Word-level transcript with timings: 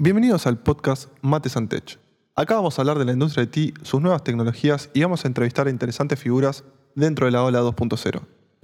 Bienvenidos 0.00 0.46
al 0.46 0.58
podcast 0.58 1.10
Mates 1.22 1.56
and 1.56 1.68
Tech. 1.68 1.98
Acá 2.36 2.54
vamos 2.54 2.78
a 2.78 2.82
hablar 2.82 3.00
de 3.00 3.04
la 3.04 3.14
industria 3.14 3.44
de 3.44 3.60
IT, 3.60 3.78
sus 3.82 4.00
nuevas 4.00 4.22
tecnologías 4.22 4.90
y 4.94 5.02
vamos 5.02 5.24
a 5.24 5.26
entrevistar 5.26 5.66
a 5.66 5.70
interesantes 5.70 6.20
figuras 6.20 6.62
dentro 6.94 7.26
de 7.26 7.32
la 7.32 7.42
ola 7.42 7.62
2.0. 7.62 8.20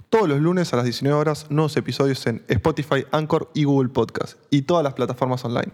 Todos 0.09 0.29
los 0.29 0.39
lunes 0.39 0.71
a 0.71 0.77
las 0.77 0.85
19 0.85 1.19
horas, 1.19 1.47
nuevos 1.49 1.75
episodios 1.75 2.25
en 2.27 2.41
Spotify, 2.47 3.03
Anchor 3.11 3.51
y 3.53 3.65
Google 3.65 3.89
Podcast 3.89 4.39
y 4.49 4.61
todas 4.61 4.85
las 4.85 4.93
plataformas 4.93 5.43
online. 5.43 5.73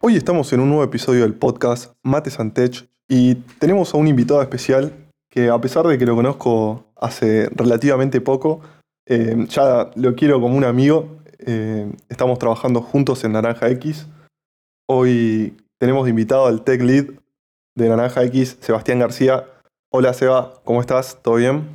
Hoy 0.00 0.16
estamos 0.16 0.50
en 0.54 0.60
un 0.60 0.70
nuevo 0.70 0.84
episodio 0.84 1.20
del 1.20 1.34
podcast 1.34 1.92
Mates 2.02 2.40
and 2.40 2.54
Tech 2.54 2.88
y 3.08 3.34
tenemos 3.58 3.92
a 3.92 3.98
un 3.98 4.08
invitado 4.08 4.40
especial 4.40 4.90
que 5.28 5.50
a 5.50 5.60
pesar 5.60 5.86
de 5.86 5.98
que 5.98 6.06
lo 6.06 6.16
conozco 6.16 6.86
hace 6.96 7.50
relativamente 7.54 8.22
poco, 8.22 8.62
eh, 9.06 9.46
ya 9.48 9.90
lo 9.94 10.14
quiero 10.14 10.40
como 10.40 10.56
un 10.56 10.64
amigo. 10.64 11.18
Eh, 11.38 11.90
estamos 12.08 12.38
trabajando 12.38 12.80
juntos 12.80 13.24
en 13.24 13.32
Naranja 13.32 13.68
X. 13.70 14.06
Hoy 14.88 15.56
tenemos 15.78 16.08
invitado 16.08 16.46
al 16.46 16.64
Tech 16.64 16.80
Lead 16.80 17.06
de 17.74 17.88
Naranja 17.88 18.24
X, 18.24 18.58
Sebastián 18.60 18.98
García. 18.98 19.48
Hola 19.92 20.14
Seba, 20.14 20.54
¿cómo 20.64 20.80
estás? 20.80 21.20
¿Todo 21.22 21.36
bien? 21.36 21.66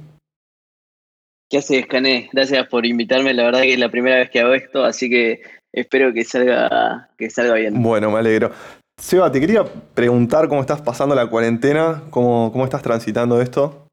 ¿Qué 1.49 1.59
haces, 1.59 1.85
Cané? 1.87 2.29
Gracias 2.33 2.67
por 2.67 2.85
invitarme. 2.85 3.33
La 3.33 3.43
verdad 3.43 3.61
que 3.61 3.73
es 3.73 3.79
la 3.79 3.91
primera 3.91 4.17
vez 4.17 4.29
que 4.29 4.39
hago 4.39 4.53
esto, 4.53 4.83
así 4.83 5.09
que 5.09 5.41
espero 5.73 6.13
que 6.13 6.23
salga, 6.23 7.09
que 7.17 7.29
salga 7.29 7.55
bien. 7.55 7.81
Bueno, 7.81 8.11
me 8.11 8.19
alegro. 8.19 8.51
Seba, 8.99 9.31
te 9.31 9.39
quería 9.39 9.63
preguntar 9.93 10.47
cómo 10.47 10.61
estás 10.61 10.81
pasando 10.81 11.15
la 11.15 11.27
cuarentena, 11.27 12.03
cómo, 12.09 12.51
cómo 12.51 12.65
estás 12.65 12.81
transitando 12.81 13.41
esto. 13.41 13.87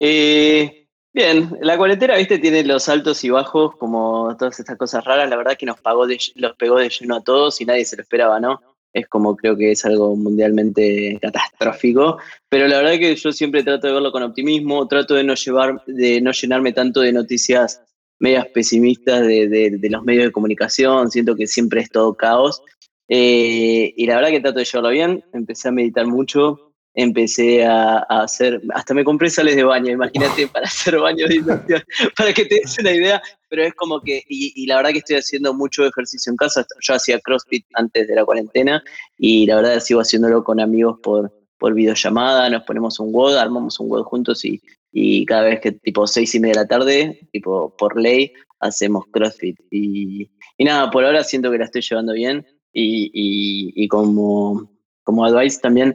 Eh, 0.00 0.77
bien, 1.18 1.58
la 1.60 1.76
cuarentena, 1.76 2.16
viste, 2.16 2.38
tiene 2.38 2.62
los 2.64 2.88
altos 2.88 3.24
y 3.24 3.30
bajos, 3.30 3.76
como 3.76 4.36
todas 4.38 4.58
estas 4.60 4.78
cosas 4.78 5.04
raras. 5.04 5.28
La 5.28 5.36
verdad 5.36 5.56
que 5.58 5.66
nos 5.66 5.80
pagó 5.80 6.06
los 6.36 6.56
pegó 6.56 6.78
de 6.78 6.88
lleno 6.88 7.16
a 7.16 7.22
todos 7.22 7.60
y 7.60 7.64
nadie 7.64 7.84
se 7.84 7.96
lo 7.96 8.02
esperaba, 8.02 8.38
¿no? 8.38 8.60
Es 8.92 9.08
como 9.08 9.36
creo 9.36 9.56
que 9.56 9.72
es 9.72 9.84
algo 9.84 10.14
mundialmente 10.14 11.18
catastrófico. 11.20 12.18
Pero 12.48 12.68
la 12.68 12.78
verdad 12.78 12.98
que 12.98 13.16
yo 13.16 13.32
siempre 13.32 13.64
trato 13.64 13.88
de 13.88 13.94
verlo 13.94 14.12
con 14.12 14.22
optimismo, 14.22 14.86
trato 14.86 15.14
de 15.14 15.24
no 15.24 15.34
llevar, 15.34 15.82
de 15.86 16.20
no 16.20 16.30
llenarme 16.30 16.72
tanto 16.72 17.00
de 17.00 17.12
noticias 17.12 17.82
medias 18.20 18.46
pesimistas 18.46 19.26
de, 19.26 19.48
de 19.48 19.90
los 19.90 20.04
medios 20.04 20.26
de 20.26 20.32
comunicación. 20.32 21.10
Siento 21.10 21.34
que 21.34 21.46
siempre 21.46 21.80
es 21.80 21.90
todo 21.90 22.14
caos. 22.14 22.62
Eh, 23.08 23.94
y 23.96 24.06
la 24.06 24.16
verdad 24.16 24.30
que 24.30 24.40
trato 24.40 24.58
de 24.58 24.64
llevarlo 24.66 24.90
bien, 24.90 25.24
empecé 25.32 25.68
a 25.68 25.72
meditar 25.72 26.06
mucho, 26.06 26.67
empecé 27.00 27.64
a, 27.64 27.98
hacer, 28.08 28.60
hasta 28.74 28.92
me 28.92 29.04
compré 29.04 29.30
sales 29.30 29.54
de 29.54 29.62
baño, 29.62 29.92
imagínate, 29.92 30.48
para 30.52 30.66
hacer 30.66 30.98
baño 30.98 31.28
de 31.28 31.36
inducción, 31.36 31.82
para 32.16 32.32
que 32.32 32.44
te 32.44 32.56
des 32.56 32.76
una 32.80 32.92
idea, 32.92 33.22
pero 33.48 33.62
es 33.62 33.72
como 33.74 34.00
que, 34.00 34.24
y, 34.28 34.66
la 34.66 34.76
verdad 34.76 34.90
que 34.90 34.98
estoy 34.98 35.16
haciendo 35.16 35.54
mucho 35.54 35.86
ejercicio 35.86 36.30
en 36.30 36.36
casa, 36.36 36.66
yo 36.80 36.94
hacía 36.94 37.20
CrossFit 37.20 37.64
antes 37.74 38.08
de 38.08 38.14
la 38.16 38.24
cuarentena 38.24 38.82
y 39.16 39.46
la 39.46 39.56
verdad 39.56 39.78
sigo 39.78 40.00
haciéndolo 40.00 40.42
con 40.42 40.58
amigos 40.58 40.98
por, 41.00 41.32
por 41.56 41.72
videollamada, 41.72 42.50
nos 42.50 42.64
ponemos 42.64 42.98
un 42.98 43.14
WOD, 43.14 43.36
armamos 43.36 43.78
un 43.78 43.90
WOD 43.90 44.02
juntos 44.02 44.44
y, 44.44 44.60
y 44.90 45.24
cada 45.24 45.42
vez 45.42 45.60
que 45.60 45.70
tipo 45.70 46.04
seis 46.08 46.34
y 46.34 46.40
media 46.40 46.54
de 46.54 46.60
la 46.62 46.66
tarde, 46.66 47.28
tipo 47.30 47.76
por 47.76 48.00
ley, 48.00 48.32
hacemos 48.58 49.04
CrossFit. 49.12 49.56
Y, 49.70 50.28
y 50.56 50.64
nada, 50.64 50.90
por 50.90 51.04
ahora 51.04 51.22
siento 51.22 51.52
que 51.52 51.58
la 51.58 51.66
estoy 51.66 51.82
llevando 51.82 52.12
bien 52.12 52.44
y, 52.72 53.88
como, 53.88 54.68
como 55.04 55.24
advice 55.24 55.60
también 55.60 55.94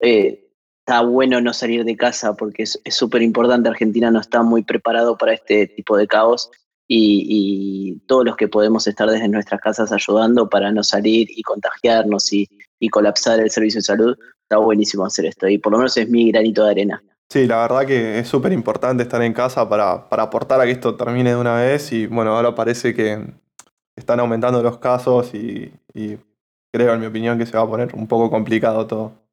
eh, 0.00 0.43
está 0.86 1.00
bueno 1.00 1.40
no 1.40 1.54
salir 1.54 1.82
de 1.84 1.96
casa 1.96 2.34
porque 2.34 2.64
es 2.64 2.78
súper 2.90 3.22
importante. 3.22 3.70
Argentina 3.70 4.10
no 4.10 4.20
está 4.20 4.42
muy 4.42 4.62
preparado 4.62 5.16
para 5.16 5.32
este 5.32 5.66
tipo 5.66 5.96
de 5.96 6.06
caos 6.06 6.50
y, 6.86 8.02
todos 8.06 8.26
los 8.26 8.36
que 8.36 8.48
podemos 8.48 8.86
estar 8.86 9.08
desde 9.08 9.28
nuestras 9.28 9.62
casas 9.62 9.92
ayudando 9.92 10.48
para 10.50 10.70
no 10.72 10.82
salir 10.84 11.28
y 11.30 11.42
contagiarnos 11.42 12.32
y, 12.32 12.48
colapsar 12.90 13.40
el 13.40 13.50
servicio 13.50 13.78
de 13.78 13.84
salud, 13.84 14.18
está 14.42 14.58
buenísimo 14.58 15.06
hacer 15.06 15.24
esto 15.24 15.48
y 15.48 15.56
por 15.56 15.72
lo 15.72 15.78
menos 15.78 15.96
es 15.96 16.06
mi 16.06 16.30
granito 16.30 16.64
de 16.64 16.70
arena. 16.70 17.02
Sí, 17.30 17.46
la 17.46 17.62
verdad 17.62 17.86
que 17.86 18.18
es 18.18 18.28
súper 18.28 18.52
importante 18.52 19.04
estar 19.04 19.22
en 19.22 19.32
casa 19.32 19.66
para, 19.66 20.06
para 20.06 20.24
aportar 20.24 20.60
a 20.60 20.66
que 20.66 20.72
esto 20.72 20.94
termine 20.94 21.30
de 21.30 21.36
una 21.36 21.54
vez 21.54 21.90
y 21.92 22.06
bueno, 22.06 22.36
ahora 22.36 22.54
parece 22.54 22.92
que 22.92 23.24
están 23.96 24.20
aumentando 24.20 24.62
los 24.62 24.76
casos 24.76 25.34
y, 25.34 25.72
creo, 26.70 26.92
en 26.92 27.00
mi 27.00 27.06
opinión, 27.06 27.38
que 27.38 27.46
se 27.46 27.56
va 27.56 27.62
a 27.62 27.66
poner 27.66 27.94
un 27.94 28.06
poco 28.06 28.28
complicado 28.28 28.86
todo. 28.86 29.23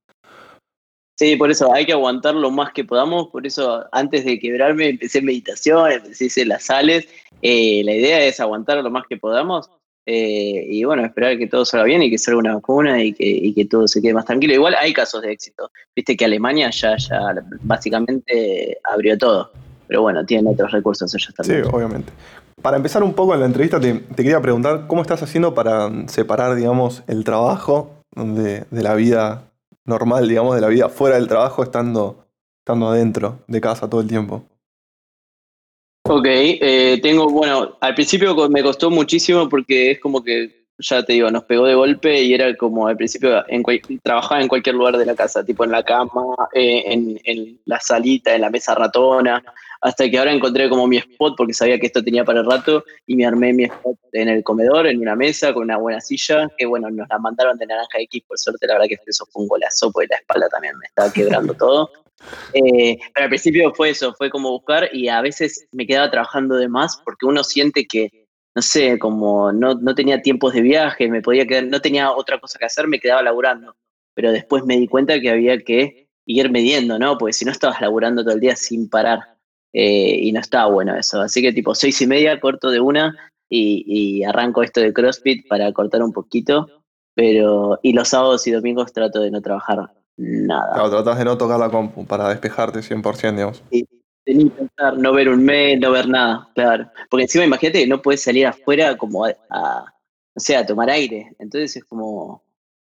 Sí, 1.22 1.36
por 1.36 1.52
eso 1.52 1.72
hay 1.72 1.86
que 1.86 1.92
aguantar 1.92 2.34
lo 2.34 2.50
más 2.50 2.74
que 2.74 2.84
podamos. 2.84 3.28
Por 3.28 3.46
eso, 3.46 3.86
antes 3.92 4.26
de 4.26 4.40
quebrarme, 4.40 4.90
empecé 4.90 5.22
meditación, 5.22 5.92
empecé 5.92 6.44
las 6.48 6.64
sales. 6.64 7.08
Eh, 7.44 7.84
la 7.86 7.94
idea 7.94 8.26
es 8.26 8.40
aguantar 8.40 8.84
lo 8.84 8.90
más 8.90 9.04
que 9.08 9.18
podamos. 9.18 9.70
Eh, 10.08 10.66
y 10.68 10.84
bueno, 10.84 11.06
esperar 11.06 11.38
que 11.38 11.46
todo 11.46 11.64
salga 11.64 11.86
bien 11.86 12.02
y 12.02 12.10
que 12.10 12.18
salga 12.18 12.40
una 12.40 12.56
vacuna 12.56 13.04
y 13.04 13.14
que, 13.14 13.54
que, 13.54 13.66
todo 13.66 13.88
se 13.88 14.02
quede 14.02 14.16
más 14.16 14.26
tranquilo. 14.26 14.56
Igual 14.56 14.74
hay 14.74 14.94
casos 14.94 15.22
de 15.22 15.32
éxito. 15.32 15.70
Viste 15.96 16.18
que 16.18 16.26
Alemania 16.26 16.72
ya, 16.72 16.98
ya 16.98 17.36
básicamente 17.62 18.80
abrió 18.92 19.16
todo. 19.16 19.52
Pero 19.86 20.02
bueno, 20.02 20.26
tienen 20.26 20.52
otros 20.52 20.72
recursos 20.72 21.14
ellos 21.14 21.36
también. 21.36 21.66
Sí, 21.66 21.70
obviamente. 21.72 22.12
Para 22.64 22.78
empezar 22.78 23.04
un 23.04 23.14
poco 23.14 23.36
en 23.36 23.42
la 23.42 23.46
entrevista, 23.46 23.80
te, 23.80 24.02
quería 24.16 24.42
preguntar 24.42 24.88
cómo 24.88 25.04
estás 25.04 25.22
haciendo 25.22 25.54
para 25.54 26.08
separar, 26.08 26.56
digamos, 26.56 27.04
el 27.06 27.24
trabajo 27.24 28.02
de, 28.16 28.66
la 28.72 28.96
vida 28.96 29.51
normal, 29.92 30.28
digamos, 30.28 30.56
de 30.56 30.62
la 30.62 30.68
vida 30.68 30.90
fuera 30.90 31.18
del 31.18 31.28
trabajo, 31.28 31.64
estando, 31.64 32.26
estando 32.60 32.88
adentro 32.88 33.44
de 33.48 33.62
casa 33.62 33.90
todo 33.90 34.02
el 34.02 34.08
tiempo. 34.08 34.44
Ok, 36.10 36.26
eh, 36.26 37.00
tengo, 37.04 37.30
bueno, 37.30 37.78
al 37.80 37.94
principio 37.94 38.36
me 38.50 38.64
costó 38.64 38.90
muchísimo 38.90 39.48
porque 39.48 39.92
es 39.92 40.00
como 40.00 40.24
que, 40.24 40.61
ya 40.82 41.04
te 41.04 41.14
digo, 41.14 41.30
nos 41.32 41.44
pegó 41.46 41.66
de 41.66 41.76
golpe 41.76 42.22
y 42.22 42.34
era 42.34 42.56
como 42.58 42.88
al 42.88 42.98
principio 42.98 43.44
en 43.48 43.64
trabajaba 44.04 44.42
en 44.42 44.48
cualquier 44.48 44.76
lugar 44.76 44.98
de 44.98 45.06
la 45.06 45.16
casa, 45.16 45.46
tipo 45.46 45.64
en 45.64 45.72
la 45.72 45.84
cama, 45.84 46.36
eh, 46.54 46.84
en, 46.88 47.20
en, 47.24 47.60
la 47.66 47.80
salita, 47.80 48.36
en 48.36 48.42
la 48.42 48.50
mesa 48.50 48.76
ratona, 48.76 49.44
hasta 49.82 50.10
que 50.10 50.18
ahora 50.18 50.32
encontré 50.32 50.70
como 50.70 50.88
mi 50.88 50.98
spot 50.98 51.36
porque 51.38 51.54
sabía 51.54 51.80
que 51.80 51.88
esto 51.88 52.04
tenía 52.04 52.24
para 52.24 52.42
el 52.42 52.46
rato 52.46 52.84
y 53.06 53.16
me 53.16 53.26
armé 53.26 53.54
mi 53.54 53.64
spot 53.66 53.98
en 54.14 54.30
el 54.30 54.44
comedor, 54.44 54.88
en 54.88 55.00
una 55.00 55.16
mesa, 55.16 55.54
con 55.54 55.64
una 55.64 55.78
buena 55.78 56.02
silla, 56.02 56.50
que 56.58 56.66
bueno, 56.66 56.90
nos 56.90 57.08
la 57.10 57.18
mandaron 57.20 57.58
de 57.58 57.66
Naranja 57.66 58.00
X, 58.00 58.24
por 58.28 58.38
suerte 58.38 58.68
la 58.68 58.74
verdad 58.74 58.88
que 58.88 58.98
eso 59.06 59.26
fue 59.32 59.44
un 59.44 59.48
golazo, 59.48 59.92
porque 59.92 60.08
la 60.10 60.18
espalda 60.18 60.50
también 60.50 60.78
me 60.78 60.86
estaba 60.86 61.12
quebrando 61.12 61.54
todo. 61.54 61.90
Eh, 62.54 63.00
pero 63.14 63.24
al 63.24 63.30
principio 63.30 63.74
fue 63.74 63.90
eso, 63.90 64.14
fue 64.14 64.30
como 64.30 64.52
buscar 64.52 64.90
y 64.94 65.08
a 65.08 65.22
veces 65.22 65.68
me 65.72 65.88
quedaba 65.88 66.12
trabajando 66.12 66.56
de 66.56 66.68
más 66.68 67.02
porque 67.04 67.26
uno 67.26 67.44
siente 67.44 67.88
que, 67.88 68.21
no 68.54 68.62
sé, 68.62 69.00
como 69.00 69.52
no, 69.52 69.76
no 69.76 69.96
tenía 69.96 70.22
tiempos 70.22 70.54
de 70.54 70.62
viaje, 70.62 71.10
me 71.10 71.22
podía 71.22 71.46
quedar, 71.46 71.66
no 71.66 71.80
tenía 71.80 72.12
otra 72.12 72.40
cosa 72.40 72.60
que 72.60 72.66
hacer, 72.66 72.88
me 72.88 73.00
quedaba 73.00 73.22
laburando. 73.22 73.76
Pero 74.14 74.32
después 74.32 74.66
me 74.66 74.78
di 74.78 74.88
cuenta 74.88 75.20
que 75.20 75.30
había 75.30 75.58
que 75.60 76.10
ir 76.26 76.52
midiendo, 76.52 77.00
¿no? 77.00 77.18
Porque 77.18 77.34
si 77.34 77.46
no 77.46 77.52
estabas 77.52 77.80
laburando 77.80 78.24
todo 78.24 78.34
el 78.34 78.42
día 78.42 78.56
sin 78.56 78.90
parar. 78.90 79.20
Eh, 79.74 80.20
y 80.24 80.32
no 80.34 80.42
estaba 80.42 80.70
bueno 80.70 80.96
eso. 80.98 81.22
Así 81.22 81.42
que 81.42 81.54
tipo 81.54 81.74
seis 81.76 82.02
y 82.02 82.08
media 82.08 82.40
corto 82.42 82.72
de 82.72 82.82
una 82.82 83.16
y, 83.50 84.24
arranco 84.24 84.64
esto 84.64 84.82
de 84.82 84.94
CrossFit 84.94 85.48
para 85.48 85.72
cortar 85.72 86.04
un 86.04 86.12
poquito. 86.12 86.68
Pero, 87.14 87.80
y 87.82 87.94
los 87.94 88.10
sábados 88.10 88.46
y 88.48 88.52
domingos 88.52 88.92
trato 88.94 89.22
de 89.22 89.32
no 89.32 89.42
trabajar 89.42 89.92
nada. 90.18 90.74
Claro, 90.74 90.90
tratas 90.90 91.18
de 91.18 91.26
no 91.26 91.38
tocar 91.38 91.60
la 91.60 91.70
compu 91.70 92.06
para 92.06 92.30
despejarte 92.30 92.80
100%, 92.80 93.36
digamos. 93.36 93.64
Sí, 93.70 93.88
ni 94.26 94.50
pensar, 94.50 94.98
no 94.98 95.14
ver 95.14 95.30
un 95.30 95.44
mail, 95.44 95.80
no 95.80 95.92
ver 95.92 96.08
nada, 96.08 96.48
claro. 96.54 96.90
Porque 97.10 97.24
encima 97.24 97.46
imagínate 97.46 97.80
que 97.80 97.88
no 97.88 98.02
puedes 98.02 98.22
salir 98.22 98.48
afuera 98.48 98.98
como 98.98 99.26
a, 99.26 99.94
o 100.34 100.40
sea, 100.40 100.66
tomar 100.66 100.90
aire. 100.90 101.34
Entonces 101.40 101.78
es 101.78 101.84
como, 101.86 102.44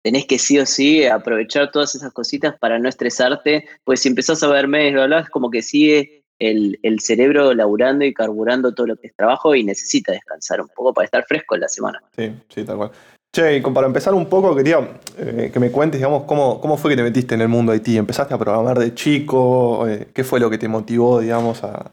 tenés 0.02 0.26
que 0.26 0.40
sí 0.40 0.58
o 0.60 0.66
sí 0.66 1.06
aprovechar 1.06 1.72
todas 1.72 1.96
esas 1.96 2.14
cositas 2.14 2.58
para 2.60 2.80
no 2.80 2.90
estresarte, 2.90 3.66
pues 3.84 4.02
si 4.02 4.10
empezás 4.10 4.42
a 4.44 4.48
ver 4.48 4.68
mails, 4.68 5.06
bla, 5.06 5.20
es 5.20 5.30
como 5.30 5.50
que 5.52 5.62
sigue 5.62 6.24
el, 6.40 7.00
cerebro 7.00 7.54
laburando 7.54 8.06
y 8.06 8.14
carburando 8.14 8.74
todo 8.74 8.88
lo 8.88 8.96
que 8.98 9.08
es 9.08 9.16
trabajo 9.16 9.56
y 9.56 9.64
necesita 9.64 10.12
descansar 10.12 10.62
un 10.62 10.70
poco 10.70 10.94
para 10.94 11.06
estar 11.06 11.26
fresco 11.26 11.56
en 11.56 11.62
la 11.62 11.68
semana. 11.68 12.02
Sí, 12.16 12.32
sí, 12.50 12.64
tal 12.64 12.78
cual. 12.78 12.92
Che, 13.38 13.58
y 13.58 13.62
para 13.62 13.86
empezar 13.86 14.16
un 14.16 14.26
poco, 14.26 14.56
quería 14.56 14.80
eh, 15.16 15.52
que 15.54 15.60
me 15.60 15.70
cuentes, 15.70 16.00
digamos, 16.00 16.24
cómo, 16.24 16.60
cómo 16.60 16.76
fue 16.76 16.90
que 16.90 16.98
te 16.98 17.04
metiste 17.04 17.36
en 17.36 17.42
el 17.42 17.48
mundo 17.48 17.76
IT. 17.76 17.88
¿Empezaste 17.90 18.34
a 18.34 18.38
programar 18.40 18.80
de 18.80 18.96
chico? 18.96 19.88
Eh, 19.88 20.08
¿Qué 20.12 20.24
fue 20.24 20.40
lo 20.40 20.50
que 20.50 20.58
te 20.58 20.68
motivó, 20.68 21.20
digamos, 21.20 21.64
a, 21.64 21.92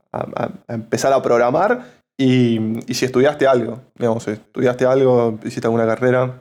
empezar 0.69 1.13
a 1.13 1.21
programar? 1.21 2.01
Y, 2.19 2.81
y, 2.91 2.95
si 2.95 3.05
estudiaste 3.05 3.47
algo, 3.47 3.79
digamos, 3.95 4.27
¿estudiaste 4.27 4.87
algo? 4.87 5.39
¿Hiciste 5.45 5.67
alguna 5.67 5.85
carrera? 5.85 6.41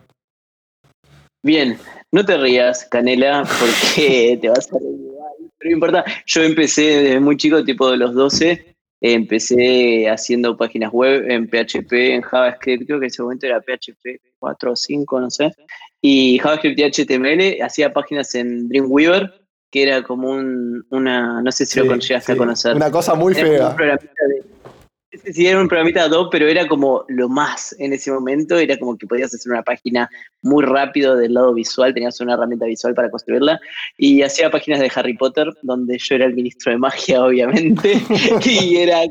Bien, 1.44 1.78
no 2.14 2.24
te 2.24 2.38
rías, 2.38 2.86
Canela, 2.86 3.44
porque 3.60 4.38
te 4.42 4.48
vas 4.48 4.72
a 4.72 4.80
reír 4.80 5.14
pero 5.64 5.70
no 5.70 5.74
importa, 5.76 6.06
yo 6.26 6.44
empecé 6.44 6.82
desde 7.04 7.20
muy 7.20 7.36
chico, 7.36 7.62
tipo 7.66 7.92
de 7.92 7.98
los 7.98 8.14
12, 8.14 8.73
empecé 9.04 10.10
haciendo 10.10 10.56
páginas 10.56 10.92
web 10.94 11.30
en 11.30 11.48
PHP, 11.48 11.92
en 11.92 12.22
JavaScript, 12.22 12.86
creo 12.86 13.00
que 13.00 13.06
en 13.06 13.12
ese 13.12 13.22
momento 13.22 13.46
era 13.46 13.60
PHP 13.60 14.22
4 14.40 14.72
o 14.72 14.76
5, 14.76 15.20
no 15.20 15.30
sé, 15.30 15.54
y 16.02 16.40
JavaScript 16.40 16.80
y 16.80 16.84
HTML, 16.84 17.62
hacía 17.62 17.92
páginas 17.92 18.34
en 18.36 18.70
Dreamweaver, 18.70 19.32
que 19.70 19.84
era 19.84 20.04
como 20.04 20.30
un, 20.30 20.86
una, 20.90 21.42
no 21.42 21.52
sé 21.52 21.66
si 21.66 21.82
lo 21.82 21.96
llegaste 21.96 22.32
a 22.32 22.38
conocer. 22.38 22.76
Una 22.76 22.90
cosa 22.92 23.14
muy 23.14 23.34
fea. 23.34 23.76
sí, 24.00 24.08
sí, 25.31 25.48
era 25.48 25.60
un 25.60 25.68
programita 25.68 26.04
Adobe, 26.04 26.30
pero 26.31 26.48
era 26.48 26.68
como 26.68 27.06
lo 27.07 27.30
más 27.30 27.75
en 27.80 27.94
ese 27.94 28.12
momento. 28.12 28.57
Era 28.57 28.77
como 28.77 28.98
que 28.98 29.07
podías 29.07 29.33
hacer 29.33 29.51
una 29.51 29.63
página 29.63 30.10
muy 30.42 30.63
rápido 30.63 31.15
del 31.15 31.33
lado 31.33 31.54
visual, 31.54 31.94
tenías 31.94 32.19
una 32.21 32.33
herramienta 32.33 32.65
visual 32.65 32.94
para 32.94 33.10
construirla. 33.10 33.60
Y 33.98 34.21
hacía 34.21 34.51
páginas 34.51 34.80
de 34.80 34.92
Harry 34.95 35.15
Potter, 35.15 35.48
donde 35.62 35.98
yo 35.98 36.15
era 36.15 36.25
el 36.25 36.33
ministro 36.33 36.71
de 36.71 36.77
magia, 36.77 37.24
obviamente, 37.25 38.01
y 38.45 38.77
era 38.77 39.01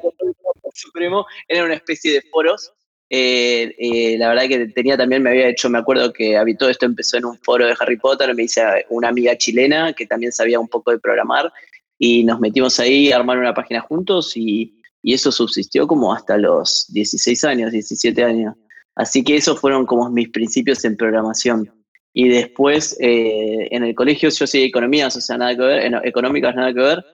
supremo. 0.75 1.27
Era 1.49 1.65
una 1.65 1.75
especie 1.75 2.13
de 2.13 2.23
foros. 2.23 2.73
Eh, 3.15 3.75
eh, 3.79 4.17
la 4.17 4.31
verdad 4.31 4.49
que 4.49 4.69
tenía 4.69 4.97
también, 4.97 5.23
me 5.23 5.31
había 5.31 5.49
hecho, 5.49 5.69
me 5.69 5.79
acuerdo 5.79 6.13
que 6.15 6.41
todo 6.59 6.71
esto 6.71 6.87
empezó 6.87 7.19
en 7.19 7.27
un 7.27 7.39
foro 7.39 7.67
de 7.67 7.75
Harry 7.79 7.99
Potter, 7.99 8.35
me 8.35 8.45
hice 8.45 8.63
una 8.89 9.09
amiga 9.09 9.37
chilena 9.37 9.93
que 9.93 10.07
también 10.07 10.33
sabía 10.33 10.59
un 10.59 10.69
poco 10.69 10.93
de 10.93 10.99
programar 10.99 11.53
y 11.99 12.25
nos 12.25 12.41
metimos 12.41 12.81
ahí 12.81 13.13
a 13.13 13.17
armar 13.17 13.37
una 13.37 13.53
página 13.53 13.83
juntos 13.83 14.35
y, 14.35 14.82
eso 15.03 15.33
subsistió 15.33 15.87
como 15.87 16.15
hasta 16.15 16.37
los 16.37 16.87
16 16.93 17.45
años, 17.45 17.73
17 17.73 18.23
años. 18.23 18.55
Así 18.95 19.25
que 19.25 19.37
esos 19.37 19.59
fueron 19.59 19.87
como 19.87 20.09
mis 20.11 20.29
principios 20.29 20.85
en 20.85 20.97
programación. 20.97 21.71
Y 22.13 22.29
después 22.29 22.97
eh, 23.01 23.69
en 23.71 23.85
el 23.85 23.95
colegio 23.95 24.29
yo 24.29 24.47
seguí 24.47 24.65
economías, 24.65 25.17
o 25.17 25.21
sea, 25.21 25.39
nada 25.39 25.57
que 25.57 25.63
ver, 25.63 26.01
económicas 26.05 26.55
nada 26.55 26.73
que 26.73 26.81
ver, 26.81 27.05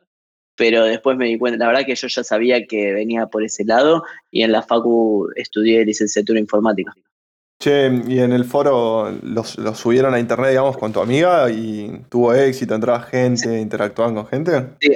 pero 0.56 0.84
después 0.84 1.16
me 1.16 1.26
di 1.26 1.38
cuenta, 1.38 1.64
la 1.64 1.68
verdad 1.68 1.86
que 1.86 1.94
yo 1.94 2.08
ya 2.08 2.24
sabía 2.24 2.66
que 2.66 2.92
venía 2.92 3.26
por 3.26 3.44
ese 3.44 3.64
lado 3.64 4.02
y 4.30 4.42
en 4.42 4.50
la 4.50 4.62
Facu 4.62 5.28
estudié 5.36 5.84
licenciatura 5.84 6.40
informática. 6.40 6.92
Che, 7.60 7.90
y 8.06 8.18
en 8.20 8.32
el 8.32 8.44
foro 8.44 9.10
los, 9.22 9.56
subieron 9.74 10.14
a 10.14 10.20
internet, 10.20 10.50
digamos, 10.50 10.76
con 10.76 10.92
tu 10.92 11.00
amiga 11.00 11.50
y 11.50 12.02
tuvo 12.08 12.34
éxito, 12.34 12.74
entraba 12.74 13.00
gente, 13.00 13.60
interactuaban 13.60 14.14
con 14.14 14.26
gente. 14.26 14.66
Sí. 14.80 14.92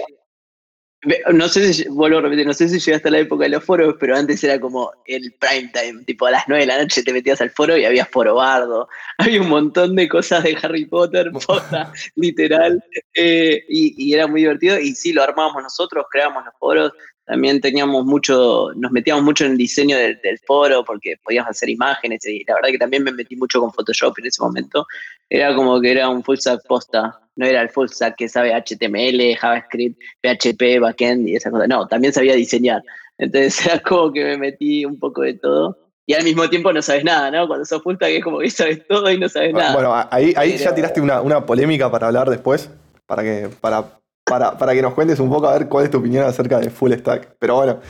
No 1.33 1.49
sé 1.49 1.73
si, 1.73 1.89
vuelvo 1.89 2.19
a 2.19 2.21
repetir, 2.21 2.47
no 2.47 2.55
sé 2.55 2.69
si 2.69 2.79
llegaste 2.79 3.09
a 3.09 3.11
la 3.11 3.19
época 3.19 3.43
de 3.45 3.51
los 3.51 3.65
foros, 3.65 3.97
pero 3.99 4.17
antes 4.17 4.45
era 4.45 4.61
como 4.61 4.93
el 5.05 5.33
prime 5.33 5.73
time, 5.73 6.05
tipo 6.05 6.27
a 6.27 6.31
las 6.31 6.45
9 6.47 6.63
de 6.63 6.67
la 6.69 6.79
noche 6.79 7.03
te 7.03 7.13
metías 7.13 7.41
al 7.41 7.51
foro 7.51 7.77
y 7.77 7.85
había 7.85 8.07
foro 8.07 8.37
bardo, 8.37 8.89
había 9.19 9.41
un 9.41 9.49
montón 9.49 9.97
de 9.97 10.09
cosas 10.09 10.45
de 10.45 10.57
Harry 10.63 10.85
Potter, 10.85 11.33
posta, 11.33 11.93
literal, 12.15 12.83
eh, 13.15 13.65
y, 13.69 13.95
y, 13.97 14.15
era 14.15 14.29
muy 14.29 14.43
divertido, 14.43 14.79
y 14.79 14.95
sí, 14.95 15.13
lo 15.13 15.25
armábamos 15.25 15.65
nosotros, 15.65 16.07
creábamos 16.09 16.45
los 16.45 16.55
foros, 16.61 16.93
también 17.25 17.61
teníamos 17.61 18.05
mucho, 18.05 18.71
nos 18.75 18.91
metíamos 18.91 19.25
mucho 19.25 19.45
en 19.45 19.53
el 19.53 19.59
diseño 19.59 19.97
del, 19.97 20.19
foro 20.47 20.85
porque 20.85 21.17
podíamos 21.23 21.51
hacer 21.51 21.69
imágenes 21.69 22.25
y 22.27 22.45
la 22.45 22.57
verdad 22.57 22.71
que 22.71 22.79
también 22.79 23.05
me 23.05 23.13
metí 23.13 23.37
mucho 23.37 23.61
con 23.61 23.73
Photoshop 23.73 24.19
en 24.19 24.27
ese 24.27 24.43
momento. 24.43 24.87
Era 25.31 25.55
como 25.55 25.81
que 25.81 25.93
era 25.93 26.09
un 26.09 26.23
full 26.25 26.37
stack 26.37 26.67
posta, 26.67 27.21
no 27.37 27.47
era 27.47 27.63
el 27.63 27.71
full 27.71 27.89
stack 27.89 28.17
que 28.17 28.29
sabe 28.29 28.53
HTML, 28.55 29.37
JavaScript, 29.37 30.01
PHP, 30.23 30.81
backend 30.81 31.29
y 31.29 31.37
esas 31.37 31.53
cosas. 31.53 31.69
No, 31.69 31.87
también 31.87 32.13
sabía 32.13 32.35
diseñar. 32.35 32.83
Entonces 33.19 33.67
era 33.67 33.81
como 33.81 34.13
que 34.13 34.25
me 34.25 34.39
metí 34.39 34.85
un 34.85 34.99
poco 34.99 35.23
de 35.23 35.35
todo. 35.35 35.79
Y 36.05 36.15
al 36.15 36.25
mismo 36.25 36.49
tiempo 36.51 36.73
no 36.73 36.83
sabes 36.83 37.05
nada, 37.05 37.31
¿no? 37.31 37.47
Cuando 37.47 37.65
sos 37.65 37.83
full 37.83 37.95
stack 37.95 38.11
es 38.11 38.25
como 38.25 38.41
que 38.41 38.51
sabes 38.51 38.87
todo 38.89 39.11
y 39.11 39.19
no 39.19 39.29
sabes 39.29 39.55
nada. 39.55 39.73
Bueno, 39.73 39.95
ahí, 40.11 40.35
ahí 40.37 40.57
ya 40.57 40.75
tiraste 40.75 41.01
una, 41.01 41.21
una 41.21 41.47
polémica 41.47 41.91
para 41.91 42.09
hablar 42.09 42.29
después, 42.29 42.71
para 43.07 43.23
que, 43.23 43.49
para 43.61 44.03
para, 44.25 44.57
para, 44.57 44.73
que 44.73 44.83
nos 44.83 44.95
cuentes 44.95 45.19
un 45.21 45.29
poco 45.29 45.49
a 45.49 45.59
ver 45.59 45.69
cuál 45.69 45.85
es 45.85 45.91
tu 45.91 45.99
opinión 45.99 46.25
acerca 46.25 46.59
de 46.59 46.71
Full 46.71 46.93
Stack. 46.93 47.37
Pero 47.39 47.57
bueno, 47.57 47.81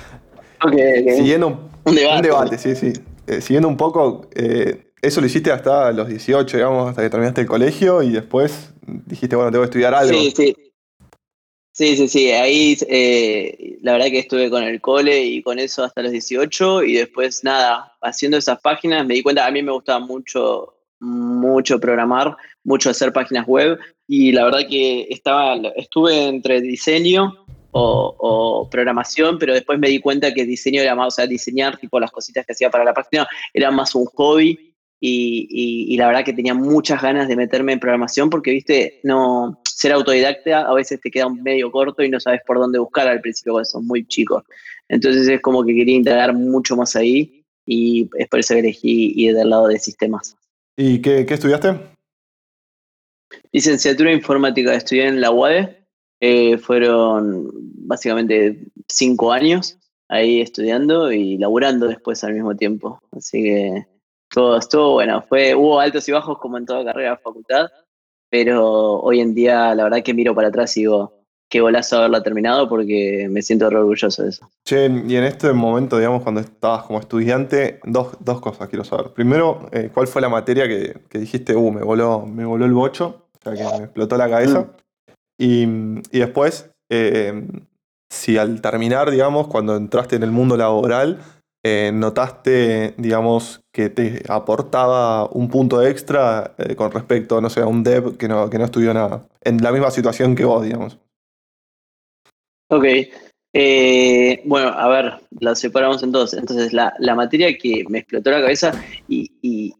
siguiendo 1.14 1.70
un, 1.84 1.94
debate. 1.94 2.58
sí, 2.58 2.74
sí. 2.74 2.92
Eh, 3.26 3.40
siguiendo 3.40 3.68
un 3.68 3.76
poco, 3.76 4.28
eh, 4.34 4.91
eso 5.02 5.20
lo 5.20 5.26
hiciste 5.26 5.50
hasta 5.50 5.90
los 5.92 6.08
18, 6.08 6.56
digamos, 6.56 6.88
hasta 6.88 7.02
que 7.02 7.10
terminaste 7.10 7.40
el 7.40 7.46
colegio 7.48 8.02
y 8.02 8.10
después 8.10 8.72
dijiste, 8.86 9.34
bueno, 9.34 9.50
tengo 9.50 9.64
que 9.64 9.66
estudiar 9.66 9.94
algo. 9.94 10.12
Sí, 10.12 10.32
sí. 10.34 10.54
Sí. 11.74 12.30
Ahí 12.30 12.76
eh, 12.88 13.78
la 13.82 13.92
verdad 13.92 14.06
que 14.06 14.20
estuve 14.20 14.50
con 14.50 14.62
el 14.62 14.80
cole 14.80 15.24
y 15.24 15.42
con 15.42 15.58
eso 15.58 15.82
hasta 15.82 16.02
los 16.02 16.12
18 16.12 16.84
y 16.84 16.92
después 16.94 17.42
nada, 17.42 17.92
haciendo 18.02 18.36
esas 18.36 18.60
páginas 18.60 19.06
me 19.06 19.14
di 19.14 19.22
cuenta, 19.22 19.46
a 19.46 19.50
mí 19.50 19.62
me 19.62 19.72
gustaba 19.72 19.98
mucho, 19.98 20.74
mucho 21.00 21.80
programar, 21.80 22.36
mucho 22.62 22.90
hacer 22.90 23.12
páginas 23.12 23.46
web 23.46 23.78
y 24.06 24.32
la 24.32 24.44
verdad 24.44 24.68
que 24.68 25.08
estaba, 25.10 25.56
estuve 25.74 26.28
entre 26.28 26.60
diseño 26.60 27.34
o, 27.72 28.68
programación, 28.70 29.38
pero 29.38 29.54
después 29.54 29.78
me 29.78 29.88
di 29.88 29.98
cuenta 29.98 30.32
que 30.34 30.44
diseño 30.44 30.82
era 30.82 30.94
más, 30.94 31.08
o 31.08 31.10
sea, 31.10 31.26
diseñar 31.26 31.78
tipo 31.78 31.98
las 31.98 32.12
cositas 32.12 32.44
que 32.44 32.52
hacía 32.52 32.70
para 32.70 32.84
la 32.84 32.92
página 32.92 33.26
era 33.52 33.70
más 33.70 33.94
un 33.94 34.04
hobby 34.06 34.71
y, 35.04 35.96
la 35.96 36.06
verdad 36.06 36.24
que 36.24 36.32
tenía 36.32 36.54
muchas 36.54 37.02
ganas 37.02 37.26
de 37.26 37.34
meterme 37.34 37.72
en 37.72 37.80
programación 37.80 38.30
porque, 38.30 38.52
viste, 38.52 39.00
no 39.02 39.60
ser 39.64 39.90
autodidacta 39.92 40.60
a 40.60 40.74
veces 40.74 41.00
te 41.00 41.10
queda 41.10 41.26
un 41.26 41.42
medio 41.42 41.72
corto 41.72 42.04
y 42.04 42.08
no 42.08 42.20
sabes 42.20 42.40
por 42.46 42.58
dónde 42.58 42.78
buscar 42.78 43.08
al 43.08 43.20
principio 43.20 43.54
cuando 43.54 43.64
sos 43.64 43.82
muy 43.82 44.06
chico. 44.06 44.44
Entonces 44.88 45.26
es 45.26 45.40
como 45.40 45.64
que 45.64 45.74
quería 45.74 45.96
integrar 45.96 46.32
mucho 46.34 46.76
más 46.76 46.94
ahí 46.94 47.44
y 47.66 48.08
es 48.16 48.28
por 48.28 48.38
eso 48.38 48.54
que 48.54 48.60
elegí 48.60 49.12
ir 49.16 49.34
del 49.34 49.50
lado 49.50 49.66
de 49.66 49.80
sistemas. 49.80 50.36
¿Y 50.76 51.00
qué, 51.00 51.26
qué 51.26 51.34
estudiaste? 51.34 51.80
Licenciatura 53.50 54.10
en 54.10 54.18
informática, 54.18 54.72
estudié 54.72 55.08
en 55.08 55.20
la 55.20 55.32
UADE. 55.32 55.84
Eh, 56.20 56.58
fueron 56.58 57.50
básicamente 57.52 58.68
cinco 58.86 59.32
años 59.32 59.78
ahí 60.08 60.40
estudiando 60.40 61.10
y 61.10 61.38
laburando 61.38 61.88
después 61.88 62.22
al 62.22 62.34
mismo 62.34 62.54
tiempo. 62.54 63.00
Así 63.10 63.42
que 63.42 63.91
todo 64.32 64.56
estuvo 64.56 64.92
bueno. 64.92 65.24
Fue, 65.28 65.54
hubo 65.54 65.80
altos 65.80 66.08
y 66.08 66.12
bajos 66.12 66.38
como 66.38 66.58
en 66.58 66.66
toda 66.66 66.84
carrera 66.84 67.10
de 67.10 67.16
facultad, 67.18 67.66
pero 68.30 69.00
hoy 69.00 69.20
en 69.20 69.34
día 69.34 69.74
la 69.74 69.84
verdad 69.84 70.02
que 70.02 70.14
miro 70.14 70.34
para 70.34 70.48
atrás 70.48 70.76
y 70.76 70.80
digo, 70.80 71.12
qué 71.48 71.60
golazo 71.60 71.98
haberla 71.98 72.22
terminado 72.22 72.68
porque 72.68 73.28
me 73.30 73.42
siento 73.42 73.66
orgulloso 73.66 74.22
de 74.22 74.30
eso. 74.30 74.48
Che, 74.64 74.86
y 74.86 75.16
en 75.16 75.24
este 75.24 75.52
momento, 75.52 75.98
digamos, 75.98 76.22
cuando 76.22 76.40
estabas 76.40 76.84
como 76.84 76.98
estudiante, 76.98 77.78
dos, 77.84 78.40
cosas 78.40 78.68
quiero 78.68 78.84
saber. 78.84 79.12
Primero, 79.12 79.68
eh, 79.70 79.90
¿cuál 79.92 80.06
fue 80.06 80.22
la 80.22 80.30
materia 80.30 80.66
que, 80.66 80.96
que, 81.10 81.18
dijiste, 81.18 81.54
uh, 81.54 81.70
me 81.70 81.82
voló, 81.82 82.24
me 82.26 82.46
voló 82.46 82.64
el 82.64 82.72
bocho? 82.72 83.28
o 83.38 83.42
sea 83.42 83.54
que 83.54 83.78
me 83.78 83.84
explotó 83.84 84.16
la 84.16 84.30
cabeza. 84.30 84.68
Y, 85.38 85.66
después, 86.12 86.70
eh, 86.90 87.46
si 88.08 88.38
al 88.38 88.60
terminar, 88.60 89.10
digamos, 89.10 89.48
cuando 89.48 89.76
entraste 89.76 90.16
en 90.16 90.22
el 90.22 90.30
mundo 90.30 90.56
laboral, 90.56 91.18
eh, 91.64 91.90
notaste, 91.92 92.94
digamos, 92.96 93.60
que 93.72 93.88
te 93.88 94.22
aportaba 94.28 95.26
un 95.26 95.48
punto 95.48 95.82
extra 95.82 96.54
eh, 96.58 96.74
con 96.74 96.90
respecto, 96.90 97.40
no 97.40 97.50
sé, 97.50 97.60
a 97.60 97.66
un 97.66 97.82
dev 97.82 98.16
que 98.16 98.28
no, 98.28 98.50
que 98.50 98.58
no 98.58 98.64
estudió 98.64 98.92
nada, 98.92 99.26
en 99.42 99.62
la 99.62 99.72
misma 99.72 99.90
situación 99.90 100.34
que 100.34 100.44
vos, 100.44 100.64
digamos. 100.64 100.98
Ok. 102.68 102.84
bueno, 104.44 104.68
a 104.68 104.88
ver, 104.88 105.20
la 105.40 105.54
separamos 105.54 106.02
entonces. 106.02 106.38
Entonces, 106.38 106.72
la, 106.72 106.94
materia 107.14 107.56
que 107.56 107.84
me 107.88 107.98
explotó 107.98 108.30
la 108.30 108.40
cabeza, 108.40 108.72
y, 109.08 109.30
y, 109.42 109.74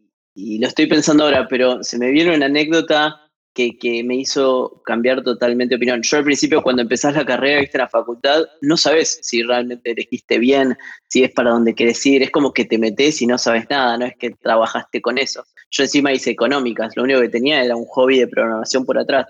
lo 0.59 0.67
estoy 0.67 0.87
pensando 0.87 1.25
ahora, 1.25 1.47
pero 1.49 1.83
se 1.83 1.97
me 1.97 2.11
viene 2.11 2.35
una 2.35 2.45
anécdota 2.45 3.22
que, 3.53 4.03
me 4.03 4.15
hizo 4.15 4.81
cambiar 4.83 5.23
totalmente 5.23 5.73
de 5.73 5.75
opinión. 5.77 6.01
Yo 6.01 6.17
al 6.17 6.23
principio, 6.23 6.61
cuando 6.61 6.81
empezás 6.81 7.15
la 7.15 7.25
carrera, 7.25 7.61
viste, 7.61 7.77
en 7.77 7.83
la 7.83 7.89
facultad, 7.89 8.43
no 8.61 8.77
sabes 8.77 9.19
si 9.21 9.43
realmente 9.43 9.91
elegiste 9.91 10.39
bien, 10.39 10.77
si 11.07 11.23
es 11.23 11.31
para 11.31 11.51
donde 11.51 11.75
querés 11.75 12.03
ir, 12.05 12.23
es 12.23 12.31
como 12.31 12.53
que 12.53 12.65
te 12.65 12.77
metes 12.77 13.21
y 13.21 13.27
no 13.27 13.37
sabes 13.37 13.69
nada, 13.69 13.97
no 13.97 14.05
es 14.05 14.15
que 14.17 14.31
trabajaste 14.31 15.01
con 15.01 15.17
eso. 15.17 15.45
Yo 15.69 15.83
encima 15.83 16.11
hice 16.11 16.31
económicas, 16.31 16.95
lo 16.95 17.03
único 17.03 17.21
que 17.21 17.29
tenía 17.29 17.63
era 17.63 17.75
un 17.75 17.85
hobby 17.85 18.19
de 18.19 18.27
programación 18.27 18.85
por 18.85 18.97
atrás. 18.97 19.27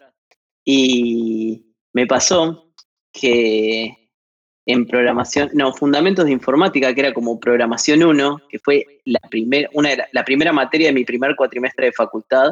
Y 0.66 1.76
me 1.92 2.08
pasó 2.08 2.74
que 3.12 4.04
en 4.66 4.88
programación, 4.88 5.50
no, 5.54 5.74
fundamentos 5.74 6.26
de 6.26 6.32
informática, 6.32 6.94
que 6.94 7.02
era 7.02 7.14
como 7.14 7.40
programación 7.40 8.04
1, 8.04 8.44
que 8.50 8.60
fue 8.60 8.86
la, 9.06 9.20
primer, 9.30 9.70
una 9.74 9.90
la 10.12 10.24
primera 10.24 10.54
materia 10.54 10.88
de 10.88 10.94
mi 10.94 11.04
primer 11.04 11.36
cuatrimestre 11.36 11.88
de 11.88 11.92
facultad, 11.92 12.52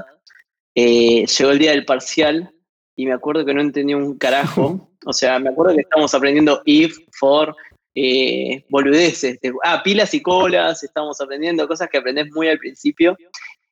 eh, 0.76 1.26
llegó 1.26 1.52
el 1.52 1.60
día 1.60 1.72
del 1.72 1.86
parcial 1.86 2.54
y 2.96 3.06
me 3.06 3.14
acuerdo 3.14 3.46
que 3.46 3.54
no 3.54 3.62
entendí 3.62 3.94
un 3.94 4.18
carajo. 4.18 4.88
O 5.04 5.14
sea, 5.14 5.40
me 5.40 5.50
acuerdo 5.50 5.74
que 5.74 5.82
estábamos 5.82 6.14
aprendiendo 6.14 6.62
if, 6.64 6.96
for, 7.12 7.56
eh, 7.96 8.64
boludeces. 8.70 9.40
Ah, 9.64 9.82
pilas 9.84 10.14
y 10.14 10.22
colas, 10.22 10.84
estábamos 10.84 11.20
aprendiendo 11.20 11.68
cosas 11.68 11.90
que 11.90 11.98
aprendés 11.98 12.28
muy 12.32 12.50
al 12.50 12.60
principio 12.60 13.18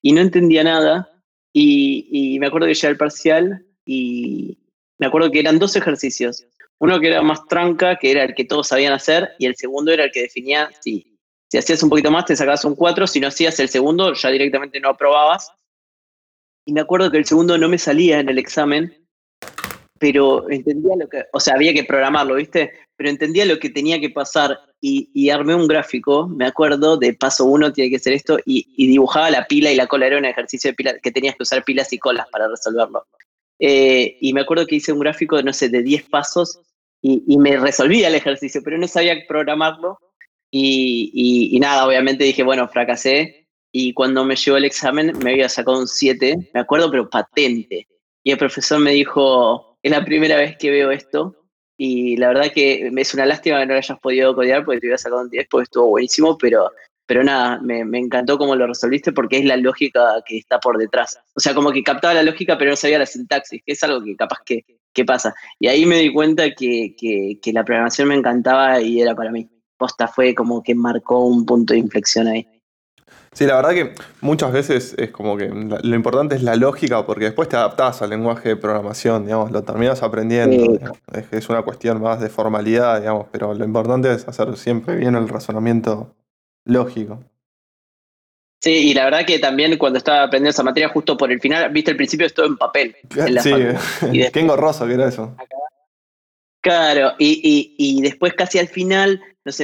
y 0.01 0.11
no 0.11 0.21
entendía 0.21 0.63
nada. 0.63 1.07
Y, 1.53 2.37
me 2.39 2.47
acuerdo 2.47 2.65
que 2.65 2.73
llegué 2.73 2.87
al 2.87 2.97
parcial 2.97 3.63
y 3.85 4.57
me 4.97 5.05
acuerdo 5.05 5.29
que 5.29 5.39
eran 5.39 5.59
dos 5.59 5.75
ejercicios. 5.75 6.47
Uno 6.79 6.99
que 6.99 7.09
era 7.09 7.21
más 7.21 7.45
tranca, 7.45 7.97
que 7.97 8.09
era 8.09 8.23
el 8.23 8.33
que 8.33 8.45
todos 8.45 8.69
sabían 8.69 8.93
hacer, 8.93 9.29
y 9.37 9.45
el 9.45 9.55
segundo 9.55 9.91
era 9.91 10.05
el 10.05 10.11
que 10.11 10.21
definía 10.21 10.71
si, 10.81 11.15
si 11.47 11.59
hacías 11.59 11.83
un 11.83 11.89
poquito 11.89 12.09
más 12.09 12.25
te 12.25 12.35
sacabas 12.35 12.65
un 12.65 12.75
4, 12.75 13.05
si 13.05 13.19
no 13.19 13.27
hacías 13.27 13.59
el 13.59 13.69
segundo 13.69 14.15
ya 14.15 14.29
directamente 14.29 14.79
no 14.79 14.89
aprobabas 14.89 15.51
y 16.69 16.71
me 16.71 16.81
acuerdo 16.81 17.09
que 17.09 17.17
el 17.17 17.25
segundo 17.25 17.57
no 17.57 17.67
me 17.67 17.79
salía 17.79 18.19
en 18.19 18.29
el 18.29 18.37
examen, 18.37 18.95
pero 19.97 20.47
entendía 20.51 20.95
lo 20.95 21.09
que, 21.09 21.25
o 21.33 21.39
sea, 21.39 21.55
había 21.55 21.73
que 21.73 21.83
programarlo, 21.83 22.35
¿viste? 22.35 22.71
Pero 22.95 23.09
entendía 23.09 23.43
lo 23.43 23.57
que 23.57 23.71
tenía 23.71 23.99
que 23.99 24.11
pasar 24.11 24.55
y, 24.79 25.31
armé 25.31 25.55
un 25.55 25.67
gráfico, 25.67 26.27
me 26.27 26.45
acuerdo, 26.45 26.95
de 26.95 27.15
paso 27.15 27.45
uno 27.45 27.73
tiene 27.73 27.89
que 27.89 27.97
ser 27.97 28.13
esto, 28.13 28.37
y, 28.45 28.85
dibujaba 28.85 29.31
la 29.31 29.47
pila 29.47 29.71
y 29.71 29.75
la 29.75 29.87
cola, 29.87 30.05
era 30.05 30.19
un 30.19 30.25
ejercicio 30.25 30.69
de 30.69 30.75
pila, 30.75 30.99
que 30.99 31.11
tenías 31.11 31.35
que 31.35 31.41
usar 31.41 31.63
pilas 31.63 31.91
y 31.91 31.97
colas 31.97 32.27
para 32.31 32.47
resolverlo. 32.47 33.03
Eh, 33.57 34.19
y 34.21 34.31
me 34.33 34.41
acuerdo 34.41 34.67
que 34.67 34.75
hice 34.75 34.93
un 34.93 34.99
gráfico, 34.99 35.41
no 35.41 35.53
sé, 35.53 35.69
de 35.69 35.81
10 35.81 36.03
pasos 36.03 36.59
y, 37.01 37.23
y, 37.27 37.39
me 37.39 37.57
resolvía 37.57 38.09
el 38.09 38.15
ejercicio, 38.15 38.61
pero 38.63 38.77
no 38.77 38.87
sabía 38.87 39.15
programarlo 39.27 39.97
Y, 40.51 41.49
y, 41.51 41.59
nada, 41.59 41.87
obviamente 41.87 42.25
dije, 42.25 42.43
bueno, 42.43 42.67
fracasé. 42.67 43.47
Y 43.71 43.93
cuando 43.93 44.25
me 44.25 44.35
llegó 44.35 44.57
el 44.57 44.65
examen 44.65 45.13
me 45.23 45.31
había 45.31 45.49
sacado 45.49 45.79
un 45.79 45.87
7, 45.87 46.51
me 46.53 46.59
acuerdo, 46.59 46.89
pero 46.89 47.09
patente. 47.09 47.87
Y 48.23 48.31
el 48.31 48.37
profesor 48.37 48.79
me 48.79 48.91
dijo, 48.91 49.77
es 49.81 49.91
la 49.91 50.03
primera 50.03 50.37
vez 50.37 50.57
que 50.57 50.71
veo 50.71 50.91
esto. 50.91 51.35
Y 51.77 52.17
la 52.17 52.29
verdad 52.29 52.51
que 52.53 52.91
es 52.93 53.13
una 53.13 53.25
lástima 53.25 53.59
que 53.59 53.65
no 53.65 53.73
lo 53.73 53.79
hayas 53.79 53.99
podido 53.99 54.35
codear 54.35 54.65
porque 54.65 54.81
te 54.81 54.87
hubiera 54.87 54.97
sacado 54.97 55.21
un 55.21 55.29
10 55.29 55.47
porque 55.49 55.63
estuvo 55.63 55.87
buenísimo, 55.87 56.37
pero, 56.37 56.69
pero 57.05 57.23
nada, 57.23 57.59
me, 57.61 57.79
encantó 57.97 58.37
cómo 58.37 58.55
lo 58.55 58.67
resolviste 58.67 59.13
porque 59.13 59.37
es 59.37 59.45
la 59.45 59.55
lógica 59.55 60.21
que 60.25 60.39
está 60.39 60.59
por 60.59 60.77
detrás. 60.77 61.17
O 61.35 61.39
sea, 61.39 61.53
como 61.53 61.71
que 61.71 61.81
captaba 61.81 62.15
la 62.15 62.23
lógica 62.23 62.57
pero 62.57 62.71
no 62.71 62.75
sabía 62.75 62.99
la 62.99 63.05
sintaxis, 63.05 63.61
que 63.65 63.71
es 63.71 63.83
algo 63.83 64.03
que 64.03 64.15
capaz 64.17 64.39
que, 64.45 64.65
que 64.93 65.05
pasa. 65.05 65.33
Y 65.57 65.67
ahí 65.67 65.85
me 65.85 65.99
di 65.99 66.11
cuenta 66.11 66.53
que, 66.53 66.95
que, 66.97 67.39
que 67.41 67.53
la 67.53 67.63
programación 67.63 68.09
me 68.09 68.15
encantaba 68.15 68.81
y 68.81 69.01
era 69.01 69.15
para 69.15 69.31
mí. 69.31 69.49
Posta 69.77 70.09
fue 70.09 70.35
como 70.35 70.61
que 70.61 70.75
marcó 70.75 71.23
un 71.23 71.45
punto 71.45 71.73
de 71.73 71.79
inflexión 71.79 72.27
ahí. 72.27 72.45
Sí, 73.39 73.45
la 73.45 73.55
verdad 73.55 73.69
que 73.69 73.93
muchas 74.19 74.51
veces 74.51 74.95
es 74.97 75.11
como 75.11 75.37
que 75.37 75.47
lo 75.47 75.95
importante 75.95 76.35
es 76.35 76.43
la 76.43 76.57
lógica 76.57 77.05
porque 77.05 77.23
después 77.23 77.47
te 77.47 77.55
adaptás 77.55 78.01
al 78.01 78.09
lenguaje 78.09 78.49
de 78.49 78.57
programación, 78.57 79.23
digamos, 79.23 79.49
lo 79.51 79.63
terminas 79.63 80.03
aprendiendo. 80.03 80.77
Es, 81.31 81.47
una 81.47 81.61
cuestión 81.61 82.01
más 82.01 82.19
de 82.19 82.27
formalidad, 82.27 82.99
digamos, 82.99 83.27
pero 83.31 83.53
lo 83.53 83.63
importante 83.63 84.11
es 84.11 84.27
hacer 84.27 84.57
siempre 84.57 84.97
bien 84.97 85.15
el 85.15 85.29
razonamiento 85.29 86.13
lógico. 86.65 87.23
Sí, 88.59 88.89
y 88.89 88.93
la 88.93 89.05
verdad 89.05 89.25
que 89.25 89.39
también 89.39 89.77
cuando 89.77 89.99
estaba 89.99 90.23
aprendiendo 90.23 90.49
esa 90.49 90.63
materia, 90.63 90.89
justo 90.89 91.15
por 91.15 91.31
el 91.31 91.39
final, 91.39 91.71
viste, 91.71 91.91
el 91.91 91.97
principio 91.97 92.27
estuvo 92.27 92.45
en 92.45 92.57
papel. 92.57 92.93
sí, 93.41 93.53
qué 94.33 94.39
engorroso 94.41 94.85
que 94.85 94.95
era 94.95 95.07
eso. 95.07 95.33
Claro, 96.61 97.13
y, 97.17 97.73
y, 97.77 98.01
después 98.01 98.33
casi 98.33 98.59
al 98.59 98.67
final 98.67 99.21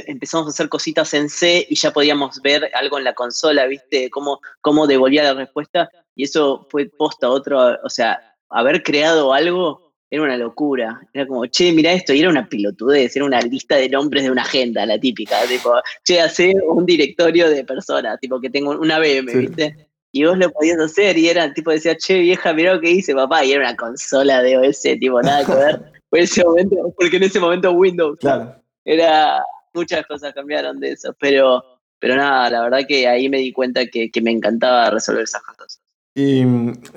empezamos 0.08 0.48
a 0.48 0.50
hacer 0.50 0.70
cositas 0.70 1.14
en 1.14 1.30
C 1.30 1.66
y 1.70 1.76
ya 1.76 1.92
podíamos 1.92 2.42
ver 2.42 2.72
algo 2.74 2.98
en 2.98 3.04
la 3.04 3.14
consola, 3.14 3.66
¿viste? 3.68 4.10
Cómo, 4.10 4.40
cómo 4.62 4.88
devolvía 4.88 5.24
la 5.24 5.34
respuesta. 5.34 5.90
Y 6.16 6.24
eso 6.24 6.68
fue 6.70 6.86
posta 6.86 7.30
otro, 7.30 7.78
o 7.84 7.90
sea, 7.90 8.36
haber 8.50 8.82
creado 8.82 9.34
algo 9.34 9.94
era 10.10 10.24
una 10.24 10.38
locura. 10.38 11.02
Era 11.14 11.28
como, 11.28 11.46
che, 11.48 11.74
mira 11.74 11.92
esto, 11.92 12.14
y 12.14 12.22
era 12.22 12.30
una 12.30 12.48
pilotudez, 12.48 13.14
era 13.16 13.26
una 13.26 13.42
lista 13.42 13.76
de 13.76 13.90
nombres 13.90 14.24
de 14.24 14.32
una 14.32 14.44
agenda, 14.44 14.86
la 14.86 14.98
típica. 14.98 15.42
Tipo, 15.48 15.74
che, 16.04 16.22
hace 16.22 16.54
un 16.66 16.86
directorio 16.86 17.50
de 17.50 17.66
personas, 17.66 18.20
tipo 18.22 18.40
que 18.40 18.50
tengo 18.50 18.72
una 18.72 19.00
BM, 19.00 19.34
¿viste? 19.34 19.90
Y 20.14 20.24
vos 20.24 20.38
lo 20.38 20.50
podías 20.50 20.80
hacer 20.80 21.18
y 21.18 21.28
era, 21.28 21.54
tipo, 21.54 21.72
decía, 21.72 21.98
che, 21.98 22.20
vieja, 22.20 22.54
mirá 22.54 22.76
lo 22.76 22.80
que 22.80 22.92
hice, 22.92 23.14
papá, 23.14 23.44
y 23.44 23.52
era 23.52 23.68
una 23.68 23.76
consola 23.76 24.42
de 24.42 24.58
OS, 24.58 24.82
tipo, 24.82 25.22
nada 25.22 25.46
que 25.46 25.54
ver. 25.54 25.95
Ese 26.12 26.44
momento, 26.44 26.94
porque 26.98 27.18
en 27.18 27.24
ese 27.24 27.40
momento 27.40 27.72
Windows 27.72 28.20
claro. 28.20 28.56
era 28.84 29.44
muchas 29.74 30.06
cosas 30.06 30.34
cambiaron 30.34 30.80
de 30.80 30.92
eso, 30.92 31.16
pero, 31.20 31.64
pero 32.00 32.16
nada, 32.16 32.50
la 32.50 32.62
verdad 32.62 32.80
que 32.88 33.08
ahí 33.08 33.30
me 33.30 33.38
di 33.38 33.52
cuenta 33.52 33.86
que, 33.88 34.10
me 34.22 34.32
encantaba 34.32 34.90
resolver 34.90 35.24
esas 35.24 35.42
cosas. 35.44 35.82
Y, 36.16 36.44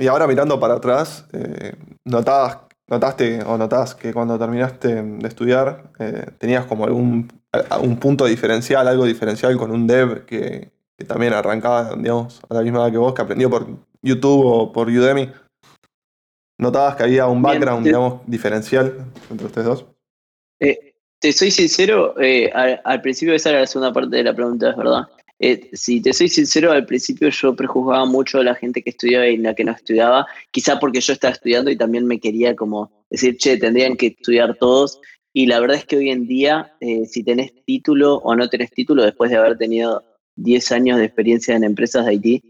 ahora 0.09 0.27
mirando 0.27 0.61
para 0.61 0.75
atrás, 0.75 1.27
eh, 1.33 1.75
¿notaste 2.05 3.43
o 3.43 3.59
notás 3.59 3.95
que 3.95 4.13
cuando 4.13 4.39
terminaste 4.39 5.03
de 5.03 5.29
estudiar 5.29 5.91
eh, 5.99 6.27
tenías 6.39 6.67
como 6.67 6.85
algún 6.85 7.29
un 7.81 7.99
punto 7.99 8.27
diferencial, 8.27 8.87
algo 8.87 9.05
diferencial 9.05 9.57
con 9.57 9.71
un 9.71 9.87
dev 9.87 10.27
que, 10.27 10.71
que, 10.97 11.05
también 11.05 11.33
arrancaba, 11.33 11.95
digamos, 11.97 12.41
a 12.49 12.55
la 12.55 12.63
misma 12.63 12.81
edad 12.81 12.93
que 12.93 12.99
vos, 12.99 13.15
que 13.15 13.23
aprendió 13.23 13.49
por 13.51 13.67
YouTube 14.03 14.45
o 14.45 14.73
por 14.73 14.89
Udemy? 14.89 15.31
¿Notabas 16.59 16.97
que 16.97 17.05
había 17.05 17.27
un 17.27 17.41
background, 17.41 17.87
digamos, 17.87 18.21
diferencial 18.27 19.07
entre 19.31 19.47
ustedes 19.47 19.67
dos? 19.67 19.87
Eh, 20.59 20.89
te 21.21 21.33
soy 21.33 21.51
sincero, 21.51 22.15
eh, 22.21 22.51
al, 22.53 23.01
principio 23.01 23.35
esa 23.35 23.51
era 23.51 23.61
la 23.61 23.67
segunda 23.67 23.93
parte 23.93 24.17
de 24.17 24.25
la 24.25 24.35
pregunta, 24.35 24.71
es 24.71 24.77
verdad. 24.77 25.03
Eh, 25.41 25.71
si 25.73 26.01
te 26.01 26.13
soy 26.13 26.29
sincero, 26.29 26.73
al 26.73 26.87
principio 26.87 27.29
yo 27.29 27.55
prejuzgaba 27.55 28.05
mucho 28.07 28.39
a 28.39 28.45
la 28.45 28.55
gente 28.55 28.83
que 28.83 28.91
estudiaba 28.91 29.27
y 29.27 29.37
la 29.37 29.55
que 29.55 29.65
no 29.65 29.73
estudiaba, 29.73 30.27
quizá 30.51 30.79
porque 30.79 31.01
yo 31.01 31.13
estaba 31.13 31.33
estudiando 31.33 31.71
y 31.71 31.77
también 31.77 32.07
me 32.07 32.21
quería 32.21 32.55
como 32.55 32.91
decir, 33.11 33.37
che, 33.37 33.57
tendrían 33.57 33.97
que 33.97 34.09
estudiar 34.09 34.57
todos. 34.57 35.01
Y 35.33 35.47
la 35.47 35.61
verdad 35.61 35.77
es 35.77 35.85
que 35.85 35.97
hoy 35.97 36.11
en 36.11 36.27
día, 36.27 36.73
eh, 36.81 37.05
si 37.07 37.23
tenés 37.23 37.53
título 37.65 38.17
o 38.17 38.35
no 38.35 38.49
tenés 38.49 38.71
título, 38.71 39.05
después 39.05 39.31
de 39.31 39.37
haber 39.37 39.59
tenido 39.59 40.03
10 40.37 40.73
años 40.73 40.99
de 40.99 41.05
experiencia 41.05 41.55
en 41.55 41.65
empresas 41.65 42.05
de 42.05 42.11
Haití, 42.13 42.43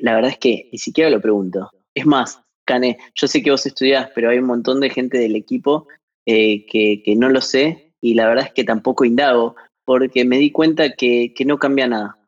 la 0.00 0.14
verdad 0.14 0.30
es 0.30 0.38
que 0.38 0.68
ni 0.72 0.78
siquiera 0.78 1.10
lo 1.10 1.20
pregunto. 1.20 1.70
Es 1.92 2.06
más, 2.06 2.43
Cane, 2.64 2.98
yo 3.14 3.26
sé 3.26 3.42
que 3.42 3.50
vos 3.50 3.66
estudiás, 3.66 4.10
pero 4.14 4.30
hay 4.30 4.38
un 4.38 4.46
montón 4.46 4.80
de 4.80 4.90
gente 4.90 5.18
del 5.18 5.36
equipo 5.36 5.86
eh, 6.26 6.64
que, 6.66 7.14
no 7.16 7.28
lo 7.28 7.40
sé 7.40 7.92
y 8.00 8.14
la 8.14 8.26
verdad 8.26 8.46
es 8.46 8.52
que 8.52 8.64
tampoco 8.64 9.04
indago 9.04 9.56
porque 9.84 10.24
me 10.24 10.38
di 10.38 10.50
cuenta 10.50 10.92
que, 10.92 11.34
no 11.44 11.58
cambia 11.58 11.86
nada. 11.86 12.18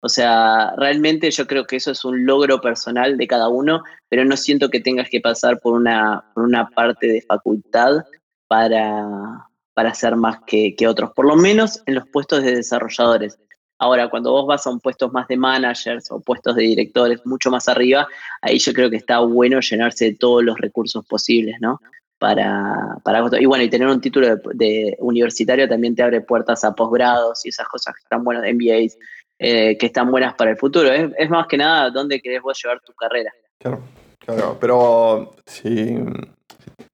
O 0.00 0.08
sea, 0.08 0.74
realmente 0.76 1.30
yo 1.30 1.46
creo 1.46 1.66
que 1.66 1.76
eso 1.76 1.90
es 1.90 2.04
un 2.04 2.24
logro 2.26 2.60
personal 2.60 3.16
de 3.16 3.26
cada 3.26 3.48
uno, 3.48 3.82
pero 4.08 4.24
no 4.24 4.36
siento 4.36 4.70
que 4.70 4.80
tengas 4.80 5.08
que 5.08 5.20
pasar 5.20 5.60
por 5.60 5.74
una, 5.74 6.30
una 6.36 6.68
parte 6.68 7.08
de 7.08 7.22
facultad 7.22 8.04
para, 8.48 9.48
para 9.74 9.94
ser 9.94 10.16
más 10.16 10.40
que, 10.46 10.74
que, 10.76 10.86
otros, 10.86 11.12
por 11.12 11.26
lo 11.26 11.36
menos 11.36 11.82
en 11.86 11.96
los 11.96 12.08
puestos 12.08 12.42
de 12.42 12.56
desarrolladores. 12.56 13.38
Ahora, 13.78 14.08
cuando 14.08 14.32
vos 14.32 14.46
vas 14.46 14.66
a 14.66 14.70
un 14.70 14.80
puesto 14.80 15.08
más 15.10 15.28
de 15.28 15.36
managers 15.36 16.10
o 16.10 16.20
puestos 16.20 16.56
de 16.56 16.62
directores 16.62 17.24
mucho 17.24 17.50
más 17.50 17.68
arriba, 17.68 18.08
ahí 18.42 18.58
yo 18.58 18.72
creo 18.72 18.90
que 18.90 18.96
está 18.96 19.20
bueno 19.20 19.60
llenarse 19.60 20.06
de 20.06 20.14
todos 20.14 20.42
los 20.42 20.58
recursos 20.58 21.06
posibles, 21.06 21.56
¿no? 21.60 21.80
para, 22.18 22.98
para 23.04 23.24
y 23.40 23.46
bueno, 23.46 23.64
y 23.64 23.70
tener 23.70 23.88
un 23.88 24.00
título 24.00 24.36
de, 24.54 24.96
universitario 24.98 25.68
también 25.68 25.94
te 25.94 26.02
abre 26.02 26.20
puertas 26.20 26.64
a 26.64 26.74
posgrados 26.74 27.46
y 27.46 27.50
esas 27.50 27.68
cosas 27.68 27.94
que 27.94 28.02
están 28.02 28.24
buenas, 28.24 28.42
MBAs, 28.42 28.98
eh, 29.38 29.78
que 29.78 29.86
están 29.86 30.10
buenas 30.10 30.34
para 30.34 30.50
el 30.50 30.56
futuro. 30.56 30.90
Es, 30.90 31.30
más 31.30 31.46
que 31.46 31.56
nada 31.56 31.90
dónde 31.90 32.20
querés 32.20 32.42
vos 32.42 32.60
llevar 32.62 32.80
tu 32.80 32.92
carrera. 32.92 33.32
Claro, 33.58 33.80
claro, 34.18 34.58
pero 34.60 35.36
si, 35.46 35.96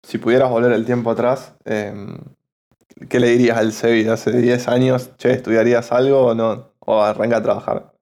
si 0.02 0.18
pudieras 0.18 0.50
volver 0.50 0.72
el 0.72 0.84
tiempo 0.84 1.10
atrás, 1.10 1.54
em, 1.64 2.18
¿qué 3.08 3.18
le 3.18 3.28
dirías 3.28 3.56
al 3.56 3.72
Sevi 3.72 4.04
de 4.04 4.12
hace 4.12 4.30
10 4.30 4.68
años? 4.68 5.10
Che, 5.16 5.32
¿estudiarías 5.32 5.90
algo 5.90 6.26
o 6.26 6.34
no? 6.34 6.73
¿O 6.86 7.00
arranca 7.00 7.38
a 7.38 7.42
trabajar? 7.42 7.94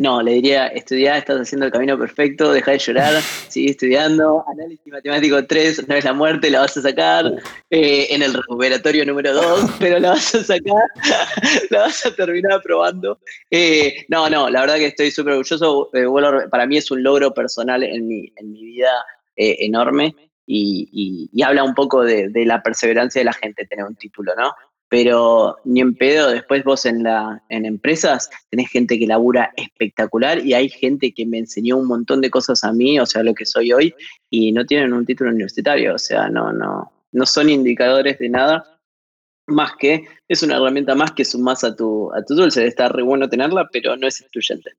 No, 0.00 0.22
le 0.22 0.32
diría, 0.32 0.68
estudiar, 0.68 1.18
estás 1.18 1.42
haciendo 1.42 1.66
el 1.66 1.72
camino 1.72 1.98
perfecto, 1.98 2.54
deja 2.54 2.70
de 2.70 2.78
llorar, 2.78 3.20
sigue 3.48 3.72
estudiando, 3.72 4.42
análisis 4.50 4.90
matemático 4.90 5.44
3, 5.44 5.88
no 5.88 5.94
es 5.94 6.04
la 6.06 6.14
muerte, 6.14 6.48
la 6.48 6.60
vas 6.60 6.74
a 6.78 6.80
sacar 6.80 7.26
eh, 7.68 8.06
en 8.08 8.22
el 8.22 8.32
recuperatorio 8.32 9.04
número 9.04 9.34
2, 9.34 9.72
pero 9.78 9.98
la 9.98 10.12
vas 10.12 10.34
a 10.34 10.42
sacar, 10.42 10.86
la 11.70 11.80
vas 11.80 12.06
a 12.06 12.14
terminar 12.14 12.52
aprobando. 12.52 13.18
Eh, 13.50 14.06
no, 14.08 14.30
no, 14.30 14.48
la 14.48 14.62
verdad 14.62 14.76
que 14.76 14.86
estoy 14.86 15.10
súper 15.10 15.34
orgulloso, 15.34 15.90
eh, 15.92 16.06
para 16.50 16.66
mí 16.66 16.78
es 16.78 16.90
un 16.90 17.02
logro 17.02 17.34
personal 17.34 17.82
en 17.82 18.08
mi, 18.08 18.32
en 18.36 18.52
mi 18.52 18.64
vida 18.64 19.04
enorme 19.36 20.14
y, 20.46 21.30
habla 21.44 21.62
un 21.62 21.74
poco 21.74 22.04
de, 22.04 22.30
de 22.30 22.46
la 22.46 22.62
perseverancia 22.62 23.20
de 23.20 23.26
la 23.26 23.34
gente 23.34 23.66
tener 23.66 23.84
un 23.84 23.96
título, 23.96 24.34
¿no? 24.34 24.50
Pero 24.90 25.56
ni 25.64 25.80
en 25.80 25.94
pedo, 25.94 26.30
después 26.30 26.64
vos 26.64 26.84
en, 26.84 27.04
la, 27.04 27.40
en 27.48 27.64
empresas 27.64 28.28
tenés 28.50 28.68
gente 28.68 28.98
que 28.98 29.06
labura 29.06 29.52
espectacular 29.56 30.44
y 30.44 30.52
hay 30.52 30.68
gente 30.68 31.14
que 31.14 31.24
me 31.24 31.38
enseñó 31.38 31.76
un 31.76 31.86
montón 31.86 32.20
de 32.20 32.28
cosas 32.28 32.64
a 32.64 32.72
mí, 32.72 32.98
o 32.98 33.06
sea, 33.06 33.22
lo 33.22 33.32
que 33.32 33.46
soy 33.46 33.72
hoy, 33.72 33.94
y 34.30 34.50
no 34.50 34.66
tienen 34.66 34.92
un 34.92 35.06
título 35.06 35.30
universitario, 35.30 35.94
o 35.94 35.98
sea, 35.98 36.28
no, 36.28 36.52
no, 36.52 36.92
no 37.12 37.24
son 37.24 37.48
indicadores 37.48 38.18
de 38.18 38.28
nada, 38.30 38.80
más 39.46 39.76
que 39.78 40.06
es 40.28 40.42
una 40.42 40.56
herramienta 40.56 40.96
más 40.96 41.12
que 41.12 41.24
sumas 41.24 41.62
a 41.62 41.76
tu, 41.76 42.12
a 42.12 42.24
tu 42.24 42.34
dulce, 42.34 42.66
está 42.66 42.88
re 42.88 43.04
bueno 43.04 43.28
tenerla, 43.28 43.68
pero 43.72 43.96
no 43.96 44.08
es 44.08 44.20
excluyente. 44.20 44.72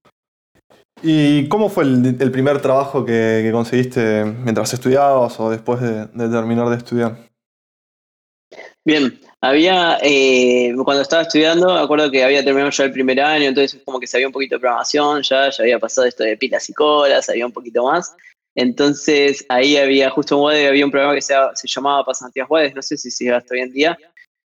¿Y 1.02 1.48
cómo 1.48 1.70
fue 1.70 1.86
el, 1.86 2.32
primer 2.32 2.62
trabajo 2.62 3.06
que, 3.06 3.50
conseguiste 3.54 4.26
mientras 4.26 4.74
estudiabas 4.74 5.40
o 5.40 5.50
después 5.50 5.80
de 5.80 6.08
terminar 6.08 6.70
de 6.70 6.76
estudiar? 6.76 7.31
Bien, 8.84 9.20
había, 9.42 10.00
eh, 10.02 10.74
cuando 10.84 11.04
estaba 11.04 11.22
estudiando, 11.22 11.72
acuerdo 11.72 12.10
que 12.10 12.24
había 12.24 12.44
terminado 12.44 12.72
ya 12.72 12.86
el 12.86 12.92
primer 12.92 13.22
año, 13.22 13.46
entonces 13.46 13.80
como 13.86 14.00
que 14.00 14.08
sabía 14.08 14.26
un 14.26 14.34
poquito 14.34 14.56
de 14.56 14.60
programación, 14.60 15.22
ya, 15.22 15.52
ya 15.52 15.64
había 15.64 15.78
pasado 15.78 16.08
esto 16.08 16.24
de 16.24 16.36
pilas 16.36 16.68
y 16.68 16.74
colas, 16.74 17.28
sabía 17.28 17.46
un 17.46 17.52
poquito 17.52 17.84
más. 17.84 18.16
Entonces 18.56 19.46
ahí 19.50 19.78
había, 19.78 20.10
justo 20.10 20.36
en 20.36 20.42
WADE, 20.42 20.68
había 20.68 20.86
un 20.86 20.92
programa 20.92 21.14
que 21.14 21.22
se, 21.22 21.36
se 21.54 21.68
llamaba 21.68 22.04
Pasantías 22.04 22.50
WADE, 22.50 22.74
no 22.74 22.82
sé 22.82 22.98
si 22.98 23.12
sigue 23.12 23.32
hasta 23.32 23.54
hoy 23.54 23.62
en 23.62 23.72
día, 23.72 23.98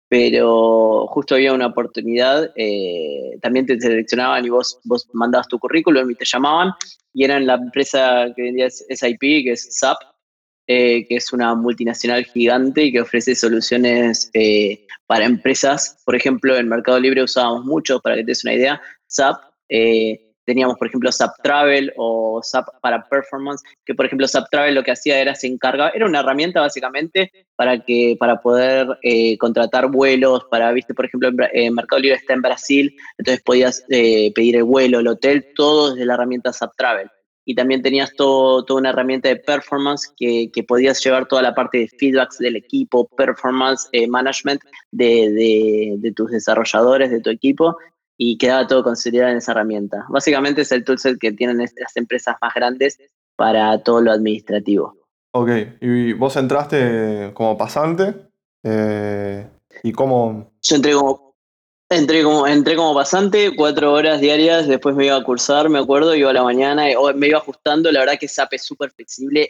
pero 0.07 1.07
justo 1.07 1.35
había 1.35 1.53
una 1.53 1.67
oportunidad, 1.67 2.51
eh, 2.55 3.37
también 3.41 3.65
te 3.65 3.79
seleccionaban 3.79 4.45
y 4.45 4.49
vos, 4.49 4.79
vos 4.85 5.07
mandabas 5.13 5.49
tu 5.49 5.59
currículum 5.59 6.09
y 6.09 6.15
te 6.15 6.25
llamaban, 6.25 6.71
y 7.13 7.25
eran 7.25 7.45
la 7.45 7.55
empresa 7.55 8.27
que 8.33 8.43
vendía 8.43 8.69
SIP, 8.69 9.19
que 9.19 9.51
es 9.51 9.67
SAP, 9.77 9.97
eh, 10.73 11.05
que 11.05 11.17
es 11.17 11.33
una 11.33 11.53
multinacional 11.53 12.23
gigante 12.23 12.85
y 12.85 12.93
que 12.93 13.01
ofrece 13.01 13.35
soluciones 13.35 14.31
eh, 14.33 14.85
para 15.05 15.25
empresas. 15.25 16.01
Por 16.05 16.15
ejemplo, 16.15 16.55
en 16.55 16.69
Mercado 16.69 16.97
Libre 16.97 17.23
usábamos 17.23 17.65
mucho, 17.65 17.99
para 17.99 18.15
que 18.15 18.21
te 18.21 18.27
des 18.27 18.45
una 18.45 18.53
idea, 18.53 18.81
SAP, 19.05 19.35
eh, 19.67 20.31
teníamos, 20.45 20.77
por 20.77 20.87
ejemplo, 20.87 21.11
SAP 21.11 21.41
Travel 21.43 21.91
o 21.97 22.41
SAP 22.41 22.69
para 22.81 23.05
Performance, 23.09 23.61
que 23.85 23.93
por 23.93 24.05
ejemplo 24.05 24.25
SAP 24.29 24.49
Travel 24.49 24.75
lo 24.75 24.83
que 24.83 24.91
hacía 24.91 25.19
era 25.19 25.35
se 25.35 25.47
encargaba, 25.47 25.89
era 25.89 26.05
una 26.05 26.21
herramienta 26.21 26.61
básicamente 26.61 27.33
para 27.57 27.83
que 27.83 28.15
para 28.17 28.39
poder 28.39 28.87
contratar 29.39 29.91
vuelos, 29.91 30.45
para, 30.49 30.71
viste, 30.71 30.93
por 30.93 31.05
ejemplo, 31.05 31.31
en, 31.51 31.73
Mercado 31.73 32.01
Libre 32.01 32.15
está 32.15 32.33
en 32.33 32.43
Brasil, 32.43 32.95
entonces 33.17 33.43
podías 33.43 33.83
eh, 33.89 34.31
pedir 34.33 34.55
el 34.55 34.63
vuelo, 34.63 35.01
el 35.01 35.07
hotel, 35.07 35.47
todo 35.53 35.91
desde 35.91 36.05
la 36.05 36.13
herramienta 36.13 36.53
SAP 36.53 36.71
Travel. 36.77 37.11
Y 37.45 37.55
también 37.55 37.81
tenías 37.81 38.13
todo, 38.15 38.63
toda 38.65 38.79
una 38.81 38.89
herramienta 38.89 39.29
de 39.29 39.37
performance 39.37 40.13
que, 40.15 40.51
que, 40.53 40.63
podías 40.63 41.03
llevar 41.03 41.27
toda 41.27 41.41
la 41.41 41.55
parte 41.55 41.79
de 41.79 41.87
feedbacks 41.87 42.37
del 42.37 42.55
equipo, 42.55 43.07
performance 43.17 43.89
eh, 43.93 44.07
management 44.07 44.61
de, 44.91 45.31
de, 45.31 45.95
de 45.97 46.11
tus 46.11 46.29
desarrolladores, 46.31 47.09
de 47.09 47.19
tu 47.19 47.29
equipo, 47.31 47.75
y 48.17 48.37
quedaba 48.37 48.67
todo 48.67 48.83
considerado 48.83 49.31
en 49.31 49.39
esa 49.39 49.53
herramienta. 49.53 50.05
Básicamente 50.09 50.61
es 50.61 50.71
el 50.71 50.83
toolset 50.83 51.17
que 51.19 51.31
tienen 51.31 51.57
las 51.57 51.97
empresas 51.97 52.35
más 52.39 52.53
grandes 52.53 52.99
para 53.35 53.81
todo 53.81 54.01
lo 54.01 54.11
administrativo. 54.11 54.95
Ok, 55.33 55.49
y 55.79 56.13
vos 56.13 56.35
entraste 56.35 57.31
como 57.33 57.57
pasante, 57.57 58.13
eh, 58.63 59.49
¿y 59.81 59.91
cómo? 59.93 60.51
Yo 60.61 60.75
entré 60.75 60.93
como, 60.93 61.30
entré, 61.91 62.23
como, 62.23 62.47
entré 62.47 62.75
como 62.75 62.93
pasante, 62.95 63.55
cuatro 63.55 63.93
horas 63.93 64.21
diarias, 64.21 64.67
después 64.67 64.95
me 64.95 65.05
iba 65.05 65.15
a 65.17 65.23
cursar, 65.23 65.69
me 65.69 65.79
acuerdo, 65.79 66.15
iba 66.15 66.29
a 66.29 66.33
la 66.33 66.43
mañana, 66.43 66.87
o 66.97 67.13
me 67.13 67.27
iba 67.27 67.37
ajustando, 67.37 67.91
la 67.91 67.99
verdad 67.99 68.17
que 68.19 68.27
SAP 68.27 68.53
es 68.53 68.63
súper 68.63 68.91
flexible, 68.91 69.49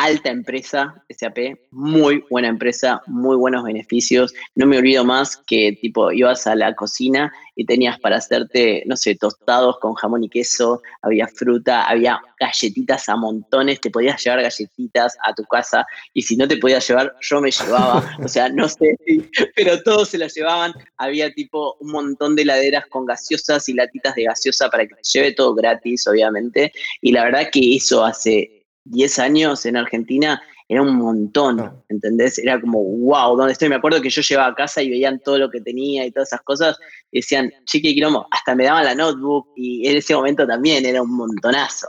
alta 0.00 0.30
empresa, 0.30 1.04
SAP, 1.10 1.58
muy 1.72 2.24
buena 2.30 2.48
empresa, 2.48 3.02
muy 3.06 3.36
buenos 3.36 3.64
beneficios. 3.64 4.32
No 4.54 4.64
me 4.66 4.78
olvido 4.78 5.04
más 5.04 5.36
que 5.46 5.76
tipo 5.78 6.10
ibas 6.10 6.46
a 6.46 6.54
la 6.54 6.74
cocina 6.74 7.30
y 7.54 7.66
tenías 7.66 8.00
para 8.00 8.16
hacerte, 8.16 8.82
no 8.86 8.96
sé, 8.96 9.14
tostados 9.16 9.78
con 9.78 9.92
jamón 9.92 10.24
y 10.24 10.30
queso, 10.30 10.80
había 11.02 11.28
fruta, 11.28 11.84
había 11.84 12.18
galletitas 12.38 13.10
a 13.10 13.16
montones, 13.16 13.78
te 13.82 13.90
podías 13.90 14.24
llevar 14.24 14.40
galletitas 14.40 15.18
a 15.22 15.34
tu 15.34 15.44
casa 15.44 15.84
y 16.14 16.22
si 16.22 16.34
no 16.34 16.48
te 16.48 16.56
podías 16.56 16.88
llevar, 16.88 17.14
yo 17.20 17.42
me 17.42 17.50
llevaba, 17.50 18.16
o 18.24 18.28
sea, 18.28 18.48
no 18.48 18.70
sé, 18.70 18.96
pero 19.54 19.82
todos 19.82 20.08
se 20.08 20.16
las 20.16 20.34
llevaban, 20.34 20.72
había 20.96 21.30
tipo 21.34 21.76
un 21.80 21.92
montón 21.92 22.36
de 22.36 22.42
heladeras 22.42 22.86
con 22.86 23.04
gaseosas 23.04 23.68
y 23.68 23.74
latitas 23.74 24.14
de 24.14 24.24
gaseosa 24.24 24.70
para 24.70 24.86
que 24.86 24.94
te 24.94 25.02
lleve 25.02 25.32
todo 25.32 25.54
gratis, 25.54 26.06
obviamente, 26.06 26.72
y 27.02 27.12
la 27.12 27.24
verdad 27.24 27.50
que 27.52 27.76
eso 27.76 28.02
hace 28.02 28.59
10 28.84 29.18
años 29.18 29.66
en 29.66 29.76
Argentina 29.76 30.40
era 30.70 30.82
un 30.82 30.94
montón, 30.94 31.82
¿entendés? 31.88 32.38
Era 32.38 32.60
como, 32.60 32.80
wow, 32.80 33.36
¿dónde 33.36 33.52
estoy? 33.52 33.68
Me 33.68 33.74
acuerdo 33.74 34.00
que 34.00 34.08
yo 34.08 34.22
llevaba 34.22 34.52
a 34.52 34.54
casa 34.54 34.80
y 34.80 34.88
veían 34.88 35.18
todo 35.18 35.36
lo 35.36 35.50
que 35.50 35.60
tenía 35.60 36.06
y 36.06 36.12
todas 36.12 36.28
esas 36.28 36.42
cosas, 36.42 36.78
y 37.10 37.18
decían, 37.18 37.52
chiqui 37.64 37.92
quilombo, 37.92 38.28
hasta 38.30 38.54
me 38.54 38.64
daban 38.64 38.84
la 38.84 38.94
notebook, 38.94 39.48
y 39.56 39.88
en 39.88 39.96
ese 39.96 40.14
momento 40.14 40.46
también 40.46 40.86
era 40.86 41.02
un 41.02 41.10
montonazo. 41.10 41.88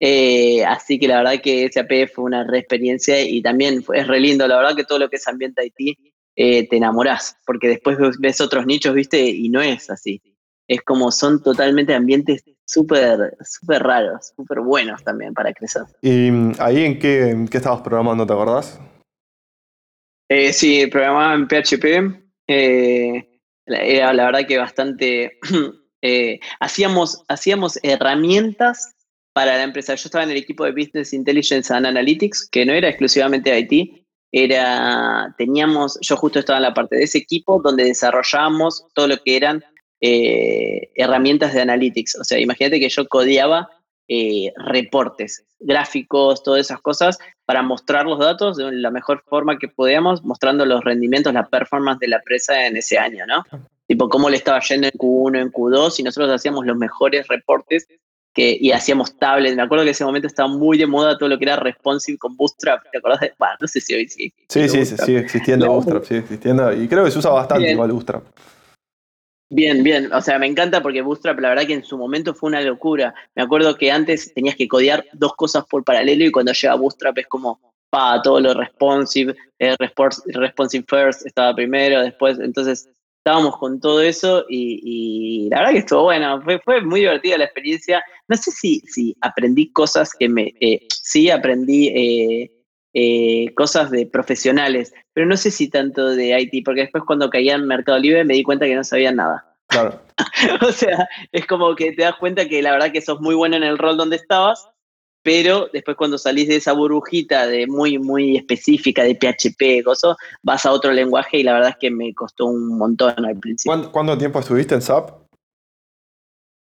Eh, 0.00 0.64
así 0.64 0.98
que 0.98 1.06
la 1.06 1.18
verdad 1.18 1.42
que 1.42 1.70
SAP 1.70 2.14
fue 2.14 2.24
una 2.24 2.44
re 2.44 2.60
experiencia 2.60 3.20
y 3.20 3.42
también 3.42 3.82
fue, 3.82 4.00
es 4.00 4.06
re 4.06 4.20
lindo, 4.20 4.48
la 4.48 4.56
verdad 4.56 4.74
que 4.74 4.84
todo 4.84 4.98
lo 4.98 5.08
que 5.10 5.16
es 5.16 5.28
ambiente 5.28 5.70
IT 5.76 5.98
eh, 6.36 6.66
te 6.66 6.76
enamorás, 6.76 7.36
porque 7.46 7.68
después 7.68 7.98
ves 8.18 8.40
otros 8.40 8.64
nichos, 8.64 8.94
viste, 8.94 9.20
y 9.20 9.50
no 9.50 9.60
es 9.60 9.90
así. 9.90 10.22
Es 10.66 10.80
como 10.80 11.12
son 11.12 11.42
totalmente 11.42 11.92
ambientes 11.92 12.42
súper, 12.64 13.36
súper 13.42 13.82
raros, 13.82 14.32
súper 14.36 14.60
buenos 14.60 15.02
también 15.04 15.34
para 15.34 15.52
crecer. 15.52 15.82
¿Y 16.02 16.30
ahí 16.58 16.84
en 16.84 16.98
qué, 16.98 17.46
qué 17.50 17.56
estabas 17.56 17.82
programando, 17.82 18.26
te 18.26 18.32
acordás? 18.32 18.80
Eh, 20.28 20.52
sí, 20.52 20.86
programaba 20.86 21.34
en 21.34 21.46
PHP. 21.46 21.84
Eh, 22.48 23.40
era 23.66 24.12
la 24.12 24.26
verdad 24.26 24.46
que 24.46 24.58
bastante... 24.58 25.38
Eh, 26.06 26.38
hacíamos, 26.60 27.24
hacíamos 27.28 27.78
herramientas 27.82 28.94
para 29.32 29.56
la 29.56 29.62
empresa. 29.62 29.94
Yo 29.94 30.04
estaba 30.04 30.24
en 30.24 30.32
el 30.32 30.36
equipo 30.36 30.66
de 30.66 30.72
Business 30.72 31.14
Intelligence 31.14 31.72
and 31.72 31.86
Analytics, 31.86 32.46
que 32.50 32.66
no 32.66 32.74
era 32.74 32.90
exclusivamente 32.90 33.58
IT, 33.58 34.04
era, 34.36 35.32
teníamos, 35.38 35.96
yo 36.00 36.16
justo 36.16 36.40
estaba 36.40 36.58
en 36.58 36.64
la 36.64 36.74
parte 36.74 36.96
de 36.96 37.04
ese 37.04 37.18
equipo 37.18 37.60
donde 37.62 37.84
desarrollábamos 37.84 38.84
todo 38.92 39.06
lo 39.06 39.16
que 39.22 39.36
eran 39.36 39.64
eh, 40.00 40.90
herramientas 40.94 41.54
de 41.54 41.62
analytics. 41.62 42.16
O 42.16 42.24
sea, 42.24 42.38
imagínate 42.38 42.80
que 42.80 42.88
yo 42.88 43.06
codeaba 43.08 43.70
eh, 44.06 44.52
reportes, 44.56 45.44
gráficos, 45.60 46.42
todas 46.42 46.60
esas 46.60 46.80
cosas 46.80 47.18
para 47.46 47.62
mostrar 47.62 48.04
los 48.04 48.18
datos 48.18 48.58
de 48.58 48.70
la 48.72 48.90
mejor 48.90 49.22
forma 49.26 49.58
que 49.58 49.68
podíamos, 49.68 50.22
mostrando 50.24 50.66
los 50.66 50.84
rendimientos, 50.84 51.32
la 51.32 51.46
performance 51.46 52.00
de 52.00 52.08
la 52.08 52.16
empresa 52.16 52.66
en 52.66 52.76
ese 52.76 52.98
año, 52.98 53.24
¿no? 53.26 53.42
Tipo, 53.86 54.08
cómo 54.08 54.28
le 54.28 54.36
estaba 54.36 54.60
yendo 54.60 54.88
en 54.88 54.92
Q1, 54.92 55.40
en 55.40 55.52
Q2, 55.52 56.00
y 56.00 56.02
nosotros 56.02 56.30
hacíamos 56.30 56.66
los 56.66 56.76
mejores 56.76 57.28
reportes 57.28 57.86
que, 58.34 58.56
y 58.60 58.72
hacíamos 58.72 59.16
tablets. 59.16 59.56
Me 59.56 59.62
acuerdo 59.62 59.84
que 59.84 59.90
en 59.90 59.92
ese 59.92 60.04
momento 60.04 60.26
estaba 60.26 60.48
muy 60.48 60.76
de 60.76 60.86
moda 60.86 61.16
todo 61.16 61.28
lo 61.28 61.38
que 61.38 61.44
era 61.44 61.56
responsive 61.56 62.18
con 62.18 62.36
Bootstrap. 62.36 62.82
¿Te 62.90 62.98
acordás 62.98 63.20
de? 63.20 63.32
Bueno, 63.38 63.54
no 63.60 63.68
sé 63.68 63.80
si 63.80 63.94
hoy 63.94 64.08
sí. 64.08 64.32
Sí, 64.48 64.68
sí, 64.68 64.84
sigue 64.84 65.18
existiendo 65.18 65.70
Bootstrap, 65.70 66.04
sigue 66.04 66.20
existiendo. 66.20 66.72
Y 66.72 66.88
creo 66.88 67.04
que 67.04 67.10
se 67.10 67.18
usa 67.18 67.30
bastante 67.30 67.70
igual 67.70 67.92
Bootstrap. 67.92 68.24
Bien, 69.50 69.82
bien. 69.82 70.12
O 70.12 70.20
sea, 70.20 70.38
me 70.38 70.46
encanta 70.46 70.82
porque 70.82 71.02
Bootstrap, 71.02 71.38
la 71.38 71.50
verdad 71.50 71.66
que 71.66 71.74
en 71.74 71.84
su 71.84 71.98
momento 71.98 72.34
fue 72.34 72.48
una 72.48 72.60
locura. 72.60 73.14
Me 73.34 73.42
acuerdo 73.42 73.76
que 73.76 73.90
antes 73.90 74.32
tenías 74.34 74.56
que 74.56 74.68
codear 74.68 75.04
dos 75.12 75.34
cosas 75.34 75.64
por 75.66 75.84
paralelo 75.84 76.24
y 76.24 76.32
cuando 76.32 76.52
llega 76.52 76.74
Bootstrap 76.74 77.18
es 77.18 77.26
como, 77.26 77.60
pa, 77.90 78.20
todo 78.22 78.40
lo 78.40 78.54
responsive, 78.54 79.34
eh, 79.58 79.76
responsive 79.78 80.84
first 80.88 81.26
estaba 81.26 81.54
primero, 81.54 82.00
después, 82.00 82.38
entonces 82.40 82.88
estábamos 83.18 83.56
con 83.56 83.80
todo 83.80 84.02
eso 84.02 84.44
y, 84.50 85.48
la 85.50 85.60
verdad 85.60 85.72
que 85.72 85.78
estuvo 85.78 86.02
bueno. 86.02 86.42
Fue, 86.42 86.80
muy 86.82 87.00
divertida 87.00 87.38
la 87.38 87.44
experiencia. 87.44 88.04
No 88.28 88.36
sé 88.36 88.50
si, 88.50 88.80
si 88.80 89.16
aprendí 89.20 89.72
cosas 89.72 90.12
que 90.18 90.28
me, 90.28 90.52
eh, 90.60 90.86
sí 90.90 91.30
aprendí 91.30 91.88
eh, 91.88 92.50
eh, 92.94 93.52
cosas 93.54 93.90
de 93.90 94.06
profesionales, 94.06 94.94
pero 95.12 95.26
no 95.26 95.36
sé 95.36 95.50
si 95.50 95.68
tanto 95.68 96.10
de 96.10 96.40
IT, 96.40 96.64
porque 96.64 96.82
después 96.82 97.02
cuando 97.04 97.28
caía 97.28 97.56
en 97.56 97.66
Mercado 97.66 97.98
Libre 97.98 98.24
me 98.24 98.34
di 98.34 98.44
cuenta 98.44 98.66
que 98.66 98.76
no 98.76 98.84
sabía 98.84 99.12
nada. 99.12 99.50
Claro. 99.66 99.98
o 100.60 100.70
sea, 100.70 101.08
es 101.32 101.46
como 101.46 101.74
que 101.74 101.90
te 101.92 102.02
das 102.02 102.14
cuenta 102.16 102.46
que 102.46 102.62
la 102.62 102.70
verdad 102.70 102.92
que 102.92 103.00
sos 103.00 103.20
muy 103.20 103.34
bueno 103.34 103.56
en 103.56 103.64
el 103.64 103.78
rol 103.78 103.96
donde 103.96 104.14
estabas, 104.14 104.68
pero 105.24 105.68
después 105.72 105.96
cuando 105.96 106.18
salís 106.18 106.46
de 106.46 106.56
esa 106.56 106.74
burbujita 106.74 107.46
de 107.46 107.66
muy, 107.66 107.98
muy 107.98 108.36
específica 108.36 109.02
de 109.02 109.16
PHP, 109.16 109.82
gozo, 109.84 110.16
vas 110.42 110.64
a 110.66 110.70
otro 110.70 110.92
lenguaje 110.92 111.38
y 111.38 111.42
la 111.42 111.54
verdad 111.54 111.70
es 111.70 111.76
que 111.80 111.90
me 111.90 112.14
costó 112.14 112.44
un 112.44 112.78
montón 112.78 113.24
al 113.24 113.36
principio. 113.40 113.90
¿Cuánto, 113.90 114.18
tiempo 114.18 114.38
estuviste 114.38 114.74
en 114.74 114.82
SAP? 114.82 115.10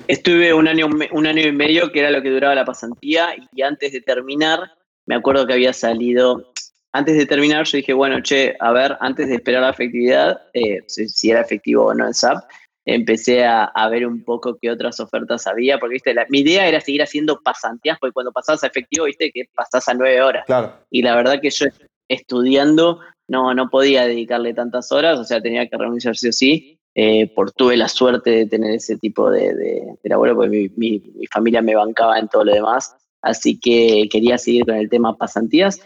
Estuve 0.06 0.54
un 0.54 0.68
año, 0.68 0.86
un 0.86 1.26
año 1.26 1.42
y 1.42 1.52
medio, 1.52 1.92
que 1.92 1.98
era 1.98 2.10
lo 2.10 2.22
que 2.22 2.30
duraba 2.30 2.54
la 2.54 2.64
pasantía, 2.64 3.34
y 3.52 3.62
antes 3.62 3.92
de 3.92 4.00
terminar 4.00 4.72
me 5.06 5.14
acuerdo 5.14 5.46
que 5.46 5.52
había 5.52 5.72
salido, 5.72 6.52
antes 6.92 7.16
de 7.16 7.26
terminar 7.26 7.64
yo 7.64 7.76
dije, 7.76 7.92
bueno, 7.92 8.20
che, 8.22 8.56
a 8.60 8.72
ver, 8.72 8.96
antes 9.00 9.28
de 9.28 9.36
esperar 9.36 9.62
la 9.62 9.70
efectividad, 9.70 10.40
eh, 10.52 10.80
si, 10.86 11.30
era 11.30 11.40
efectivo 11.40 11.86
o 11.86 11.94
no 11.94 12.06
el 12.06 12.14
SAP, 12.14 12.44
empecé 12.84 13.44
a, 13.44 13.70
ver 13.90 14.06
un 14.06 14.24
poco 14.24 14.58
qué 14.60 14.70
otras 14.70 14.98
ofertas 15.00 15.46
había, 15.46 15.78
porque 15.78 15.94
viste, 15.94 16.14
mi 16.28 16.40
idea 16.40 16.66
era 16.66 16.80
seguir 16.80 17.02
haciendo 17.02 17.40
pasantías, 17.40 17.98
porque 18.00 18.12
cuando 18.12 18.32
pasabas 18.32 18.64
a 18.64 18.66
efectivo, 18.66 19.06
viste, 19.06 19.30
que 19.30 19.44
pasás 19.54 19.88
a 19.88 19.94
nueve 19.94 20.20
horas. 20.20 20.44
Claro. 20.46 20.74
Y 20.90 21.02
la 21.02 21.14
verdad 21.14 21.40
que 21.40 21.50
yo 21.50 21.66
estudiando 22.08 23.00
no, 23.28 23.54
no 23.54 23.70
podía 23.70 24.06
dedicarle 24.06 24.52
tantas 24.52 24.90
horas, 24.92 25.18
o 25.18 25.24
sea, 25.24 25.40
tenía 25.40 25.68
que 25.68 25.76
renunciar 25.76 26.16
sí 26.16 26.28
o 26.28 26.32
sí. 26.32 26.78
Eh, 26.94 27.32
por 27.34 27.52
tuve 27.52 27.74
la 27.78 27.88
suerte 27.88 28.28
de 28.28 28.46
tener 28.46 28.74
ese 28.74 28.98
tipo 28.98 29.30
de, 29.30 29.54
de, 29.54 29.96
porque 30.14 30.48
mi, 30.50 30.68
mi, 30.76 31.26
familia 31.32 31.62
me 31.62 31.74
bancaba 31.74 32.18
en 32.18 32.28
todo 32.28 32.44
lo 32.44 32.52
demás 32.52 32.94
así 33.22 33.58
que 33.58 34.08
quería 34.10 34.36
seguir 34.36 34.66
con 34.66 34.74
el 34.74 34.90
tema 34.90 35.16
pasantías. 35.16 35.80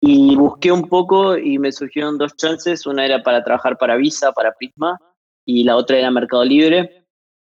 Y 0.00 0.34
busqué 0.36 0.72
un 0.72 0.88
poco 0.88 1.36
y 1.38 1.58
me 1.58 1.72
surgieron 1.72 2.18
dos 2.18 2.36
chances. 2.36 2.86
Una 2.86 3.04
era 3.04 3.22
para 3.22 3.42
trabajar 3.44 3.78
para 3.78 3.96
Visa, 3.96 4.32
para 4.32 4.52
Prisma, 4.52 4.98
y 5.46 5.64
la 5.64 5.76
otra 5.76 5.98
era 5.98 6.10
Mercado 6.10 6.44
Libre. 6.44 7.04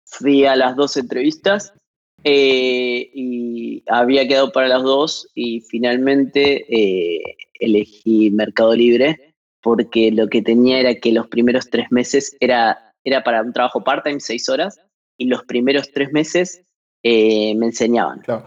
Fui 0.07 0.45
a 0.45 0.55
las 0.55 0.77
dos 0.77 0.97
entrevistas 0.97 1.73
eh, 2.23 3.11
y 3.15 3.83
había 3.89 4.29
quedado 4.29 4.53
para 4.53 4.69
las 4.69 4.83
dos 4.83 5.29
y 5.35 5.61
finalmente 5.63 6.67
eh, 6.69 7.37
elegí 7.55 8.31
Mercado 8.31 8.75
Libre 8.75 9.35
porque 9.63 10.13
lo 10.13 10.29
que 10.29 10.43
tenía 10.43 10.79
era 10.79 10.95
que 10.95 11.11
los 11.11 11.27
primeros 11.29 11.71
tres 11.71 11.91
meses 11.91 12.37
era, 12.39 12.93
era 13.03 13.25
para 13.25 13.41
un 13.41 13.55
trabajo 13.55 13.83
part-time, 13.83 14.21
seis 14.21 14.51
horas, 14.51 14.79
y 15.17 15.25
los 15.25 15.43
primeros 15.45 15.91
tres 15.91 16.13
meses 16.13 16.63
eh, 17.03 17.55
me 17.55 17.67
enseñaban. 17.67 18.21
Claro 18.21 18.45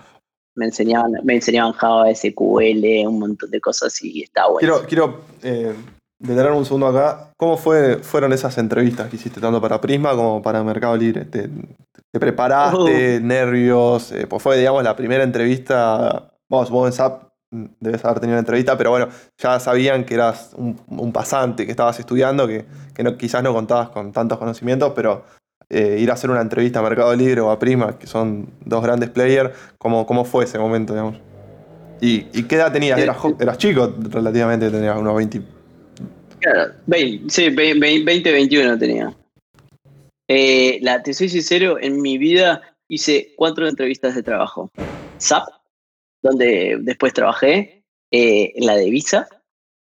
me 0.57 0.65
enseñaban, 0.65 1.11
me 1.23 1.35
enseñaban 1.35 1.71
Java, 1.73 2.13
SQL, 2.13 3.07
un 3.07 3.19
montón 3.19 3.49
de 3.51 3.61
cosas 3.61 4.03
y 4.03 4.23
está 4.23 4.47
bueno. 4.47 4.59
Quiero, 4.59 4.87
quiero 4.87 5.21
eh, 5.43 5.73
detener 6.19 6.51
un 6.51 6.65
segundo 6.65 6.87
acá. 6.87 7.31
¿Cómo 7.37 7.57
fue, 7.57 7.97
fueron 7.97 8.33
esas 8.33 8.57
entrevistas 8.57 9.09
que 9.09 9.17
hiciste 9.17 9.39
tanto 9.39 9.61
para 9.61 9.79
Prisma 9.79 10.15
como 10.15 10.41
para 10.41 10.63
Mercado 10.63 10.97
Libre? 10.97 11.25
¿Te, 11.25 11.49
preparaste, 12.19 13.17
uh. 13.17 13.25
nervios? 13.25 14.11
Eh, 14.11 14.25
pues 14.25 14.41
fue, 14.41 14.57
digamos, 14.57 14.83
la 14.83 14.95
primera 14.95 15.23
entrevista. 15.23 16.33
Vamos, 16.49 16.71
vos 16.71 16.87
en 16.87 16.93
SAP 16.93 17.23
debes 17.79 18.03
haber 18.03 18.19
tenido 18.19 18.33
una 18.33 18.39
entrevista, 18.39 18.77
pero 18.77 18.89
bueno, 18.89 19.09
ya 19.37 19.59
sabían 19.59 20.05
que 20.05 20.15
eras 20.15 20.53
un, 20.55 21.11
pasante, 21.13 21.65
que 21.65 21.71
estabas 21.71 21.99
estudiando, 21.99 22.47
que, 22.47 22.65
que 22.95 23.03
no, 23.03 23.15
quizás 23.15 23.43
no 23.43 23.53
contabas 23.53 23.89
con 23.89 24.11
tantos 24.11 24.39
conocimientos, 24.39 24.93
pero 24.95 25.23
eh, 25.69 25.97
ir 25.99 26.09
a 26.09 26.13
hacer 26.13 26.29
una 26.29 26.41
entrevista 26.41 26.79
a 26.79 26.81
Mercado 26.83 27.13
Libre 27.15 27.41
o 27.41 27.51
a 27.51 27.59
Prima, 27.59 27.97
que 27.99 28.07
son 28.07 28.49
dos 28.63 28.81
grandes 28.83 29.09
players, 29.09 29.51
¿cómo, 29.77 30.05
cómo 30.05 30.23
fue 30.23 30.45
ese 30.45 30.57
momento, 30.57 30.93
digamos? 30.93 31.17
¿Y, 31.99 32.43
qué 32.43 32.55
edad 32.55 32.71
tenías? 32.71 32.99
¿Eras, 32.99 33.17
eras 33.39 33.57
chico 33.57 33.93
relativamente? 34.09 34.69
Tenías 34.69 34.97
unos 34.97 35.15
20. 35.15 35.41
Claro, 36.39 36.73
20, 36.85 37.29
sí, 37.29 37.49
20, 37.49 38.31
21 38.31 38.77
tenía. 38.77 39.13
Eh, 40.27 40.79
la, 40.81 41.01
te 41.01 41.13
soy 41.13 41.29
sincero, 41.29 41.77
en 41.79 42.01
mi 42.01 42.17
vida 42.17 42.61
hice 42.87 43.33
cuatro 43.35 43.67
entrevistas 43.67 44.15
de 44.15 44.23
trabajo. 44.23 44.71
SAP, 45.17 45.47
donde 46.21 46.77
después 46.81 47.13
trabajé, 47.13 47.83
eh, 48.11 48.53
la 48.57 48.75
de 48.75 48.89
Visa, 48.89 49.27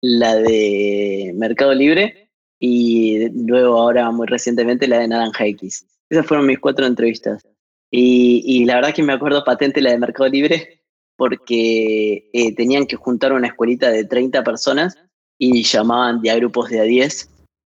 la 0.00 0.34
de 0.36 1.32
Mercado 1.36 1.74
Libre 1.74 2.29
y 2.60 3.28
luego 3.30 3.78
ahora 3.78 4.10
muy 4.10 4.26
recientemente 4.26 4.86
la 4.86 5.00
de 5.00 5.08
Naranja 5.08 5.46
X. 5.46 5.86
Esas 6.10 6.26
fueron 6.26 6.46
mis 6.46 6.58
cuatro 6.58 6.86
entrevistas. 6.86 7.44
Y, 7.90 8.42
y 8.44 8.64
la 8.66 8.76
verdad 8.76 8.94
que 8.94 9.02
me 9.02 9.14
acuerdo 9.14 9.42
patente 9.42 9.80
la 9.80 9.90
de 9.90 9.98
Mercado 9.98 10.28
Libre 10.28 10.82
porque 11.16 12.30
eh, 12.32 12.54
tenían 12.54 12.86
que 12.86 12.96
juntar 12.96 13.32
una 13.32 13.48
escuelita 13.48 13.90
de 13.90 14.04
30 14.04 14.44
personas 14.44 14.96
y 15.38 15.62
llamaban 15.64 16.20
de 16.20 16.30
a 16.30 16.36
grupos 16.36 16.70
de 16.70 16.80
a 16.80 16.84
10 16.84 17.28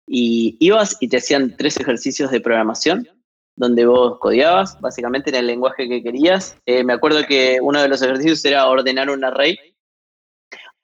y 0.08 0.58
ibas 0.60 0.98
y 1.00 1.08
te 1.08 1.18
hacían 1.18 1.56
tres 1.56 1.80
ejercicios 1.80 2.32
de 2.32 2.42
programación 2.42 3.08
donde 3.56 3.86
vos 3.86 4.20
codiabas 4.20 4.80
básicamente 4.82 5.30
en 5.30 5.36
el 5.36 5.48
lenguaje 5.48 5.88
que 5.88 6.02
querías. 6.02 6.58
Eh, 6.66 6.84
me 6.84 6.94
acuerdo 6.94 7.26
que 7.28 7.60
uno 7.62 7.82
de 7.82 7.90
los 7.90 8.02
ejercicios 8.02 8.44
era 8.46 8.68
ordenar 8.68 9.10
un 9.10 9.24
array 9.24 9.58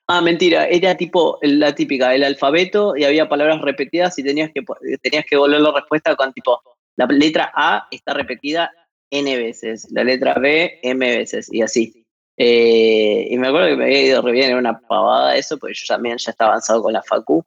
Ah, 0.08 0.20
mentira, 0.20 0.68
era 0.68 0.96
tipo 0.96 1.38
la 1.42 1.74
típica, 1.74 2.14
el 2.14 2.22
alfabeto 2.22 2.96
y 2.96 3.02
había 3.02 3.28
palabras 3.28 3.60
repetidas 3.60 4.16
y 4.18 4.22
tenías 4.22 4.52
que, 4.52 4.62
tenías 5.02 5.24
que 5.24 5.36
volver 5.36 5.60
la 5.60 5.72
respuesta 5.72 6.14
con 6.14 6.32
tipo, 6.32 6.60
la 6.96 7.06
letra 7.06 7.50
A 7.54 7.88
está 7.90 8.14
repetida 8.14 8.70
N 9.10 9.36
veces, 9.36 9.88
la 9.90 10.04
letra 10.04 10.34
B 10.34 10.78
M 10.82 11.16
veces 11.16 11.52
y 11.52 11.62
así. 11.62 12.04
Eh, 12.36 13.28
y 13.30 13.36
me 13.38 13.48
acuerdo 13.48 13.68
que 13.68 13.76
me 13.76 13.84
había 13.84 14.02
ido 14.02 14.22
re 14.22 14.32
bien, 14.32 14.50
era 14.50 14.58
una 14.58 14.78
pavada 14.78 15.36
eso, 15.36 15.58
porque 15.58 15.74
yo 15.74 15.86
también 15.88 16.18
ya 16.18 16.30
estaba 16.30 16.50
avanzado 16.50 16.82
con 16.82 16.92
la 16.92 17.02
facu. 17.02 17.44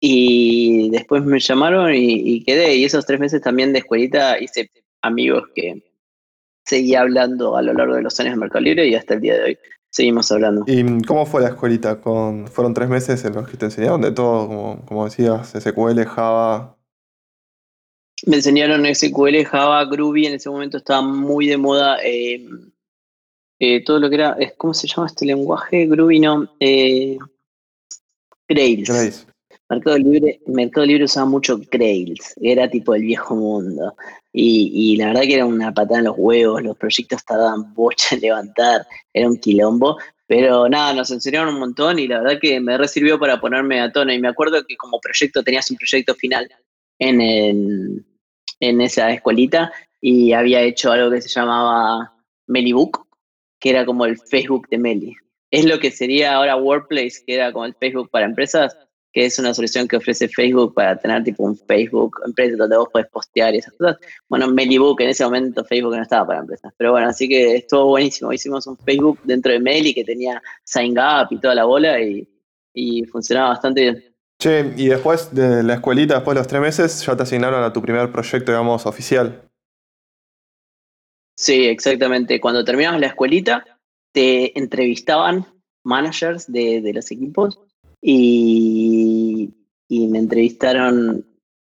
Y 0.00 0.90
después 0.90 1.24
me 1.24 1.40
llamaron 1.40 1.92
y, 1.94 2.42
quedé, 2.44 2.74
y 2.76 2.84
esos 2.84 3.04
tres 3.04 3.20
meses 3.20 3.42
también 3.42 3.72
de 3.72 3.80
escuelita 3.80 4.38
hice 4.38 4.70
amigos 5.02 5.44
que 5.54 5.82
seguía 6.64 7.00
hablando 7.00 7.56
a 7.56 7.62
lo 7.62 7.74
largo 7.74 7.96
de 7.96 8.02
los 8.02 8.18
años 8.20 8.34
de 8.34 8.40
Mercado 8.40 8.62
Libre 8.62 8.86
y 8.86 8.94
hasta 8.94 9.14
el 9.14 9.20
día 9.20 9.34
de 9.34 9.42
hoy 9.42 9.58
seguimos 9.90 10.30
hablando. 10.32 10.64
¿Y 10.66 11.02
cómo 11.02 11.26
fue 11.26 11.42
la 11.42 11.48
escuelita? 11.48 12.00
Con, 12.00 12.48
¿Fueron 12.48 12.74
tres 12.74 12.88
meses 12.88 13.24
en 13.24 13.34
los 13.34 13.48
que 13.48 13.56
te 13.56 13.66
enseñaron 13.66 14.00
de 14.00 14.12
todo, 14.12 14.48
como, 14.48 14.86
como 14.86 15.04
decías, 15.04 15.50
SQL, 15.50 16.04
Java? 16.04 16.76
Me 18.26 18.36
enseñaron 18.36 18.86
SQL, 18.86 19.44
Java, 19.44 19.84
Groovy, 19.84 20.26
en 20.26 20.34
ese 20.34 20.50
momento 20.50 20.76
estaba 20.76 21.02
muy 21.02 21.46
de 21.46 21.56
moda 21.56 21.98
eh, 22.04 22.46
eh, 23.58 23.84
todo 23.84 23.98
lo 23.98 24.08
que 24.08 24.16
era, 24.16 24.36
¿cómo 24.56 24.74
se 24.74 24.86
llama 24.86 25.06
este 25.06 25.26
lenguaje? 25.26 25.86
Groovy, 25.86 26.20
no, 26.20 26.48
eh, 26.60 27.18
Grails. 28.48 29.26
Mercado 29.70 29.98
Libre, 29.98 30.40
Mercado 30.46 30.84
Libre 30.84 31.04
usaba 31.04 31.26
mucho 31.26 31.60
Grails, 31.70 32.34
era 32.42 32.68
tipo 32.68 32.92
el 32.94 33.02
viejo 33.02 33.36
mundo. 33.36 33.94
Y, 34.32 34.96
la 34.96 35.06
verdad 35.06 35.22
que 35.22 35.34
era 35.34 35.46
una 35.46 35.72
patada 35.72 36.00
en 36.00 36.06
los 36.06 36.16
huevos, 36.18 36.62
los 36.62 36.76
proyectos 36.76 37.24
tardaban 37.24 37.72
bocha 37.72 38.16
en 38.16 38.20
levantar, 38.20 38.86
era 39.12 39.28
un 39.28 39.38
quilombo. 39.38 39.96
Pero 40.26 40.68
nada, 40.68 40.92
nos 40.92 41.10
enseñaron 41.10 41.54
un 41.54 41.60
montón 41.60 41.98
y 41.98 42.06
la 42.06 42.20
verdad 42.20 42.38
que 42.40 42.60
me 42.60 42.86
sirvió 42.86 43.18
para 43.18 43.40
ponerme 43.40 43.80
a 43.80 43.90
tono. 43.90 44.12
Y 44.12 44.20
me 44.20 44.28
acuerdo 44.28 44.64
que 44.66 44.76
como 44.76 45.00
proyecto 45.00 45.42
tenías 45.42 45.70
un 45.70 45.76
proyecto 45.76 46.14
final 46.14 46.48
en, 46.98 48.04
en 48.60 48.80
esa 48.80 49.10
escuelita 49.12 49.72
y 50.00 50.32
había 50.32 50.62
hecho 50.62 50.92
algo 50.92 51.10
que 51.10 51.20
se 51.20 51.28
llamaba 51.28 52.12
Melibook, 52.46 53.06
que 53.60 53.70
era 53.70 53.84
como 53.84 54.04
el 54.04 54.18
Facebook 54.18 54.68
de 54.68 54.78
Meli. 54.78 55.16
Es 55.50 55.64
lo 55.64 55.80
que 55.80 55.90
sería 55.90 56.34
ahora 56.34 56.56
Workplace, 56.56 57.22
que 57.26 57.34
era 57.34 57.52
como 57.52 57.64
el 57.64 57.74
Facebook 57.74 58.08
para 58.10 58.26
empresas, 58.26 58.76
que 59.12 59.26
es 59.26 59.38
una 59.38 59.52
solución 59.52 59.88
que 59.88 59.96
ofrece 59.96 60.28
Facebook 60.28 60.74
para 60.74 60.96
tener 60.96 61.24
tipo 61.24 61.42
un 61.42 61.56
Facebook 61.56 62.20
empresa 62.24 62.56
donde 62.56 62.76
vos 62.76 62.88
podés 62.92 63.08
postear 63.08 63.54
y 63.54 63.58
esas 63.58 63.74
cosas. 63.74 63.96
Bueno, 64.28 64.48
Melibook 64.48 65.00
en 65.00 65.08
ese 65.08 65.24
momento 65.24 65.64
Facebook 65.64 65.96
no 65.96 66.02
estaba 66.02 66.26
para 66.26 66.40
empresas, 66.40 66.72
pero 66.76 66.92
bueno, 66.92 67.08
así 67.08 67.28
que 67.28 67.56
estuvo 67.56 67.86
buenísimo. 67.86 68.32
Hicimos 68.32 68.66
un 68.66 68.76
Facebook 68.78 69.18
dentro 69.24 69.52
de 69.52 69.58
Meli 69.60 69.92
que 69.94 70.04
tenía 70.04 70.40
sign 70.64 70.96
up 70.98 71.28
y 71.30 71.38
toda 71.38 71.54
la 71.54 71.64
bola 71.64 72.00
y, 72.00 72.28
y 72.72 73.04
funcionaba 73.04 73.50
bastante 73.50 73.80
bien. 73.82 74.04
Che, 74.38 74.72
y 74.76 74.88
después 74.88 75.34
de 75.34 75.62
la 75.62 75.74
escuelita, 75.74 76.14
después 76.14 76.34
de 76.34 76.40
los 76.40 76.48
tres 76.48 76.62
meses, 76.62 77.04
ya 77.04 77.16
te 77.16 77.24
asignaron 77.24 77.62
a 77.62 77.72
tu 77.72 77.82
primer 77.82 78.10
proyecto, 78.10 78.52
digamos, 78.52 78.86
oficial. 78.86 79.42
Sí, 81.36 81.66
exactamente. 81.66 82.40
Cuando 82.40 82.64
terminabas 82.64 83.00
la 83.00 83.08
escuelita, 83.08 83.64
te 84.12 84.58
entrevistaban 84.58 85.46
managers 85.84 86.50
de, 86.50 86.80
de 86.80 86.92
los 86.92 87.10
equipos 87.10 87.58
y, 88.02 89.54
me 89.88 90.18
entrevistaron 90.18 91.24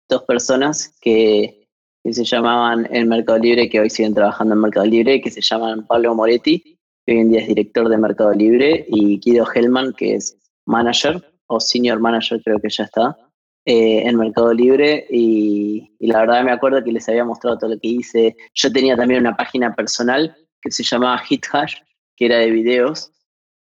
dos 0.10 0.24
personas 0.24 0.96
que, 1.02 1.68
se 2.04 2.26
llamaban 2.26 2.88
en 2.94 3.08
Mercado 3.08 3.40
Libre, 3.40 3.70
que 3.70 3.80
hoy 3.80 3.90
siguen 3.90 4.14
trabajando 4.14 4.54
en 4.54 4.62
Mercado 4.62 4.86
Libre, 4.86 5.22
que 5.22 5.32
se 5.32 5.40
llaman 5.40 5.88
Pablo 5.88 6.14
Moretti, 6.14 6.78
que 7.06 7.14
hoy 7.14 7.20
en 7.20 7.32
día 7.32 7.42
es 7.42 7.48
director 7.48 7.88
de 7.88 7.98
Mercado 7.98 8.34
Libre, 8.34 8.86
y 8.90 9.20
Guido 9.20 9.46
Hellman, 9.50 9.94
que 9.94 10.16
es 10.16 10.38
manager 10.66 11.24
o 11.48 11.62
senior 11.62 12.00
manager, 12.02 12.42
creo 12.44 12.60
que 12.60 12.70
ya 12.70 12.84
está, 12.84 13.18
eh, 13.66 14.04
en 14.06 14.18
Mercado 14.18 14.54
Libre. 14.54 15.08
Y, 15.10 15.96
y, 15.98 16.08
la 16.08 16.20
verdad 16.20 16.44
me 16.44 16.52
acuerdo 16.52 16.84
que 16.84 16.92
les 16.92 17.08
había 17.08 17.24
mostrado 17.24 17.58
todo 17.58 17.70
lo 17.70 17.80
que 17.80 17.88
hice. 17.88 18.36
Yo 18.54 18.72
tenía 18.72 18.98
también 18.98 19.22
una 19.22 19.38
página 19.38 19.74
personal 19.74 20.36
que 20.62 20.72
se 20.72 20.84
llamaba 20.84 21.22
HitHash, 21.30 21.76
que 22.18 22.26
era 22.26 22.38
de 22.40 22.52
videos, 22.52 23.14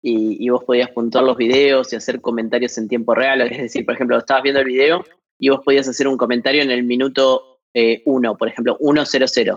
y, 0.07 0.51
vos 0.51 0.63
podías 0.65 0.91
puntuar 0.91 1.25
los 1.25 1.37
videos 1.37 1.91
y 1.93 1.97
hacer 1.97 2.21
comentarios 2.21 2.77
en 2.77 2.89
tiempo 2.89 3.15
real. 3.15 3.41
Es 3.41 3.57
decir, 3.57 3.87
por 3.87 3.95
ejemplo, 3.95 4.19
estabas 4.19 4.43
viendo 4.43 4.61
el 4.61 4.67
video 4.67 5.03
y 5.39 5.49
vos 5.49 5.61
podías 5.65 5.89
hacer 5.89 6.07
un 6.07 6.19
comentario 6.19 6.63
en 6.63 6.71
el 6.71 6.85
minuto 6.85 7.61
1, 7.73 8.33
eh, 8.33 8.37
por 8.39 8.49
ejemplo, 8.49 8.77
100. 8.79 9.57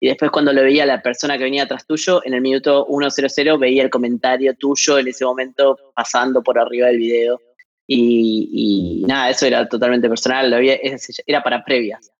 Y 0.00 0.06
después 0.06 0.30
cuando 0.30 0.52
lo 0.52 0.62
veía 0.62 0.86
la 0.86 1.02
persona 1.02 1.36
que 1.36 1.42
venía 1.42 1.64
atrás 1.64 1.84
tuyo, 1.84 2.24
en 2.24 2.34
el 2.34 2.40
minuto 2.40 2.86
100 2.88 3.58
veía 3.58 3.82
el 3.82 3.90
comentario 3.90 4.54
tuyo 4.54 4.98
en 4.98 5.08
ese 5.08 5.24
momento 5.24 5.76
pasando 5.96 6.44
por 6.44 6.60
arriba 6.60 6.86
del 6.86 6.98
video. 6.98 7.40
Y, 7.88 9.04
nada, 9.08 9.30
eso 9.30 9.46
era 9.46 9.68
totalmente 9.68 10.08
personal, 10.08 10.54
era 11.26 11.42
para 11.42 11.64
previas. 11.64 12.12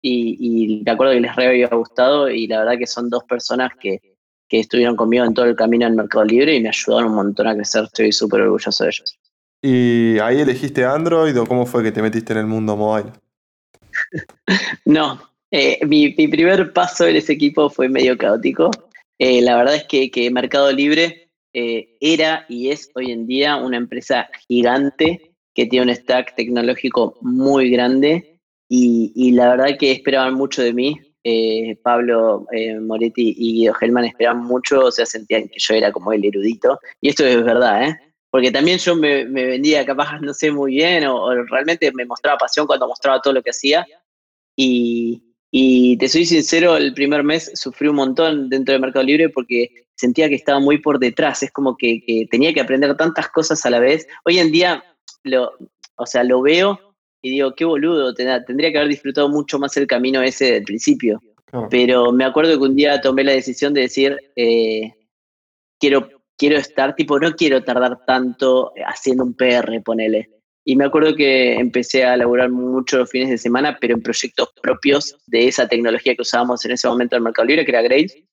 Y, 0.00 0.36
y 0.40 0.82
me 0.82 0.92
acuerdo 0.92 1.12
que 1.12 1.20
les 1.20 1.36
re 1.36 1.48
había 1.48 1.68
gustado 1.68 2.30
y 2.30 2.46
la 2.46 2.60
verdad 2.60 2.78
que 2.78 2.86
son 2.86 3.10
dos 3.10 3.24
personas 3.24 3.72
que, 3.78 4.00
que 4.48 4.60
estuvieron 4.60 4.96
conmigo 4.96 5.24
en 5.24 5.34
todo 5.34 5.44
el 5.44 5.56
camino 5.56 5.86
en 5.86 5.96
Mercado 5.96 6.24
Libre 6.24 6.54
y 6.54 6.62
me 6.62 6.70
ayudaron 6.70 7.10
un 7.10 7.16
montón 7.16 7.46
a 7.46 7.54
crecer. 7.54 7.84
Estoy 7.84 8.12
súper 8.12 8.42
orgulloso 8.42 8.84
de 8.84 8.90
ellos. 8.90 9.18
¿Y 9.62 10.18
ahí 10.20 10.40
elegiste 10.40 10.84
Android 10.84 11.38
o 11.38 11.46
cómo 11.46 11.66
fue 11.66 11.82
que 11.82 11.92
te 11.92 12.00
metiste 12.00 12.32
en 12.32 12.40
el 12.40 12.46
mundo 12.46 12.76
mobile? 12.76 13.10
no, 14.84 15.20
eh, 15.50 15.78
mi, 15.86 16.10
primer 16.10 16.72
paso 16.72 17.06
en 17.06 17.16
ese 17.16 17.32
equipo 17.32 17.68
fue 17.68 17.88
medio 17.88 18.16
caótico. 18.16 18.70
Eh, 19.18 19.42
la 19.42 19.56
verdad 19.56 19.74
es 19.74 19.84
que, 19.84 20.30
Mercado 20.30 20.70
Libre 20.72 21.30
eh, 21.52 21.96
era 22.00 22.46
y 22.48 22.70
es 22.70 22.90
hoy 22.94 23.10
en 23.10 23.26
día 23.26 23.56
una 23.56 23.76
empresa 23.76 24.28
gigante 24.46 25.32
que 25.54 25.66
tiene 25.66 25.90
un 25.90 25.96
stack 25.96 26.36
tecnológico 26.36 27.18
muy 27.20 27.68
grande 27.70 28.38
y, 28.68 29.12
y 29.16 29.32
la 29.32 29.48
verdad 29.48 29.76
que 29.78 29.90
esperaban 29.90 30.34
mucho 30.34 30.62
de 30.62 30.72
mí 30.72 31.00
eh, 31.30 31.78
Pablo 31.82 32.46
eh, 32.52 32.80
Moretti 32.80 33.34
y 33.36 33.52
Guido 33.52 33.74
Gelman 33.74 34.06
esperaban 34.06 34.44
mucho, 34.44 34.86
o 34.86 34.90
sea, 34.90 35.04
sentían 35.04 35.48
que 35.48 35.58
yo 35.58 35.74
era 35.74 35.92
como 35.92 36.10
el 36.10 36.24
erudito. 36.24 36.80
Y 37.02 37.10
esto 37.10 37.26
es 37.26 37.44
verdad, 37.44 37.86
¿eh? 37.86 37.98
Porque 38.30 38.50
también 38.50 38.78
yo 38.78 38.96
me, 38.96 39.24
vendía 39.24 39.84
capaz, 39.84 40.20
no 40.20 40.32
sé 40.32 40.50
muy 40.50 40.76
bien, 40.76 41.06
o, 41.06 41.34
realmente 41.44 41.92
me 41.92 42.06
mostraba 42.06 42.38
pasión 42.38 42.66
cuando 42.66 42.88
mostraba 42.88 43.20
todo 43.20 43.34
lo 43.34 43.42
que 43.42 43.50
hacía. 43.50 43.86
Y, 44.56 45.22
te 45.98 46.08
soy 46.08 46.24
sincero, 46.24 46.76
el 46.78 46.94
primer 46.94 47.22
mes 47.24 47.50
sufrí 47.54 47.88
un 47.88 47.96
montón 47.96 48.48
dentro 48.48 48.72
del 48.72 48.80
Mercado 48.80 49.04
Libre 49.04 49.28
porque 49.28 49.70
sentía 49.96 50.28
que 50.28 50.34
estaba 50.34 50.60
muy 50.60 50.78
por 50.78 50.98
detrás. 50.98 51.42
Es 51.42 51.52
como 51.52 51.76
que, 51.76 52.26
tenía 52.30 52.54
que 52.54 52.60
aprender 52.62 52.96
tantas 52.96 53.28
cosas 53.28 53.64
a 53.66 53.70
la 53.70 53.80
vez. 53.80 54.06
Hoy 54.24 54.38
en 54.38 54.50
día, 54.50 54.82
o 55.96 56.06
sea, 56.06 56.24
lo 56.24 56.40
veo 56.40 56.87
y 57.28 57.32
digo, 57.32 57.54
qué 57.54 57.64
boludo, 57.64 58.14
tendría 58.14 58.72
que 58.72 58.78
haber 58.78 58.88
disfrutado 58.88 59.28
mucho 59.28 59.58
más 59.58 59.76
el 59.76 59.86
camino 59.86 60.22
ese 60.22 60.52
del 60.52 60.64
principio. 60.64 61.20
Pero 61.70 62.10
me 62.12 62.24
acuerdo 62.24 62.58
que 62.58 62.64
un 62.64 62.74
día 62.74 63.00
tomé 63.00 63.24
la 63.24 63.32
decisión 63.32 63.74
de 63.74 63.82
decir, 63.82 64.18
eh, 64.36 64.94
quiero, 65.78 66.08
quiero 66.36 66.56
estar, 66.56 66.94
tipo, 66.94 67.18
no 67.18 67.32
quiero 67.34 67.62
tardar 67.62 68.04
tanto 68.06 68.72
haciendo 68.86 69.24
un 69.24 69.34
PR, 69.34 69.82
ponele. 69.82 70.30
Y 70.64 70.76
me 70.76 70.84
acuerdo 70.84 71.14
que 71.14 71.54
empecé 71.54 72.04
a 72.04 72.16
laburar 72.16 72.50
mucho 72.50 72.98
los 72.98 73.10
fines 73.10 73.30
de 73.30 73.38
semana, 73.38 73.76
pero 73.80 73.94
en 73.94 74.02
proyectos 74.02 74.50
propios 74.62 75.16
de 75.26 75.48
esa 75.48 75.68
tecnología 75.68 76.14
que 76.14 76.22
usábamos 76.22 76.64
en 76.64 76.72
ese 76.72 76.88
momento 76.88 77.16
en 77.16 77.22
Mercado 77.22 77.46
Libre, 77.46 77.64
que 77.64 77.70
era 77.70 77.82
Grace. 77.82 78.24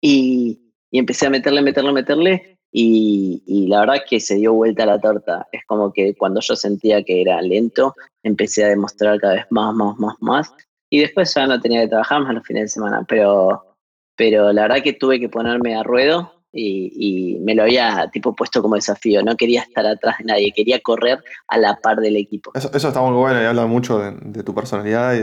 Y, 0.00 0.69
y 0.90 0.98
empecé 0.98 1.26
a 1.26 1.30
meterle, 1.30 1.62
meterle, 1.62 1.92
meterle. 1.92 2.56
Y, 2.72 3.66
la 3.68 3.80
verdad 3.80 4.02
que 4.08 4.20
se 4.20 4.36
dio 4.36 4.52
vuelta 4.52 4.86
la 4.86 5.00
torta. 5.00 5.46
Es 5.52 5.62
como 5.66 5.92
que 5.92 6.14
cuando 6.14 6.40
yo 6.40 6.54
sentía 6.54 7.02
que 7.02 7.20
era 7.22 7.40
lento, 7.42 7.94
empecé 8.22 8.64
a 8.64 8.68
demostrar 8.68 9.18
cada 9.20 9.34
vez 9.34 9.46
más, 9.50 9.74
más, 9.74 9.96
más, 9.98 10.14
más. 10.20 10.54
y 10.88 11.00
después 11.00 11.32
ya 11.34 11.46
no 11.46 11.60
tenía 11.60 11.82
que 11.82 11.88
trabajar 11.88 12.22
más 12.22 12.34
los 12.34 12.46
fines 12.46 12.64
de 12.64 12.68
semana, 12.68 13.04
pero, 13.08 13.76
pero 14.16 14.52
la 14.52 14.62
verdad 14.62 14.82
que 14.82 14.92
tuve 14.92 15.20
que 15.20 15.28
ponerme 15.28 15.74
a 15.76 15.82
ruedo 15.82 16.32
y, 16.52 17.38
me 17.42 17.54
lo 17.54 17.62
había 17.62 18.08
tipo 18.12 18.34
puesto 18.34 18.60
como 18.62 18.74
desafío, 18.74 19.22
no 19.22 19.36
quería 19.36 19.62
estar 19.62 19.86
atrás 19.86 20.18
de 20.18 20.24
nadie, 20.24 20.52
quería 20.52 20.80
correr 20.80 21.22
a 21.48 21.58
la 21.58 21.76
par 21.76 21.98
del 22.00 22.16
equipo. 22.16 22.50
Eso, 22.54 22.70
está 22.88 23.00
muy 23.00 23.16
bueno 23.16 23.40
y 23.40 23.44
habla 23.44 23.66
mucho 23.66 23.98
de, 23.98 24.42
tu 24.42 24.54
personalidad 24.54 25.14
y 25.14 25.20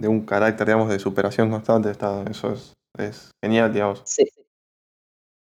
de, 0.00 0.08
un 0.08 0.24
carácter, 0.24 0.66
digamos, 0.66 0.88
de 0.88 0.98
superación 0.98 1.50
constante, 1.50 1.90
está, 1.90 2.24
eso 2.30 2.52
es, 2.52 2.72
es 2.98 3.30
genial, 3.42 3.72
digamos. 3.72 4.02
Sí. 4.04 4.24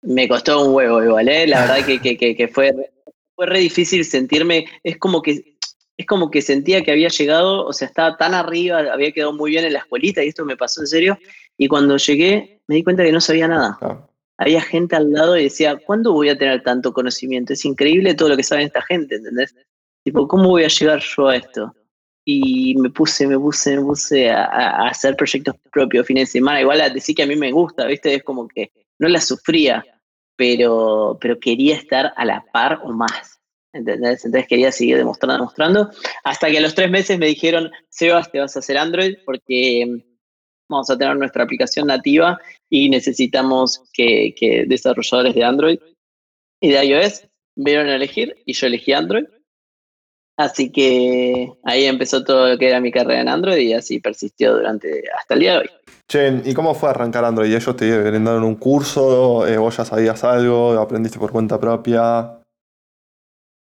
Me 0.04 0.28
costó 0.28 0.66
un 0.66 0.76
huevo 0.76 1.04
igual, 1.04 1.30
¿eh? 1.30 1.48
la 1.48 1.62
verdad 1.62 1.86
que, 1.86 2.00
que, 2.00 2.36
que, 2.36 2.48
fue, 2.48 2.74
fue 3.36 3.46
re 3.46 3.60
difícil 3.60 4.04
sentirme, 4.06 4.66
es 4.84 4.98
como 4.98 5.22
que 5.22 5.54
es 5.96 6.08
como 6.08 6.32
que 6.32 6.42
sentía 6.42 6.82
que 6.84 6.92
había 6.92 7.08
llegado, 7.08 7.66
o 7.66 7.72
sea, 7.72 7.88
estaba 7.88 8.18
tan 8.18 8.34
arriba, 8.34 8.80
había 8.92 9.12
quedado 9.12 9.32
muy 9.32 9.52
bien 9.52 9.64
en 9.64 9.74
la 9.74 9.80
escuelita 9.80 10.24
y 10.24 10.30
esto 10.30 10.44
me 10.44 10.58
pasó 10.58 10.82
en 10.82 10.88
serio. 10.88 11.20
Y 11.56 11.68
cuando 11.68 11.98
llegué 11.98 12.62
me 12.68 12.76
di 12.76 12.84
cuenta 12.84 13.04
que 13.04 13.12
no 13.12 13.22
sabía 13.22 13.48
nada 13.48 13.78
había 14.38 14.62
gente 14.62 14.96
al 14.96 15.12
lado 15.12 15.38
y 15.38 15.44
decía, 15.44 15.78
¿cuándo 15.86 16.14
voy 16.14 16.30
a 16.30 16.38
tener 16.38 16.64
tanto 16.64 16.94
conocimiento? 16.94 17.54
Es 17.54 17.66
increíble 17.66 18.14
todo 18.14 18.30
lo 18.30 18.38
que 18.38 18.44
sabe 18.44 18.64
esta 18.64 18.82
gente, 18.82 19.16
¿entendés? 19.16 19.56
Tipo, 20.04 20.28
¿cómo 20.28 20.50
voy 20.50 20.64
a 20.64 20.68
llegar 20.68 21.02
yo 21.02 21.28
a 21.28 21.36
esto? 21.38 21.74
Y 22.26 22.76
me 22.78 22.90
puse, 22.90 23.28
me 23.28 23.38
puse, 23.38 23.78
me 23.78 23.84
puse 23.84 24.30
a, 24.30 24.88
hacer 24.88 25.16
proyectos 25.16 25.56
propios 25.72 26.06
fines 26.08 26.30
de 26.30 26.40
semana. 26.40 26.62
Igual 26.62 26.82
a 26.82 26.90
decir 26.90 27.16
que 27.16 27.24
a 27.24 27.28
mí 27.28 27.36
me 27.36 27.52
gusta, 27.52 27.86
¿viste? 27.86 28.16
Es 28.16 28.24
como 28.24 28.48
que 28.48 28.72
no 29.00 29.08
la 29.08 29.22
sufría, 29.22 29.84
pero, 30.36 31.18
pero 31.22 31.40
quería 31.40 31.76
estar 31.76 32.14
a 32.16 32.26
la 32.26 32.46
par 32.52 32.82
o 32.84 32.92
más. 32.92 33.40
¿Entendés? 33.74 34.24
Entonces 34.24 34.48
quería 34.48 34.72
seguir 34.72 34.98
demostrando, 34.98 35.36
demostrando. 35.36 35.90
Hasta 36.24 36.52
que 36.52 36.60
a 36.60 36.62
los 36.62 36.76
tres 36.76 36.92
meses 36.92 37.18
me 37.18 37.26
dijeron, 37.26 37.72
Sebas, 37.90 38.32
te 38.32 38.40
vas 38.40 38.56
a 38.56 38.60
hacer 38.60 38.78
Android 38.78 39.18
porque 39.26 40.04
vamos 40.70 40.90
a 40.90 40.98
tener 40.98 41.16
nuestra 41.18 41.44
aplicación 41.44 41.88
nativa 41.88 42.40
y 42.70 42.90
necesitamos 42.90 43.84
que, 43.94 44.66
desarrolladores 44.68 45.34
de 45.36 45.44
Android 45.44 45.80
y 46.62 46.70
de 46.70 46.86
iOS 46.86 47.28
vieron 47.56 47.88
a 47.88 47.96
elegir 47.96 48.36
y 48.46 48.54
yo 48.54 48.68
elegí 48.68 48.94
Android. 48.94 49.26
Así 50.38 50.72
que 50.72 51.52
ahí 51.64 51.86
empezó 51.86 52.24
todo 52.24 52.50
lo 52.50 52.58
que 52.58 52.68
era 52.68 52.80
mi 52.80 52.92
carrera 52.92 53.22
en 53.22 53.30
Android 53.30 53.58
y 53.58 53.74
así 53.74 54.00
persistió 54.00 54.54
durante 54.54 55.04
hasta 55.16 55.36
el 55.36 55.40
día 55.40 55.54
de 55.54 55.60
hoy. 55.60 55.70
¿Y 56.44 56.54
cómo 56.54 56.74
fue 56.76 56.90
arrancar 56.90 57.26
Android? 57.26 57.54
¿Ellos 57.54 57.76
te 57.76 57.98
brindaron 58.02 58.44
un 58.44 58.56
curso? 58.56 59.48
Eh, 59.48 59.58
¿Vos 59.58 59.78
ya 59.78 59.86
sabías 59.86 60.24
algo? 60.24 60.80
¿Aprendiste 60.80 61.20
por 61.20 61.32
cuenta 61.32 61.60
propia? 61.60 62.40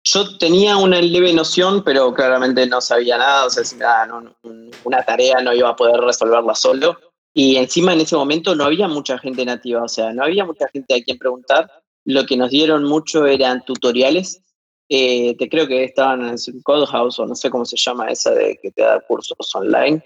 Yo 0.04 0.38
tenía 0.38 0.78
una 0.78 1.00
leve 1.00 1.32
noción, 1.34 1.84
pero 1.84 2.14
claramente 2.14 2.66
no 2.66 2.82
sabía 2.82 3.18
nada. 3.18 3.46
O 3.46 3.50
sea, 3.50 3.64
si 3.64 3.76
me 3.76 3.84
daban 3.84 4.36
una 4.84 5.04
tarea 5.04 5.42
no 5.42 5.54
iba 5.54 5.70
a 5.70 5.76
poder 5.76 6.02
resolverla 6.02 6.56
solo. 6.56 6.98
Y 7.34 7.56
encima 7.56 7.94
en 7.94 8.02
ese 8.02 8.16
momento 8.16 8.56
no 8.56 8.66
había 8.66 8.88
mucha 8.88 9.18
gente 9.18 9.46
nativa, 9.46 9.84
o 9.84 9.88
sea, 9.88 10.12
no 10.12 10.24
había 10.24 10.44
mucha 10.44 10.68
gente 10.68 10.96
a 10.96 11.02
quien 11.02 11.18
preguntar. 11.18 11.72
Lo 12.04 12.26
que 12.26 12.36
nos 12.36 12.50
dieron 12.50 12.84
mucho 12.84 13.26
eran 13.26 13.64
tutoriales. 13.64 14.42
Eh, 14.90 15.38
te 15.38 15.48
creo 15.48 15.68
que 15.68 15.86
estaban 15.86 16.28
en 16.28 16.62
Codehouse 16.64 17.20
o 17.20 17.26
no 17.26 17.36
sé 17.36 17.50
cómo 17.50 17.64
se 17.64 17.78
llama 17.78 18.10
esa 18.10 18.32
de 18.32 18.60
que 18.62 18.72
te 18.72 18.82
da 18.82 19.00
cursos 19.02 19.56
online. 19.56 20.04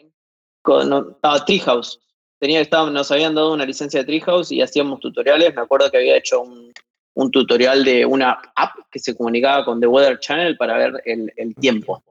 no, 0.67 1.17
Treehouse. 1.47 1.99
Tenía, 2.39 2.61
estaban, 2.61 2.93
nos 2.93 3.11
habían 3.11 3.35
dado 3.35 3.53
una 3.53 3.65
licencia 3.65 4.01
de 4.01 4.05
Treehouse 4.05 4.51
y 4.51 4.61
hacíamos 4.61 4.99
tutoriales. 4.99 5.55
Me 5.55 5.61
acuerdo 5.61 5.89
que 5.89 5.97
había 5.97 6.17
hecho 6.17 6.41
un, 6.41 7.31
tutorial 7.31 7.83
de 7.85 8.05
una 8.05 8.39
app 8.55 8.75
que 8.91 8.99
se 8.99 9.15
comunicaba 9.15 9.63
con 9.63 9.79
The 9.79 9.87
Weather 9.87 10.19
Channel 10.19 10.57
para 10.57 10.77
ver 10.77 11.01
el, 11.05 11.55
tiempo 11.55 12.03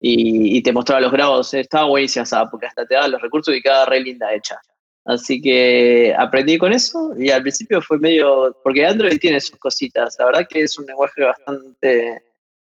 y, 0.00 0.62
te 0.62 0.72
mostraba 0.72 1.00
los 1.00 1.12
grados. 1.12 1.54
Estaba 1.54 1.86
buenísima 1.86 2.22
esa 2.22 2.48
porque 2.48 2.66
hasta 2.66 2.86
te 2.86 2.94
daba 2.94 3.08
los 3.08 3.20
recursos 3.20 3.54
y 3.54 3.60
quedaba 3.60 3.86
re 3.86 4.00
linda 4.00 4.32
hecha. 4.32 4.60
Así 5.04 5.40
que 5.40 6.14
aprendí 6.16 6.56
con 6.56 6.72
eso 6.72 7.12
y 7.18 7.30
al 7.30 7.42
principio 7.42 7.82
fue 7.82 7.98
medio, 7.98 8.56
porque 8.62 8.86
Android 8.86 9.18
tiene 9.18 9.38
sus 9.40 9.58
cositas, 9.58 10.16
la 10.18 10.26
verdad 10.26 10.46
que 10.48 10.62
es 10.62 10.78
un 10.78 10.86
lenguaje 10.86 11.22
bastante 11.22 12.22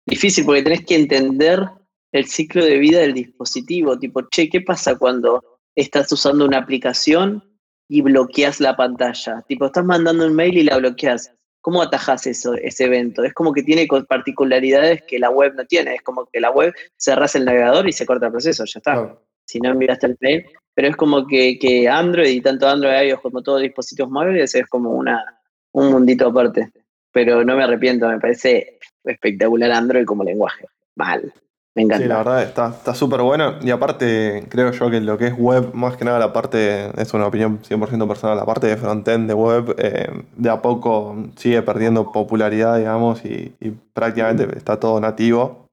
difícil 0.07 0.45
porque 0.45 0.63
tenés 0.63 0.87
que 0.87 0.95
entender 0.95 1.69
el 2.13 2.27
ciclo 2.27 2.65
de 2.65 2.79
vida 2.79 3.01
del 3.01 3.15
dispositivo, 3.15 3.99
tipo, 3.99 4.23
che, 4.29 4.49
¿qué 4.49 4.61
pasa 4.61 4.97
cuando 4.97 5.58
estás 5.81 6.11
usando 6.13 6.45
una 6.45 6.59
aplicación 6.59 7.43
y 7.89 8.03
bloqueas 8.03 8.61
la 8.61 8.77
pantalla? 8.77 9.43
Tipo, 9.47 9.67
estás 9.67 9.85
mandando 9.85 10.27
un 10.27 10.35
mail 10.35 10.59
y 10.59 10.65
la 10.65 10.77
bloqueas. 10.77 11.33
¿Cómo 11.61 11.83
atajas 11.83 12.27
eso, 12.27 12.55
ese 12.55 12.85
evento? 12.85 13.25
Es 13.25 13.35
como 13.35 13.53
que 13.53 13.63
tiene 13.63 13.87
particularidades 14.09 15.03
que 15.03 15.19
la 15.19 15.31
web 15.31 15.55
no 15.55 15.65
tiene. 15.67 15.95
Es 15.95 16.03
como 16.03 16.27
que 16.27 16.41
la 16.41 16.51
web 16.51 16.73
cerras 16.97 17.35
el 17.35 17.45
navegador 17.45 17.89
y 17.89 17.93
se 17.93 18.07
corta 18.07 18.27
el 18.27 18.33
proceso, 18.33 18.65
ya 18.65 18.79
está. 18.79 19.19
Si 19.45 19.61
no 19.61 19.71
enviaste 19.71 20.07
el 20.07 20.17
mail. 20.21 20.47
Pero 20.75 20.89
es 20.89 20.97
como 20.97 21.27
que, 21.27 21.59
que 21.59 21.89
Android 21.89 22.31
y 22.31 22.41
tanto 22.41 22.69
Android 22.69 23.09
iOS 23.09 23.21
como 23.21 23.43
todos 23.43 23.61
dispositivos 23.61 24.11
móviles 24.11 24.55
es 24.55 24.67
como 24.67 24.91
una, 24.91 25.41
un 25.73 25.91
mundito 25.91 26.29
aparte. 26.29 26.71
Pero 27.13 27.45
no 27.45 27.57
me 27.57 27.65
arrepiento, 27.65 28.09
me 28.09 28.21
parece 28.21 28.79
espectacular 29.05 29.73
Android 29.73 30.05
como 30.05 30.25
lenguaje. 30.25 30.67
Mal. 30.95 31.33
Me 31.79 31.85
encanta. 31.85 32.03
Sí, 32.03 32.09
la 32.09 32.19
verdad 32.19 32.43
está 32.43 32.93
súper 32.93 33.23
bueno. 33.23 33.55
Y 33.63 33.71
aparte, 33.71 34.45
creo 34.49 34.73
yo 34.73 34.91
que 34.91 35.01
lo 35.01 35.17
que 35.17 35.29
es 35.29 35.39
web, 35.39 35.73
más 35.75 35.97
que 35.97 36.05
nada 36.05 36.19
la 36.19 36.33
parte, 36.33 36.91
es 37.01 37.15
una 37.15 37.29
opinión 37.29 37.61
100% 37.63 38.09
personal, 38.09 38.37
la 38.37 38.45
parte 38.45 38.67
de 38.67 38.77
frontend 38.77 39.29
de 39.29 39.35
web, 39.35 39.77
eh, 39.79 40.11
de 40.37 40.51
a 40.51 40.61
poco 40.61 41.17
sigue 41.37 41.63
perdiendo 41.63 42.11
popularidad, 42.11 42.79
digamos, 42.79 43.25
y, 43.25 43.55
prácticamente 43.93 44.49
está 44.57 44.81
todo 44.81 45.01
nativo. 45.01 45.69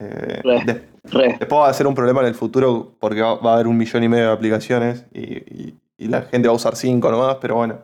Eh, 0.00 0.40
después 1.04 1.60
va 1.60 1.68
a 1.68 1.74
ser 1.74 1.86
un 1.86 1.94
problema 1.94 2.22
en 2.22 2.28
el 2.28 2.34
futuro 2.34 2.94
porque 2.98 3.20
va, 3.20 3.32
a 3.32 3.54
haber 3.54 3.66
un 3.66 3.76
millón 3.76 4.04
y 4.04 4.08
medio 4.08 4.28
de 4.28 4.32
aplicaciones 4.32 5.04
y, 5.12 5.74
la 5.98 6.22
gente 6.22 6.48
va 6.48 6.52
a 6.52 6.56
usar 6.56 6.76
cinco 6.76 7.10
nomás, 7.10 7.36
pero 7.42 7.56
bueno, 7.56 7.78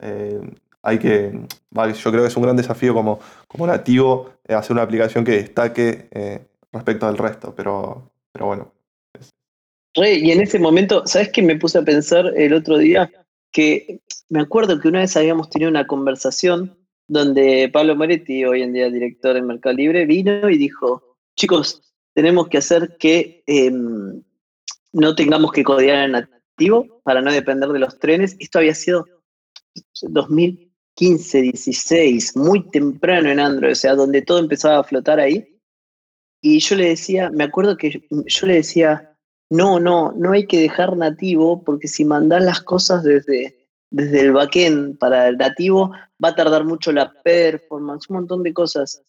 eh, 0.00 0.40
hay 0.82 0.98
que, 0.98 1.32
yo 1.70 2.10
creo 2.10 2.22
que 2.22 2.28
es 2.28 2.36
un 2.36 2.42
gran 2.42 2.56
desafío 2.56 2.94
como, 2.94 3.18
como 3.46 3.66
nativo 3.66 4.30
hacer 4.48 4.72
una 4.72 4.82
aplicación 4.82 5.24
que 5.24 5.32
destaque 5.32 6.08
respecto 6.74 7.06
al 7.06 7.16
resto, 7.16 7.54
pero, 7.54 8.12
pero 8.32 8.46
bueno. 8.46 8.72
y 9.96 10.30
en 10.30 10.40
ese 10.40 10.58
momento, 10.58 11.06
¿sabes 11.06 11.30
qué 11.30 11.40
me 11.40 11.56
puse 11.56 11.78
a 11.78 11.82
pensar 11.82 12.32
el 12.36 12.52
otro 12.52 12.76
día? 12.78 13.10
Que 13.52 14.00
me 14.28 14.40
acuerdo 14.40 14.80
que 14.80 14.88
una 14.88 15.00
vez 15.00 15.16
habíamos 15.16 15.48
tenido 15.48 15.70
una 15.70 15.86
conversación 15.86 16.76
donde 17.06 17.70
Pablo 17.72 17.94
Moretti, 17.96 18.44
hoy 18.44 18.62
en 18.62 18.72
día 18.72 18.90
director 18.90 19.36
en 19.36 19.46
Mercado 19.46 19.76
Libre, 19.76 20.06
vino 20.06 20.50
y 20.50 20.58
dijo, 20.58 21.16
chicos, 21.36 21.94
tenemos 22.14 22.48
que 22.48 22.58
hacer 22.58 22.96
que 22.98 23.42
em, 23.46 24.22
no 24.92 25.14
tengamos 25.14 25.52
que 25.52 25.64
codear 25.64 26.04
en 26.04 26.12
nativo 26.12 27.00
para 27.04 27.20
no 27.20 27.32
depender 27.32 27.68
de 27.68 27.78
los 27.78 27.98
trenes. 27.98 28.36
Esto 28.38 28.58
había 28.58 28.74
sido 28.74 29.06
2015, 30.02 31.42
16, 31.42 32.36
muy 32.36 32.68
temprano 32.70 33.30
en 33.30 33.40
Android, 33.40 33.72
o 33.72 33.76
sea, 33.76 33.94
donde 33.94 34.22
todo 34.22 34.38
empezaba 34.38 34.78
a 34.78 34.84
flotar 34.84 35.20
ahí. 35.20 35.53
Y 36.46 36.58
yo 36.58 36.76
le 36.76 36.90
decía, 36.90 37.30
me 37.30 37.44
acuerdo 37.44 37.78
que 37.78 38.02
yo 38.10 38.46
le 38.46 38.52
decía, 38.56 39.16
no, 39.48 39.80
no, 39.80 40.12
no 40.12 40.32
hay 40.32 40.46
que 40.46 40.60
dejar 40.60 40.94
nativo 40.94 41.64
porque 41.64 41.88
si 41.88 42.04
mandás 42.04 42.44
las 42.44 42.60
cosas 42.60 43.02
desde, 43.02 43.66
desde 43.90 44.20
el 44.20 44.32
backend 44.32 44.98
para 44.98 45.28
el 45.28 45.38
nativo 45.38 45.92
va 46.22 46.28
a 46.28 46.34
tardar 46.34 46.64
mucho 46.64 46.92
la 46.92 47.10
performance, 47.22 48.10
un 48.10 48.16
montón 48.16 48.42
de 48.42 48.52
cosas. 48.52 49.00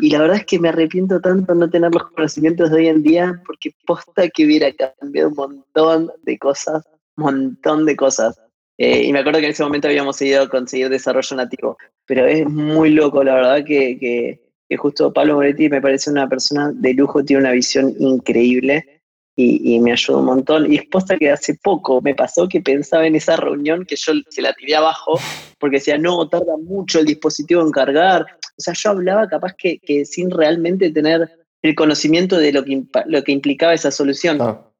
Y 0.00 0.10
la 0.10 0.18
verdad 0.18 0.36
es 0.36 0.44
que 0.44 0.58
me 0.58 0.68
arrepiento 0.68 1.18
tanto 1.18 1.54
no 1.54 1.70
tener 1.70 1.94
los 1.94 2.10
conocimientos 2.10 2.70
de 2.70 2.76
hoy 2.76 2.88
en 2.88 3.02
día 3.02 3.42
porque 3.46 3.70
posta 3.86 4.28
que 4.28 4.44
hubiera 4.44 4.70
cambiado 4.74 5.30
un 5.30 5.34
montón 5.34 6.12
de 6.24 6.38
cosas, 6.38 6.84
un 7.16 7.24
montón 7.24 7.86
de 7.86 7.96
cosas. 7.96 8.38
Eh, 8.76 9.04
y 9.04 9.12
me 9.14 9.20
acuerdo 9.20 9.40
que 9.40 9.46
en 9.46 9.52
ese 9.52 9.64
momento 9.64 9.88
habíamos 9.88 10.20
ido 10.20 10.42
a 10.42 10.48
conseguir 10.50 10.90
desarrollo 10.90 11.36
nativo, 11.38 11.78
pero 12.04 12.26
es 12.26 12.46
muy 12.46 12.90
loco, 12.90 13.24
la 13.24 13.34
verdad 13.34 13.64
que, 13.64 13.98
que 13.98 14.41
que 14.72 14.78
justo 14.78 15.12
Pablo 15.12 15.34
Moretti 15.34 15.68
me 15.68 15.82
parece 15.82 16.10
una 16.10 16.26
persona 16.26 16.72
de 16.74 16.94
lujo, 16.94 17.22
tiene 17.22 17.42
una 17.42 17.52
visión 17.52 17.94
increíble 17.98 19.02
y, 19.36 19.78
me 19.80 19.92
ayudó 19.92 20.20
un 20.20 20.24
montón. 20.24 20.72
Y 20.72 20.76
es 20.76 20.86
posta 20.86 21.18
que 21.18 21.30
hace 21.30 21.58
poco 21.62 22.00
me 22.00 22.14
pasó 22.14 22.48
que 22.48 22.62
pensaba 22.62 23.06
en 23.06 23.14
esa 23.14 23.36
reunión 23.36 23.84
que 23.84 23.96
yo 23.96 24.14
se 24.30 24.40
la 24.40 24.54
tiré 24.54 24.76
abajo 24.76 25.20
porque 25.58 25.76
decía, 25.76 25.98
no, 25.98 26.26
tarda 26.26 26.56
mucho 26.56 27.00
el 27.00 27.04
dispositivo 27.04 27.60
en 27.60 27.70
cargar. 27.70 28.22
O 28.22 28.60
sea, 28.62 28.72
yo 28.72 28.90
hablaba 28.90 29.28
capaz 29.28 29.52
que, 29.58 29.78
sin 30.06 30.30
realmente 30.30 30.90
tener 30.90 31.30
el 31.60 31.74
conocimiento 31.74 32.38
de 32.38 32.52
lo 32.52 32.64
que, 32.64 32.82
lo 33.04 33.22
que 33.24 33.32
implicaba 33.32 33.74
esa 33.74 33.90
solución. 33.90 34.40
Ah. 34.40 34.70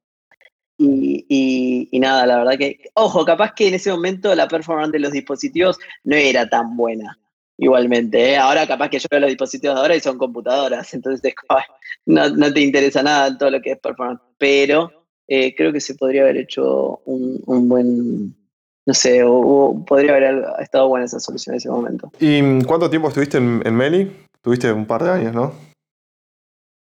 Y, 0.78 1.26
y, 1.90 2.00
nada, 2.00 2.24
la 2.24 2.38
verdad 2.38 2.58
que, 2.58 2.78
ojo, 2.94 3.26
capaz 3.26 3.52
que 3.52 3.68
en 3.68 3.74
ese 3.74 3.90
momento 3.90 4.34
la 4.34 4.48
performance 4.48 4.92
de 4.92 5.00
los 5.00 5.12
dispositivos 5.12 5.78
no 6.02 6.16
era 6.16 6.48
tan 6.48 6.78
buena 6.78 7.18
igualmente. 7.58 8.32
¿eh? 8.32 8.36
Ahora 8.36 8.66
capaz 8.66 8.88
que 8.88 8.98
yo 8.98 9.06
veo 9.10 9.20
los 9.20 9.30
dispositivos 9.30 9.76
de 9.76 9.80
ahora 9.80 9.96
y 9.96 10.00
son 10.00 10.18
computadoras, 10.18 10.92
entonces 10.94 11.34
no, 12.06 12.52
te 12.52 12.60
interesa 12.60 13.02
nada 13.02 13.36
todo 13.36 13.50
lo 13.50 13.60
que 13.60 13.72
es 13.72 13.78
performance. 13.78 14.20
Pero 14.38 14.90
eh, 15.28 15.54
creo 15.54 15.72
que 15.72 15.80
se 15.80 15.94
podría 15.94 16.22
haber 16.22 16.36
hecho 16.38 17.00
un, 17.04 17.68
buen, 17.68 18.34
no 18.86 18.94
sé, 18.94 19.22
o, 19.24 19.84
podría 19.86 20.16
haber 20.16 20.44
estado 20.60 20.88
buena 20.88 21.06
esa 21.06 21.20
solución 21.20 21.54
en 21.54 21.58
ese 21.58 21.70
momento. 21.70 22.10
¿Y 22.18 22.62
cuánto 22.64 22.90
tiempo 22.90 23.08
estuviste 23.08 23.38
en, 23.38 23.74
Meli? 23.74 24.10
Tuviste 24.42 24.72
un 24.72 24.86
par 24.86 25.04
de 25.04 25.10
años, 25.10 25.34
¿no? 25.34 25.54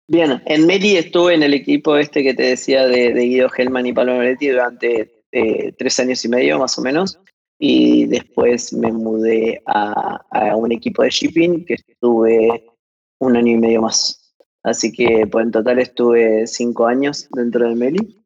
Bien, 0.06 0.42
en 0.44 0.66
Meli 0.66 0.96
estuve 0.96 1.34
en 1.34 1.42
el 1.42 1.54
equipo 1.54 1.96
este 1.96 2.22
que 2.22 2.34
te 2.34 2.42
decía 2.42 2.86
de, 2.86 3.12
Guido 3.12 3.48
Hellman 3.56 3.86
y 3.86 3.92
Pablo 3.92 4.16
Moretti 4.16 4.48
durante 4.48 5.22
eh, 5.32 5.72
tres 5.78 5.98
años 5.98 6.22
y 6.24 6.28
medio 6.28 6.58
más 6.58 6.76
o 6.78 6.82
menos. 6.82 7.18
Y 7.66 8.04
después 8.04 8.74
me 8.74 8.92
mudé 8.92 9.62
a, 9.64 10.20
un 10.54 10.70
equipo 10.70 11.02
de 11.02 11.08
shipping 11.08 11.64
que 11.64 11.72
estuve 11.74 12.62
un 13.20 13.36
año 13.38 13.52
y 13.52 13.56
medio 13.56 13.80
más. 13.80 14.34
Así 14.62 14.92
que 14.92 15.26
pues, 15.26 15.46
en 15.46 15.50
total 15.50 15.78
estuve 15.78 16.46
cinco 16.46 16.86
años 16.86 17.26
dentro 17.34 17.66
de 17.66 17.74
Meli. 17.74 18.22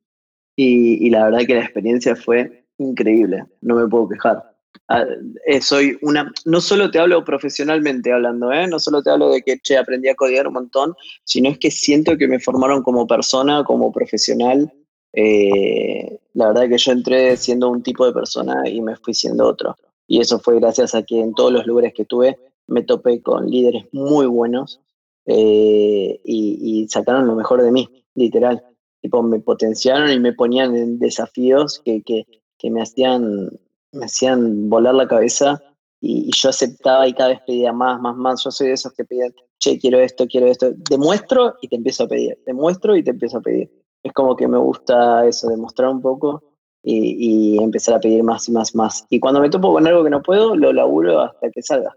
Y, 0.57 1.07
y 1.07 1.11
la 1.11 1.27
verdad 1.27 1.46
que 1.46 1.55
la 1.55 1.62
experiencia 1.62 2.16
fue 2.16 2.66
increíble, 2.79 3.44
no 3.61 3.77
me 3.77 3.87
puedo 3.87 4.09
quejar. 4.09 4.42
Ah, 4.88 5.05
eh, 5.46 5.61
soy 5.61 5.96
una, 6.03 6.33
no 6.44 6.61
solo 6.61 6.90
te 6.90 6.98
hablo 6.98 7.24
profesionalmente 7.24 8.12
hablando, 8.12 8.51
¿eh? 8.51 8.66
no 8.66 8.81
solo 8.81 9.05
te 9.05 9.11
hablo 9.11 9.31
de 9.31 9.42
que 9.42 9.61
che, 9.61 9.77
aprendí 9.77 10.09
a 10.09 10.16
codiar 10.16 10.48
un 10.48 10.55
montón, 10.55 10.94
sino 11.22 11.48
es 11.48 11.59
que 11.59 11.70
siento 11.70 12.16
que 12.16 12.27
me 12.27 12.40
formaron 12.40 12.83
como 12.83 13.07
persona, 13.07 13.62
como 13.62 13.92
profesional. 13.92 14.72
Eh, 15.12 16.18
la 16.35 16.49
verdad 16.49 16.68
que 16.68 16.79
yo 16.79 16.92
entré 16.92 17.37
siendo 17.37 17.68
un 17.71 17.83
tipo 17.83 18.07
de 18.07 18.12
persona 18.12 18.68
y 18.68 18.81
me 18.81 18.97
fui 18.97 19.14
siendo 19.14 19.47
otro. 19.47 19.77
Y 20.07 20.21
eso 20.21 20.38
fue 20.38 20.59
gracias 20.59 20.94
a 20.94 21.03
que 21.03 21.21
en 21.21 21.35
todos 21.35 21.53
los 21.53 21.66
lugares 21.66 21.92
que 21.94 22.05
tuve 22.05 22.38
me 22.66 22.83
topé 22.83 23.23
con 23.23 23.47
líderes 23.51 23.87
muy 23.92 24.27
buenos 24.27 24.81
y, 25.27 26.21
y, 26.25 26.88
sacaron 26.88 27.27
lo 27.27 27.35
mejor 27.35 27.62
de 27.62 27.71
mí, 27.71 28.05
literal. 28.14 28.64
Tipo, 29.03 29.23
me 29.23 29.40
potenciaron 29.40 30.11
y 30.11 30.18
me 30.18 30.33
ponían 30.33 30.75
en 30.75 30.99
desafíos 30.99 31.81
que, 31.85 32.03
que, 32.03 32.27
que 32.59 32.71
me 32.71 32.81
hacían 32.81 33.51
me 33.92 34.07
hacían 34.07 34.68
volar 34.68 34.94
la 34.94 35.09
cabeza 35.09 35.62
y, 36.01 36.31
yo 36.37 36.51
aceptaba 36.51 37.09
y 37.09 37.14
cada 37.14 37.31
vez 37.31 37.40
pedía 37.47 37.73
más, 37.73 38.01
más, 38.01 38.16
más. 38.16 38.44
Yo 38.44 38.51
soy 38.51 38.68
de 38.68 38.75
esos 38.75 38.92
que 38.92 39.05
piden, 39.05 39.35
che, 39.59 39.79
quiero 39.79 39.99
esto, 39.99 40.27
quiero 40.27 40.47
esto. 40.47 40.73
Demuestro 40.90 41.55
y 41.61 41.68
te 41.68 41.77
empiezo 41.77 42.05
a 42.05 42.09
pedir, 42.09 42.38
demuestro 42.47 42.97
y 42.97 43.03
te 43.03 43.11
empiezo 43.11 43.38
a 43.38 43.42
pedir. 43.42 43.71
Es 44.02 44.12
como 44.12 44.37
que 44.37 44.46
me 44.46 44.58
gusta 44.58 45.26
eso, 45.26 45.48
demostrar 45.48 45.88
un 45.88 46.00
poco 46.00 46.42
y, 46.82 47.62
empezar 47.62 47.96
a 47.96 48.00
pedir 48.00 48.22
más 48.22 48.48
y 48.48 48.52
más, 48.52 48.74
más. 48.74 49.06
Y 49.11 49.20
cuando 49.20 49.40
me 49.40 49.50
topo 49.50 49.72
con 49.72 49.87
algo 49.87 50.04
que 50.04 50.11
no 50.11 50.22
puedo, 50.22 50.56
lo 50.56 50.72
laburo 50.72 51.20
hasta 51.20 51.50
que 51.50 51.62
salga. 51.62 51.94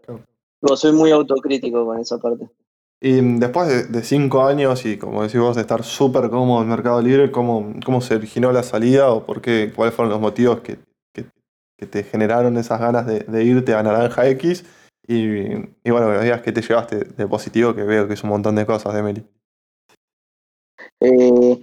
Soy 0.75 0.91
muy 0.91 1.11
autocrítico 1.11 1.85
con 1.85 1.99
esa 1.99 2.17
parte. 2.17 2.49
Y 2.99 3.19
después 3.39 3.91
de, 3.91 4.03
cinco 4.03 4.43
años 4.43 4.85
y 4.85 4.97
como 4.97 5.23
decís 5.23 5.39
vos, 5.39 5.55
de 5.55 5.61
estar 5.61 5.83
súper 5.83 6.29
cómodo 6.29 6.61
en 6.61 6.69
Mercado 6.69 7.01
Libre, 7.01 7.31
¿cómo, 7.31 7.73
¿cómo 7.83 8.01
se 8.01 8.15
originó 8.15 8.51
la 8.51 8.61
salida 8.61 9.11
o 9.11 9.23
por 9.25 9.41
qué, 9.41 9.71
cuáles 9.75 9.95
fueron 9.95 10.11
los 10.11 10.21
motivos 10.21 10.59
que 10.59 10.77
que 11.81 11.87
te 11.87 12.03
generaron 12.03 12.57
esas 12.57 12.79
ganas 12.79 13.07
de, 13.07 13.43
irte 13.43 13.73
a 13.73 13.81
Naranja 13.81 14.27
X. 14.29 14.63
Y, 15.07 15.47
bueno, 15.89 16.13
los 16.13 16.23
días 16.23 16.41
que 16.43 16.51
te 16.51 16.61
llevaste 16.61 16.97
de 17.05 17.27
positivo, 17.27 17.73
que 17.73 17.81
veo 17.81 18.07
que 18.07 18.13
es 18.13 18.23
un 18.23 18.29
montón 18.29 18.55
de 18.55 18.67
cosas 18.67 18.93
de 18.93 19.01
Meli. 19.01 19.25
Eh, 20.99 21.59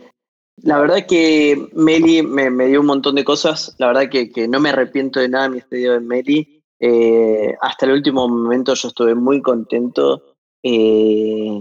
la 0.62 0.78
verdad 0.80 1.06
que 1.06 1.68
Meli 1.74 2.22
me, 2.22 2.66
dio 2.66 2.80
un 2.80 2.86
montón 2.86 3.14
de 3.14 3.24
cosas. 3.24 3.74
La 3.78 3.88
verdad 3.88 4.08
que, 4.10 4.48
no 4.48 4.60
me 4.60 4.70
arrepiento 4.70 5.20
de 5.20 5.28
nada 5.28 5.44
de 5.44 5.50
mi 5.50 5.58
estudio 5.58 5.92
de 5.92 6.00
Meli. 6.00 6.62
Eh, 6.80 7.54
hasta 7.60 7.86
el 7.86 7.92
último 7.92 8.28
momento 8.28 8.74
yo 8.74 8.88
estuve 8.88 9.14
muy 9.14 9.42
contento. 9.42 10.36
Eh, 10.62 11.60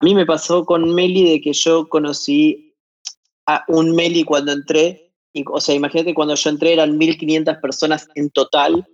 a 0.00 0.04
mí 0.04 0.14
me 0.14 0.26
pasó 0.26 0.64
con 0.64 0.94
Meli 0.94 1.30
de 1.30 1.40
que 1.40 1.52
yo 1.52 1.88
conocí 1.88 2.74
a 3.46 3.64
un 3.68 3.94
Meli 3.94 4.24
cuando 4.24 4.52
entré 4.52 5.04
o 5.46 5.60
sea, 5.60 5.74
imagínate 5.74 6.14
cuando 6.14 6.34
yo 6.34 6.50
entré 6.50 6.74
eran 6.74 6.98
1.500 6.98 7.60
personas 7.60 8.08
en 8.14 8.30
total 8.30 8.86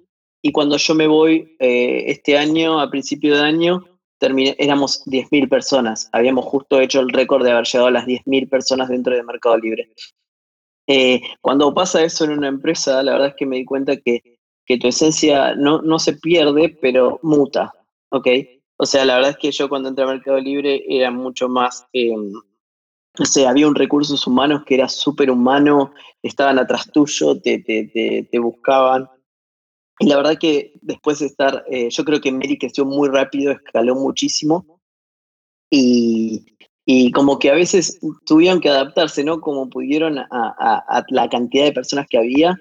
y 0.43 0.53
cuando 0.53 0.77
yo 0.79 0.95
me 0.95 1.07
voy 1.07 1.57
eh, 1.59 2.05
este 2.07 2.39
año, 2.39 2.81
a 2.81 2.91
principio 2.91 3.37
de 3.37 3.43
año, 3.43 3.85
terminé, 4.21 4.55
éramos 4.59 5.05
10.000 5.07 5.49
personas. 5.49 6.09
Habíamos 6.13 6.45
justo 6.45 6.81
hecho 6.81 7.01
el 7.01 7.09
récord 7.09 7.43
de 7.43 7.51
haber 7.51 7.67
llegado 7.67 7.89
a 7.89 7.91
las 7.91 8.07
10.000 8.07 8.49
personas 8.49 8.89
dentro 8.89 9.17
de 9.17 9.25
Mercado 9.25 9.59
Libre. 9.59 9.91
Eh, 10.87 11.21
cuando 11.41 11.75
pasa 11.75 12.03
eso 12.03 12.25
en 12.25 12.33
una 12.33 12.49
empresa, 12.49 13.03
la 13.03 13.13
verdad 13.13 13.29
es 13.29 13.35
que 13.35 13.47
me 13.47 13.57
di 13.57 13.65
cuenta 13.65 13.97
que, 13.97 14.39
que 14.65 14.79
tu 14.79 14.87
esencia 14.87 15.55
no, 15.57 15.83
no 15.83 15.99
se 15.99 16.13
pierde, 16.13 16.77
pero 16.81 17.19
muta, 17.23 17.73
¿ok? 18.11 18.29
O 18.77 18.87
sea, 18.87 19.05
la 19.05 19.17
verdad 19.17 19.31
es 19.31 19.37
que 19.39 19.51
yo 19.51 19.69
cuando 19.69 19.89
entré 19.89 20.05
a 20.05 20.09
Mercado 20.09 20.39
Libre 20.39 20.85
era 20.89 21.11
mucho 21.11 21.49
más... 21.49 21.87
Eh, 21.93 22.15
sé, 23.25 23.47
había 23.47 23.69
un 23.69 23.75
recursos 23.75 24.27
humanos 24.27 24.65
que 24.65 24.75
era 24.75 24.89
súper 24.89 25.31
humano, 25.31 25.93
estaban 26.23 26.59
atrás 26.59 26.91
tuyo, 26.93 27.41
te, 27.41 27.59
te, 27.59 28.29
te, 28.31 28.39
buscaban. 28.39 29.09
Y 30.01 30.07
la 30.07 30.17
verdad 30.17 30.39
que 30.39 30.73
después 30.81 31.19
de 31.19 31.27
estar, 31.27 31.63
eh, 31.71 31.91
yo 31.91 32.05
creo 32.05 32.23
que 32.23 32.33
Mary 32.33 32.59
creció 32.59 32.87
muy 32.87 33.11
rápido, 33.11 33.53
escaló 33.53 33.95
muchísimo. 33.95 34.81
Y, 35.71 36.47
y, 36.87 37.13
como 37.13 37.39
que 37.39 37.51
a 37.51 37.55
veces 37.55 38.01
tuvieron 38.25 38.61
que 38.61 38.71
adaptarse, 38.71 39.23
¿no? 39.23 39.43
Como 39.43 39.69
pudieron 39.69 40.19
a, 40.19 41.05
la 41.11 41.29
cantidad 41.29 41.65
de 41.65 41.73
personas 41.73 42.07
que 42.09 42.17
había. 42.17 42.57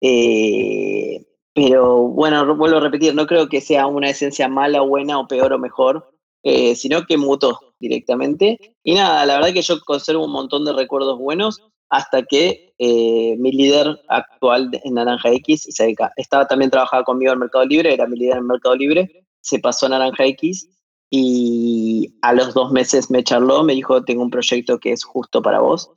Eh, 0.00 1.24
pero 1.54 2.08
bueno, 2.08 2.56
vuelvo 2.56 2.78
a 2.78 2.80
repetir, 2.80 3.14
no 3.14 3.26
creo 3.26 3.48
que 3.48 3.60
sea 3.60 3.86
una 3.86 4.10
esencia 4.10 4.48
mala, 4.48 4.80
buena 4.80 5.20
o 5.20 5.28
peor 5.28 5.52
o 5.52 5.58
mejor, 5.60 6.09
eh, 6.42 6.74
sino 6.74 7.04
que 7.06 7.16
mutó 7.16 7.74
directamente. 7.78 8.76
Y 8.82 8.94
nada, 8.94 9.26
la 9.26 9.36
verdad 9.36 9.52
que 9.52 9.62
yo 9.62 9.80
conservo 9.80 10.24
un 10.24 10.32
montón 10.32 10.64
de 10.64 10.72
recuerdos 10.72 11.18
buenos 11.18 11.62
hasta 11.88 12.22
que 12.22 12.72
eh, 12.78 13.36
mi 13.38 13.50
líder 13.52 14.00
actual 14.08 14.70
en 14.84 14.94
Naranja 14.94 15.30
X, 15.32 15.66
se 15.70 15.94
estaba 16.16 16.46
también 16.46 16.70
trabajaba 16.70 17.02
conmigo 17.04 17.32
en 17.32 17.40
Mercado 17.40 17.64
Libre, 17.64 17.92
era 17.92 18.06
mi 18.06 18.16
líder 18.16 18.38
en 18.38 18.46
Mercado 18.46 18.76
Libre, 18.76 19.26
se 19.40 19.58
pasó 19.58 19.86
a 19.86 19.90
Naranja 19.90 20.24
X 20.26 20.68
y 21.10 22.14
a 22.22 22.32
los 22.32 22.54
dos 22.54 22.70
meses 22.70 23.10
me 23.10 23.24
charló, 23.24 23.64
me 23.64 23.74
dijo, 23.74 24.04
tengo 24.04 24.22
un 24.22 24.30
proyecto 24.30 24.78
que 24.78 24.92
es 24.92 25.02
justo 25.02 25.42
para 25.42 25.58
vos. 25.58 25.90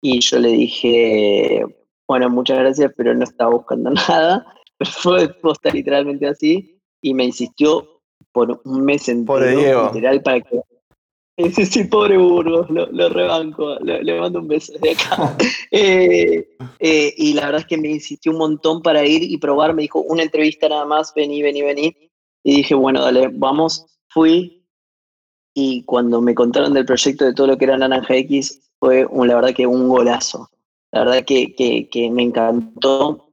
Y 0.00 0.20
yo 0.20 0.38
le 0.38 0.48
dije, 0.48 1.64
bueno, 2.08 2.30
muchas 2.30 2.58
gracias, 2.58 2.92
pero 2.96 3.14
no 3.14 3.24
estaba 3.24 3.50
buscando 3.50 3.90
nada. 4.08 4.46
Pero 4.78 4.90
fue 4.92 5.28
posta 5.28 5.70
literalmente 5.70 6.26
así 6.26 6.80
y 7.02 7.14
me 7.14 7.24
insistió 7.24 7.95
por 8.32 8.60
un 8.64 8.84
mes 8.84 9.08
entero, 9.08 9.90
literal, 9.92 10.22
para 10.22 10.40
que 10.40 10.60
Sí, 11.54 11.66
sí, 11.66 11.84
pobre 11.84 12.16
Burgos, 12.16 12.68
lo, 12.70 13.08
rebanco, 13.08 13.76
le, 13.80 14.20
mando 14.20 14.40
un 14.40 14.48
beso 14.48 14.72
de 14.80 14.90
acá. 14.90 15.36
Eh, 15.72 16.48
eh, 16.78 17.12
y 17.18 17.34
la 17.34 17.46
verdad 17.46 17.60
es 17.60 17.66
que 17.66 17.76
me 17.76 17.88
insistió 17.90 18.32
un 18.32 18.38
montón 18.38 18.80
para 18.80 19.04
ir 19.04 19.22
y 19.22 19.36
probar, 19.36 19.74
me 19.74 19.82
dijo 19.82 20.00
una 20.00 20.22
entrevista 20.22 20.68
nada 20.68 20.86
más, 20.86 21.12
vení, 21.14 21.42
vení, 21.42 21.60
vení. 21.60 21.96
Y 22.44 22.58
dije, 22.58 22.74
bueno, 22.74 23.02
dale, 23.02 23.28
vamos, 23.32 23.84
fui. 24.08 24.64
Y 25.52 25.82
cuando 25.84 26.22
me 26.22 26.34
contaron 26.34 26.72
del 26.72 26.86
proyecto 26.86 27.24
de 27.26 27.34
todo 27.34 27.48
lo 27.48 27.58
que 27.58 27.64
era 27.64 27.76
Naranja 27.76 28.14
X, 28.14 28.70
fue 28.78 29.04
un, 29.04 29.28
la 29.28 29.34
verdad 29.34 29.54
que 29.54 29.66
un 29.66 29.88
golazo. 29.88 30.48
La 30.92 31.00
verdad 31.00 31.24
que, 31.26 31.54
que, 31.54 31.88
que 31.90 32.10
me 32.10 32.22
encantó. 32.22 33.25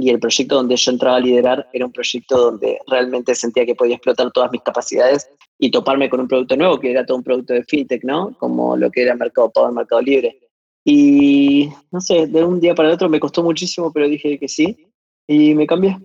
Y 0.00 0.10
el 0.10 0.20
proyecto 0.20 0.54
donde 0.54 0.76
yo 0.76 0.92
entraba 0.92 1.16
a 1.16 1.20
liderar 1.20 1.68
era 1.72 1.84
un 1.84 1.90
proyecto 1.90 2.38
donde 2.38 2.78
realmente 2.86 3.34
sentía 3.34 3.66
que 3.66 3.74
podía 3.74 3.96
explotar 3.96 4.30
todas 4.30 4.52
mis 4.52 4.62
capacidades 4.62 5.28
y 5.58 5.72
toparme 5.72 6.08
con 6.08 6.20
un 6.20 6.28
producto 6.28 6.56
nuevo, 6.56 6.78
que 6.78 6.92
era 6.92 7.04
todo 7.04 7.16
un 7.16 7.24
producto 7.24 7.52
de 7.52 7.64
fintech, 7.64 8.04
¿no? 8.04 8.32
Como 8.38 8.76
lo 8.76 8.92
que 8.92 9.02
era 9.02 9.16
Mercado 9.16 9.50
Pago, 9.50 9.72
Mercado 9.72 10.00
Libre. 10.00 10.38
Y 10.84 11.68
no 11.90 12.00
sé, 12.00 12.28
de 12.28 12.44
un 12.44 12.60
día 12.60 12.76
para 12.76 12.90
el 12.90 12.94
otro 12.94 13.08
me 13.08 13.18
costó 13.18 13.42
muchísimo, 13.42 13.92
pero 13.92 14.08
dije 14.08 14.38
que 14.38 14.46
sí 14.46 14.88
y 15.26 15.56
me 15.56 15.66
cambié. 15.66 15.98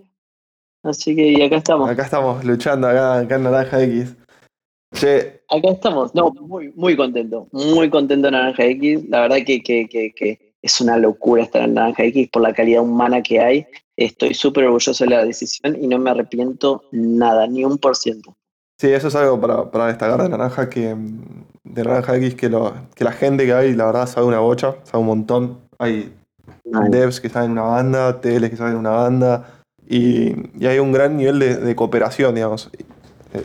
Así 0.82 1.14
que 1.14 1.30
y 1.30 1.40
acá 1.40 1.58
estamos. 1.58 1.88
Acá 1.88 2.02
estamos 2.02 2.44
luchando, 2.44 2.88
acá, 2.88 3.20
acá 3.20 3.36
en 3.36 3.42
Naranja 3.44 3.84
X. 3.84 4.16
Che. 4.92 5.40
Acá 5.48 5.70
estamos, 5.70 6.12
no, 6.16 6.32
muy, 6.32 6.72
muy 6.74 6.96
contento, 6.96 7.46
muy 7.52 7.88
contento 7.90 8.26
en 8.26 8.32
Naranja 8.32 8.64
X. 8.64 9.08
La 9.08 9.20
verdad 9.20 9.36
que, 9.46 9.62
que, 9.62 9.88
que, 9.88 10.12
que 10.12 10.54
es 10.60 10.80
una 10.80 10.96
locura 10.96 11.44
estar 11.44 11.62
en 11.62 11.74
Naranja 11.74 12.04
X 12.04 12.28
por 12.32 12.42
la 12.42 12.52
calidad 12.52 12.82
humana 12.82 13.22
que 13.22 13.38
hay. 13.38 13.66
Estoy 13.96 14.34
súper 14.34 14.64
orgulloso 14.64 15.04
de 15.04 15.10
la 15.10 15.24
decisión 15.24 15.76
y 15.80 15.86
no 15.86 15.98
me 15.98 16.10
arrepiento 16.10 16.82
nada, 16.90 17.46
ni 17.46 17.64
un 17.64 17.78
por 17.78 17.96
ciento. 17.96 18.36
Sí, 18.78 18.88
eso 18.88 19.08
es 19.08 19.14
algo 19.14 19.40
para, 19.40 19.86
destacar 19.86 20.20
de 20.22 20.28
Naranja, 20.28 20.68
que 20.68 20.96
de 21.62 21.84
Naranja 21.84 22.16
X, 22.16 22.34
que, 22.34 22.48
lo, 22.48 22.74
que 22.94 23.04
la 23.04 23.12
gente 23.12 23.46
que 23.46 23.52
hay, 23.52 23.74
la 23.74 23.86
verdad, 23.86 24.06
sabe 24.06 24.26
una 24.26 24.40
bocha, 24.40 24.76
sabe 24.82 24.98
un 24.98 25.06
montón. 25.06 25.58
Hay 25.78 26.12
devs 26.64 27.20
que 27.20 27.28
saben 27.28 27.52
una 27.52 27.62
banda, 27.62 28.20
TLs 28.20 28.50
que 28.50 28.56
saben 28.56 28.76
una 28.76 28.90
banda, 28.90 29.62
y, 29.88 30.34
hay 30.66 30.78
un 30.80 30.92
gran 30.92 31.16
nivel 31.16 31.38
de, 31.38 31.76
cooperación, 31.76 32.34
digamos. 32.34 32.70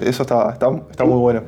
Eso 0.02 0.24
está, 0.24 0.52
está, 0.52 1.06
muy 1.06 1.20
bueno. 1.20 1.44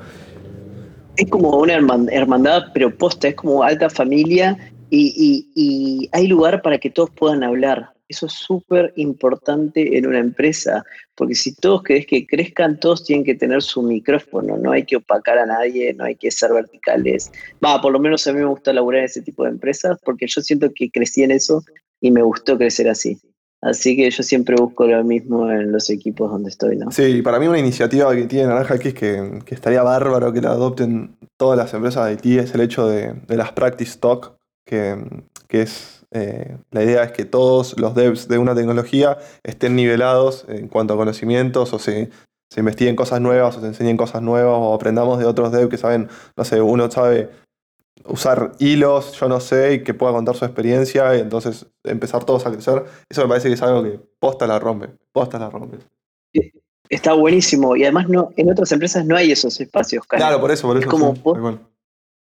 Es 1.15 1.29
como 1.29 1.57
una 1.57 1.73
hermandad, 1.73 2.65
pero 2.73 2.95
posta, 2.95 3.29
es 3.29 3.35
como 3.35 3.63
alta 3.63 3.89
familia 3.89 4.57
y, 4.89 5.47
y 5.55 6.09
hay 6.11 6.27
lugar 6.27 6.61
para 6.61 6.77
que 6.77 6.89
todos 6.89 7.09
puedan 7.09 7.43
hablar. 7.43 7.93
Eso 8.11 8.25
es 8.27 8.33
súper 8.33 8.93
importante 8.95 9.97
en 9.97 10.05
una 10.05 10.19
empresa, 10.19 10.83
porque 11.15 11.35
si 11.35 11.55
todos 11.55 11.83
querés 11.83 12.05
que 12.05 12.27
crezcan, 12.27 12.79
todos 12.79 13.03
tienen 13.03 13.25
que 13.25 13.35
tener 13.35 13.61
su 13.61 13.81
micrófono, 13.81 14.57
no 14.57 14.71
hay 14.71 14.85
que 14.85 14.97
opacar 14.97 15.37
a 15.37 15.45
nadie, 15.45 15.93
no 15.93 16.03
hay 16.03 16.15
que 16.15 16.29
ser 16.29 16.53
verticales. 16.53 17.31
Va, 17.63 17.81
por 17.81 17.91
lo 17.91 17.99
menos 17.99 18.27
a 18.27 18.33
mí 18.33 18.39
me 18.39 18.45
gusta 18.45 18.73
laburar 18.73 18.99
en 18.99 19.05
ese 19.05 19.21
tipo 19.21 19.43
de 19.43 19.51
empresas, 19.51 19.97
porque 20.03 20.27
yo 20.27 20.41
siento 20.41 20.71
que 20.73 20.89
crecí 20.89 21.23
en 21.23 21.31
eso 21.31 21.63
y 21.99 22.11
me 22.11 22.21
gustó 22.21 22.57
crecer 22.57 22.89
así. 22.89 23.17
Así 23.61 23.95
que 23.95 24.09
yo 24.09 24.23
siempre 24.23 24.55
busco 24.55 24.87
lo 24.87 25.03
mismo 25.03 25.49
en 25.51 25.71
los 25.71 25.89
equipos 25.89 26.31
donde 26.31 26.49
estoy, 26.49 26.77
¿no? 26.77 26.89
Sí, 26.89 27.21
para 27.21 27.39
mí 27.39 27.47
una 27.47 27.59
iniciativa 27.59 28.15
que 28.15 28.25
tiene 28.25 28.47
Naranja 28.47 28.75
X 28.75 28.93
que, 28.93 29.39
que 29.45 29.53
estaría 29.53 29.83
bárbaro 29.83 30.33
que 30.33 30.41
la 30.41 30.49
adopten 30.49 31.15
todas 31.41 31.57
las 31.57 31.73
empresas 31.73 32.05
de 32.05 32.13
IT 32.13 32.39
es 32.39 32.53
el 32.53 32.61
hecho 32.61 32.87
de, 32.87 33.15
las 33.29 33.51
practice 33.53 33.97
talk, 33.99 34.37
que, 34.63 34.95
es 35.49 36.00
eh, 36.13 36.57
la 36.71 36.83
idea 36.83 37.03
es 37.03 37.11
que 37.11 37.25
todos 37.25 37.79
los 37.79 37.95
devs 37.95 38.27
de 38.27 38.37
una 38.37 38.53
tecnología 38.53 39.17
estén 39.43 39.75
nivelados 39.75 40.45
en 40.49 40.67
cuanto 40.67 40.93
a 40.93 40.97
conocimientos 40.97 41.73
o 41.73 41.79
se, 41.79 42.09
se 42.49 42.59
investiguen 42.59 42.95
cosas 42.97 43.21
nuevas 43.21 43.55
o 43.57 43.61
se 43.61 43.67
enseñen 43.67 43.95
cosas 43.97 44.21
nuevas 44.21 44.55
o 44.57 44.73
aprendamos 44.73 45.19
de 45.19 45.25
otros 45.25 45.51
devs 45.51 45.69
que 45.69 45.77
saben, 45.77 46.09
no 46.35 46.43
sé, 46.43 46.61
uno 46.61 46.91
sabe 46.91 47.29
usar 48.05 48.53
hilos, 48.59 49.13
yo 49.13 49.27
no 49.29 49.39
sé, 49.39 49.73
y 49.75 49.83
que 49.83 49.93
pueda 49.93 50.13
contar 50.13 50.35
su 50.35 50.45
experiencia, 50.45 51.15
y 51.15 51.19
entonces 51.19 51.67
empezar 51.83 52.23
todos 52.23 52.45
a 52.45 52.51
crecer, 52.51 52.83
eso 53.09 53.21
me 53.21 53.27
parece 53.27 53.47
que 53.47 53.53
es 53.53 53.61
algo 53.61 53.83
que 53.83 53.99
posta 54.19 54.47
la 54.47 54.59
rompe, 54.59 54.89
posta 55.11 55.39
la 55.39 55.49
rompe. 55.49 55.77
Está 56.89 57.13
buenísimo, 57.13 57.75
y 57.75 57.83
además 57.83 58.09
no, 58.09 58.31
en 58.35 58.51
otras 58.51 58.71
empresas 58.71 59.05
no 59.05 59.15
hay 59.15 59.31
esos 59.31 59.59
espacios, 59.61 60.05
Claro, 60.07 60.41
por 60.41 60.51
eso, 60.51 60.67
por 60.67 60.77
eso. 60.77 60.89
como 60.89 61.13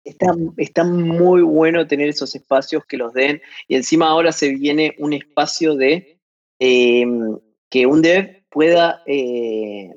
está, 0.05 0.27
está, 0.57 0.83
muy 0.83 1.41
bueno 1.41 1.87
tener 1.87 2.07
esos 2.09 2.35
espacios 2.35 2.85
que 2.85 2.97
los 2.97 3.13
den, 3.13 3.41
y 3.67 3.75
encima 3.75 4.07
ahora 4.07 4.31
se 4.31 4.49
viene 4.55 4.95
un 4.99 5.13
espacio 5.13 5.75
de 5.75 6.19
em, 6.59 7.37
que 7.69 7.85
un 7.85 8.01
dev 8.01 8.43
pueda 8.49 9.03
eh, 9.05 9.91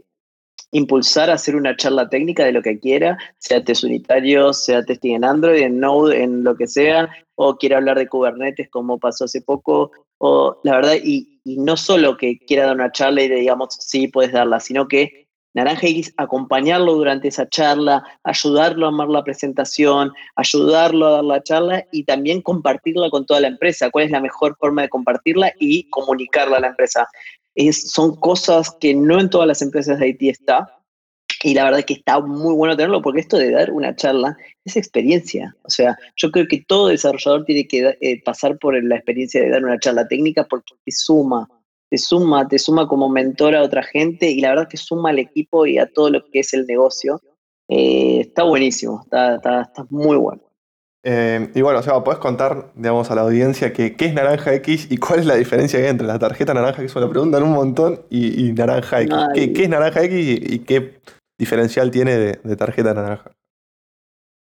impulsar 0.73 1.31
a 1.31 1.35
hacer 1.35 1.57
una 1.57 1.77
charla 1.77 2.09
técnica 2.09 2.45
de 2.45 2.53
lo 2.53 2.63
que 2.63 2.79
quiera, 2.79 3.17
sea 3.39 3.65
test 3.65 3.85
unitario, 3.85 4.53
sea 4.53 4.83
testing 4.83 5.15
en 5.15 5.25
Android, 5.25 5.63
en 5.63 5.81
Node, 5.81 6.23
en 6.23 6.45
lo 6.45 6.57
que 6.57 6.67
sea, 6.67 7.09
o 7.37 7.57
quiera 7.57 7.79
hablar 7.79 7.99
de 7.99 8.09
Kubernetes 8.09 8.69
como 8.69 8.99
pasó 8.99 9.25
hace 9.25 9.41
poco, 9.41 9.93
o 10.19 10.61
la 10.65 10.73
verdad, 10.73 10.97
y, 11.03 11.41
no 11.45 11.77
solo 11.77 12.17
que 12.19 12.39
quiera 12.41 12.67
dar 12.67 12.75
una 12.75 12.93
charla 12.93 13.23
y 13.23 13.29
digamos, 13.29 13.75
sí, 13.81 14.09
puedes 14.09 14.33
darla, 14.33 14.61
sino 14.61 14.87
que 14.87 15.28
Naranja 15.55 15.87
X, 15.87 16.13
acompañarlo 16.17 16.95
durante 16.95 17.29
esa 17.29 17.49
charla, 17.49 18.05
ayudarlo 18.23 18.87
a 18.87 18.89
armar 18.91 19.09
la 19.09 19.25
presentación, 19.25 20.13
ayudarlo 20.37 21.07
a 21.07 21.11
dar 21.11 21.25
la 21.25 21.43
charla 21.43 21.85
y 21.91 22.05
también 22.05 22.43
compartirla 22.43 23.11
con 23.11 23.27
toda 23.27 23.41
la 23.41 23.49
empresa. 23.49 23.91
¿Cuál 23.91 24.05
es 24.05 24.11
la 24.11 24.21
mejor 24.21 24.57
forma 24.59 24.83
de 24.83 24.89
compartirla 24.89 25.53
y 25.59 25.89
comunicarla 25.91 26.59
a 26.59 26.61
la 26.61 26.69
empresa? 26.69 27.09
son 27.73 28.15
cosas 28.17 28.71
que 28.81 28.95
no 28.95 29.19
en 29.19 29.31
todas 29.31 29.49
las 29.49 29.63
empresas 29.63 29.99
de 29.99 30.09
IT 30.09 30.23
está. 30.23 30.75
Y 31.43 31.55
la 31.55 31.65
verdad 31.65 31.85
que 31.85 31.95
está 31.95 32.21
muy 32.21 32.55
bueno 32.55 32.77
tenerlo 32.77 33.01
porque 33.01 33.21
esto 33.21 33.37
de 33.37 33.53
dar 33.53 33.71
una 33.71 33.95
charla 33.95 34.37
es 34.65 34.77
experiencia. 34.77 35.55
O 35.63 35.71
sea, 35.71 35.97
yo 36.17 36.31
creo 36.31 36.47
que 36.49 36.65
todo 36.67 36.89
desarrollador 36.89 37.45
tiene 37.45 37.67
que 37.67 37.97
eh, 38.01 38.23
pasar 38.25 38.59
por 38.59 38.83
la 38.83 38.97
experiencia 38.97 39.43
de 39.43 39.51
dar 39.51 39.65
una 39.65 39.79
charla 39.79 40.09
técnica 40.09 40.45
porque 40.45 40.75
suma, 40.89 41.49
te 41.91 41.99
suma, 41.99 42.47
te 42.49 42.59
suma 42.59 42.87
como 42.87 43.09
mentor 43.09 43.55
a 43.55 43.63
otra 43.63 43.83
gente 43.83 44.31
y 44.31 44.41
la 44.41 44.51
verdad 44.51 44.69
que 44.69 44.77
suma 44.77 45.11
al 45.11 45.19
equipo 45.19 45.67
y 45.67 45.79
a 45.79 45.87
todo 45.87 46.11
lo 46.11 46.25
que 46.25 46.41
es 46.41 46.53
el 46.55 46.67
negocio. 46.67 47.21
Eh, 47.69 48.21
está 48.21 48.45
buenísimo, 48.45 49.03
está, 49.05 49.37
está 49.37 49.87
muy 49.91 50.17
bueno. 50.17 50.43
Eh, 51.05 51.51
y 51.55 51.63
bueno, 51.63 51.79
o 51.79 51.83
sea, 51.83 52.03
podés 52.03 52.19
contar, 52.19 52.73
digamos, 52.75 53.11
a 53.11 53.15
la 53.15 53.23
audiencia 53.23 53.73
que, 53.73 53.95
qué 53.95 54.07
es 54.07 54.15
Naranja 54.15 54.53
X 54.55 54.89
y 54.91 54.97
cuál 54.99 55.21
es 55.21 55.27
la 55.27 55.37
diferencia 55.37 55.79
que 55.79 55.87
hay 55.87 55.91
entre 55.91 56.07
la 56.07 56.19
tarjeta 56.19 56.55
naranja, 56.55 56.81
que 56.81 56.87
eso 56.87 57.01
lo 57.01 57.09
preguntan 57.09 57.43
un 57.43 57.53
montón, 57.53 58.03
y, 58.11 58.53
Naranja 58.53 59.03
X. 59.03 59.15
¿Qué, 59.35 59.63
es 59.63 59.69
Naranja 59.69 60.03
X 60.03 60.39
y, 60.43 60.59
qué 60.61 61.01
diferencial 61.39 61.91
tiene 61.91 62.17
de, 62.17 62.57
tarjeta 62.57 62.95
naranja? 62.95 63.31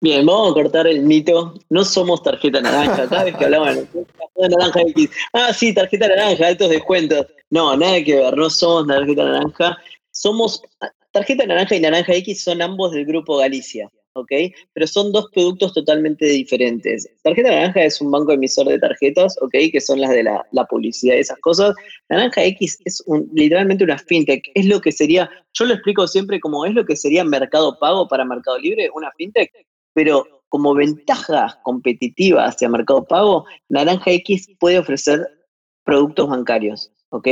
Bien, 0.03 0.25
vamos 0.25 0.51
a 0.51 0.53
cortar 0.55 0.87
el 0.87 1.01
mito. 1.01 1.53
No 1.69 1.85
somos 1.85 2.23
tarjeta 2.23 2.59
naranja. 2.59 3.07
Cada 3.07 3.23
vez 3.25 3.35
que 3.35 3.45
hablamos 3.45 3.75
de 3.75 4.49
naranja 4.49 4.81
X. 4.81 5.11
Ah, 5.31 5.53
sí, 5.53 5.75
tarjeta 5.75 6.07
naranja, 6.07 6.49
estos 6.49 6.71
descuentos. 6.71 7.27
No, 7.51 7.77
nada 7.77 8.03
que 8.03 8.15
ver, 8.15 8.35
no 8.35 8.49
somos 8.49 8.87
tarjeta 8.87 9.23
naranja. 9.23 9.77
Somos. 10.09 10.63
Tarjeta 11.11 11.45
naranja 11.45 11.75
y 11.75 11.81
naranja 11.81 12.15
X 12.15 12.43
son 12.43 12.63
ambos 12.63 12.93
del 12.93 13.05
grupo 13.05 13.37
Galicia. 13.37 13.91
¿ok? 14.13 14.31
Pero 14.73 14.87
son 14.87 15.11
dos 15.11 15.29
productos 15.33 15.73
totalmente 15.73 16.25
diferentes. 16.25 17.07
Tarjeta 17.23 17.49
Naranja 17.49 17.83
es 17.83 18.01
un 18.01 18.11
banco 18.11 18.31
emisor 18.33 18.67
de 18.67 18.79
tarjetas, 18.79 19.37
¿ok? 19.41 19.53
Que 19.71 19.79
son 19.79 20.01
las 20.01 20.09
de 20.09 20.23
la, 20.23 20.65
publicidad 20.69 21.15
y 21.15 21.19
esas 21.19 21.39
cosas. 21.39 21.75
Naranja 22.09 22.43
X 22.43 22.79
es 22.85 23.03
literalmente 23.33 23.83
una 23.83 23.97
fintech. 23.97 24.43
Es 24.53 24.65
lo 24.65 24.81
que 24.81 24.91
sería, 24.91 25.29
yo 25.53 25.65
lo 25.65 25.73
explico 25.73 26.07
siempre 26.07 26.39
como 26.39 26.65
es 26.65 26.73
lo 26.73 26.85
que 26.85 26.95
sería 26.95 27.23
Mercado 27.23 27.77
Pago 27.79 28.07
para 28.07 28.25
Mercado 28.25 28.57
Libre, 28.57 28.89
una 28.93 29.11
fintech, 29.11 29.51
pero 29.93 30.25
como 30.49 30.73
ventaja 30.73 31.59
competitiva 31.63 32.45
hacia 32.45 32.69
Mercado 32.69 33.05
Pago, 33.05 33.45
Naranja 33.69 34.11
X 34.11 34.49
puede 34.59 34.79
ofrecer 34.79 35.25
productos 35.83 36.29
bancarios, 36.29 36.91
¿ok? 37.09 37.27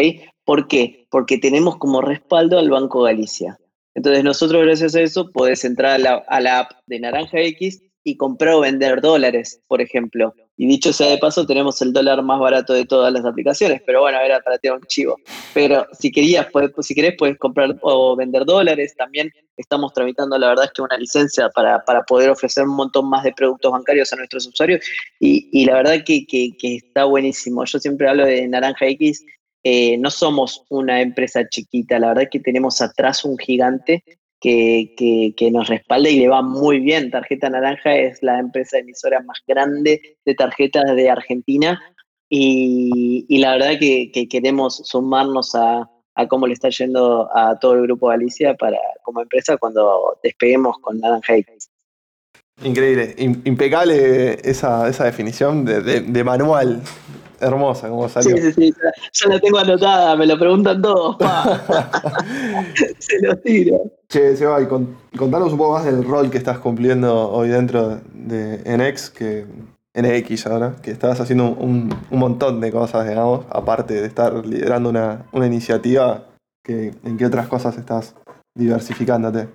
¿Por 0.45 0.67
qué? 0.67 1.05
Porque 1.11 1.37
tenemos 1.37 1.77
como 1.77 2.01
respaldo 2.01 2.57
al 2.57 2.69
Banco 2.69 3.01
Galicia. 3.03 3.59
Entonces 3.93 4.23
nosotros 4.23 4.63
gracias 4.63 4.95
a 4.95 5.01
eso 5.01 5.31
podés 5.31 5.65
entrar 5.65 5.99
a 6.27 6.39
la, 6.39 6.59
app 6.59 6.71
de 6.85 6.99
Naranja 6.99 7.39
X 7.41 7.83
y 8.03 8.17
comprar 8.17 8.55
o 8.55 8.61
vender 8.61 9.01
dólares, 9.01 9.61
por 9.67 9.81
ejemplo. 9.81 10.33
Y 10.57 10.67
dicho 10.67 10.91
sea 10.91 11.09
de 11.09 11.17
paso, 11.17 11.45
tenemos 11.45 11.81
el 11.81 11.93
dólar 11.93 12.21
más 12.21 12.39
barato 12.39 12.73
de 12.73 12.85
todas 12.85 13.13
las 13.13 13.23
aplicaciones, 13.23 13.81
pero 13.85 14.01
bueno, 14.01 14.19
era 14.19 14.41
para 14.41 14.57
tener 14.57 14.77
un 14.77 14.83
chivo. 14.87 15.17
Pero 15.53 15.85
si 15.97 16.11
querías, 16.11 16.47
si 16.81 16.95
querés, 16.95 17.15
puedes 17.17 17.37
comprar 17.37 17.77
o 17.81 18.15
vender 18.15 18.43
dólares. 18.45 18.93
También 18.97 19.31
estamos 19.55 19.93
tramitando, 19.93 20.37
la 20.37 20.49
verdad 20.49 20.65
es 20.65 20.71
que 20.71 20.81
una 20.81 20.97
licencia 20.97 21.49
para, 21.49 21.81
poder 22.07 22.29
ofrecer 22.29 22.65
un 22.65 22.75
montón 22.75 23.09
más 23.09 23.23
de 23.23 23.33
productos 23.33 23.71
bancarios 23.71 24.11
a 24.11 24.17
nuestros 24.17 24.47
usuarios. 24.47 24.85
Y, 25.19 25.65
la 25.65 25.75
verdad 25.75 26.03
que, 26.05 26.25
que, 26.25 26.55
está 26.61 27.05
buenísimo. 27.05 27.63
Yo 27.65 27.79
siempre 27.79 28.09
hablo 28.09 28.25
de 28.25 28.47
Naranja 28.47 28.85
X 28.87 29.23
eh, 29.63 29.97
no 29.97 30.09
somos 30.09 30.63
una 30.69 31.01
empresa 31.01 31.47
chiquita, 31.49 31.99
la 31.99 32.07
verdad 32.09 32.23
es 32.23 32.29
que 32.29 32.39
tenemos 32.39 32.81
atrás 32.81 33.25
un 33.25 33.37
gigante 33.37 34.03
que, 34.39 35.49
nos 35.51 35.67
respalda 35.67 36.09
y 36.09 36.19
le 36.19 36.27
va 36.27 36.41
muy 36.41 36.79
bien. 36.79 37.11
Tarjeta 37.11 37.49
Naranja 37.49 37.95
es 37.95 38.21
la 38.23 38.39
empresa 38.39 38.79
emisora 38.79 39.21
más 39.21 39.39
grande 39.47 40.17
de 40.25 40.35
tarjetas 40.35 40.95
de 40.95 41.09
Argentina 41.09 41.81
y, 42.29 43.37
la 43.39 43.53
verdad 43.53 43.79
que, 43.79 44.27
queremos 44.29 44.81
sumarnos 44.85 45.55
a, 45.55 45.89
cómo 46.27 46.47
le 46.47 46.53
está 46.53 46.69
yendo 46.69 47.29
a 47.35 47.57
todo 47.59 47.75
el 47.75 47.83
grupo 47.83 48.07
Galicia 48.07 48.53
para, 48.55 48.77
como 49.03 49.21
empresa 49.21 49.57
cuando 49.57 50.19
despeguemos 50.21 50.77
con 50.79 50.99
Naranja 50.99 51.37
X. 51.37 51.69
Increíble, 52.63 53.15
impecable 53.17 54.39
esa, 54.43 54.85
definición 54.85 55.65
de 55.65 56.23
manual. 56.23 56.81
Hermosa, 57.41 57.89
como 57.89 58.09
salió. 58.09 58.35
Sí, 58.35 58.41
sí, 58.41 58.53
sí, 58.53 58.73
ya, 59.13 59.29
la 59.29 59.39
tengo 59.39 59.59
anotada, 59.59 60.15
me 60.15 60.25
lo 60.25 60.37
preguntan 60.37 60.81
todos, 60.81 61.17
Se 62.99 63.21
lo 63.21 63.37
tiro. 63.37 63.83
Che, 64.09 64.35
Seba, 64.35 64.61
y 64.61 64.65
contanos 64.65 65.51
un 65.51 65.57
poco 65.57 65.73
más 65.73 65.85
del 65.85 66.03
rol 66.03 66.29
que 66.29 66.37
estás 66.37 66.59
cumpliendo 66.59 67.29
hoy 67.29 67.49
dentro 67.49 68.01
de 68.13 68.57
NX, 68.65 69.09
que 69.11 69.45
NX 69.93 70.47
ahora, 70.47 70.75
que 70.81 70.91
estás 70.91 71.19
haciendo 71.19 71.51
un, 71.51 71.93
montón 72.09 72.59
de 72.59 72.71
cosas, 72.71 73.07
digamos, 73.07 73.45
aparte 73.49 73.93
de 73.93 74.07
estar 74.07 74.45
liderando 74.45 74.89
una, 74.89 75.25
iniciativa, 75.33 76.25
que, 76.63 76.93
¿en 77.03 77.17
qué 77.17 77.25
otras 77.25 77.47
cosas 77.47 77.77
estás 77.77 78.15
diversificándote? 78.55 79.47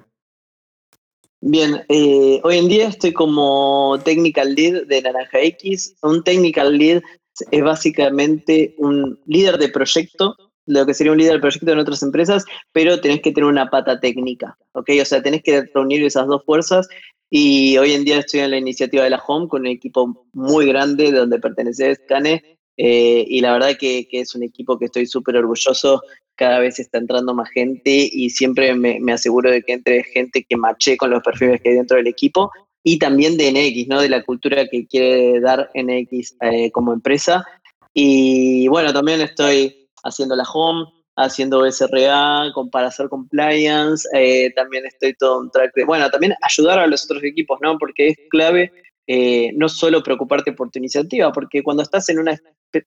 Bien, 1.47 1.85
eh, 1.91 2.41
hoy 2.43 2.57
en 2.57 2.69
día 2.69 2.89
estoy 2.89 3.13
como 3.13 4.01
Technical 4.03 4.55
Lead 4.55 4.87
de 4.87 5.03
Naranja 5.03 5.41
X. 5.43 5.95
Un 6.01 6.25
Technical 6.25 6.79
Lead 6.79 7.03
es 7.51 7.63
básicamente 7.63 8.75
un 8.79 9.21
líder 9.27 9.59
de 9.59 9.69
proyecto, 9.69 10.37
lo 10.65 10.87
que 10.87 10.95
sería 10.95 11.13
un 11.13 11.19
líder 11.19 11.35
de 11.35 11.41
proyecto 11.41 11.71
en 11.71 11.79
otras 11.81 12.03
empresas, 12.03 12.47
pero 12.73 12.99
tenés 12.99 13.21
que 13.21 13.31
tener 13.31 13.45
una 13.45 13.69
pata 13.69 14.01
técnica, 14.01 14.57
¿ok? 14.73 14.89
O 15.03 15.05
sea, 15.05 15.23
tenés 15.23 15.43
que 15.43 15.65
reunir 15.75 16.03
esas 16.03 16.27
dos 16.29 16.43
fuerzas 16.47 16.89
y 17.29 17.77
hoy 17.77 17.93
en 17.93 18.05
día 18.05 18.21
estoy 18.21 18.41
en 18.41 18.53
la 18.53 18.57
iniciativa 18.57 19.05
de 19.05 19.11
la 19.11 19.23
Home 19.27 19.47
con 19.49 19.61
un 19.61 19.67
equipo 19.67 20.27
muy 20.33 20.67
grande 20.67 21.13
donde 21.13 21.41
pertenece 21.41 21.95
Scane 21.95 22.43
eh, 22.77 23.25
y 23.29 23.41
la 23.41 23.53
verdad 23.53 23.77
que, 23.79 24.07
es 24.11 24.35
un 24.35 24.43
equipo 24.43 24.79
que 24.79 24.87
estoy 24.87 25.07
súper 25.07 25.37
orgulloso, 25.37 26.03
cada 26.37 26.59
vez 26.59 26.79
está 26.79 26.99
entrando 26.99 27.35
más 27.35 27.49
gente 27.51 28.09
y 28.11 28.31
siempre 28.31 28.75
me, 28.75 29.01
aseguro 29.13 29.51
de 29.51 29.63
que 29.63 29.75
entre 29.75 30.03
gente 30.05 30.45
que 30.49 30.57
mache 30.57 30.97
con 30.97 31.11
los 31.11 31.23
perfiles 31.23 31.61
que 31.61 31.71
hay 31.71 31.77
dentro 31.77 31.97
del 31.97 32.09
equipo 32.09 32.51
y 32.83 32.99
también 32.99 33.37
de 33.37 33.53
NX, 33.53 33.89
¿no? 33.89 34.01
De 34.01 34.09
la 34.09 34.25
cultura 34.25 34.67
que 34.69 34.87
quiere 34.87 35.41
dar 35.41 35.71
NX 35.75 36.37
eh, 36.41 36.71
como 36.73 36.93
empresa. 36.93 37.47
Y 37.95 38.67
bueno, 38.69 38.93
también 38.93 39.21
estoy 39.21 39.89
haciendo 40.03 40.35
la 40.35 40.45
home, 40.53 40.87
haciendo 41.17 41.65
SRA 41.71 42.53
para 42.73 42.89
hacer 42.89 43.09
compliance, 43.09 44.07
eh, 44.13 44.53
también 44.55 44.85
estoy 44.87 45.15
todo 45.15 45.41
un 45.41 45.51
track 45.51 45.73
de, 45.75 45.85
bueno, 45.85 46.11
también 46.11 46.35
ayudar 46.43 46.81
a 46.81 46.87
los 46.87 47.05
otros 47.05 47.23
equipos, 47.23 47.59
¿no? 47.63 47.79
Porque 47.79 48.09
es 48.09 48.17
clave 48.31 48.73
eh, 49.07 49.53
no 49.55 49.69
solo 49.69 50.03
preocuparte 50.03 50.53
por 50.53 50.71
tu 50.71 50.79
iniciativa, 50.79 51.31
porque 51.31 51.63
cuando 51.63 51.83
estás 51.83 52.09
en 52.09 52.19
una, 52.19 52.39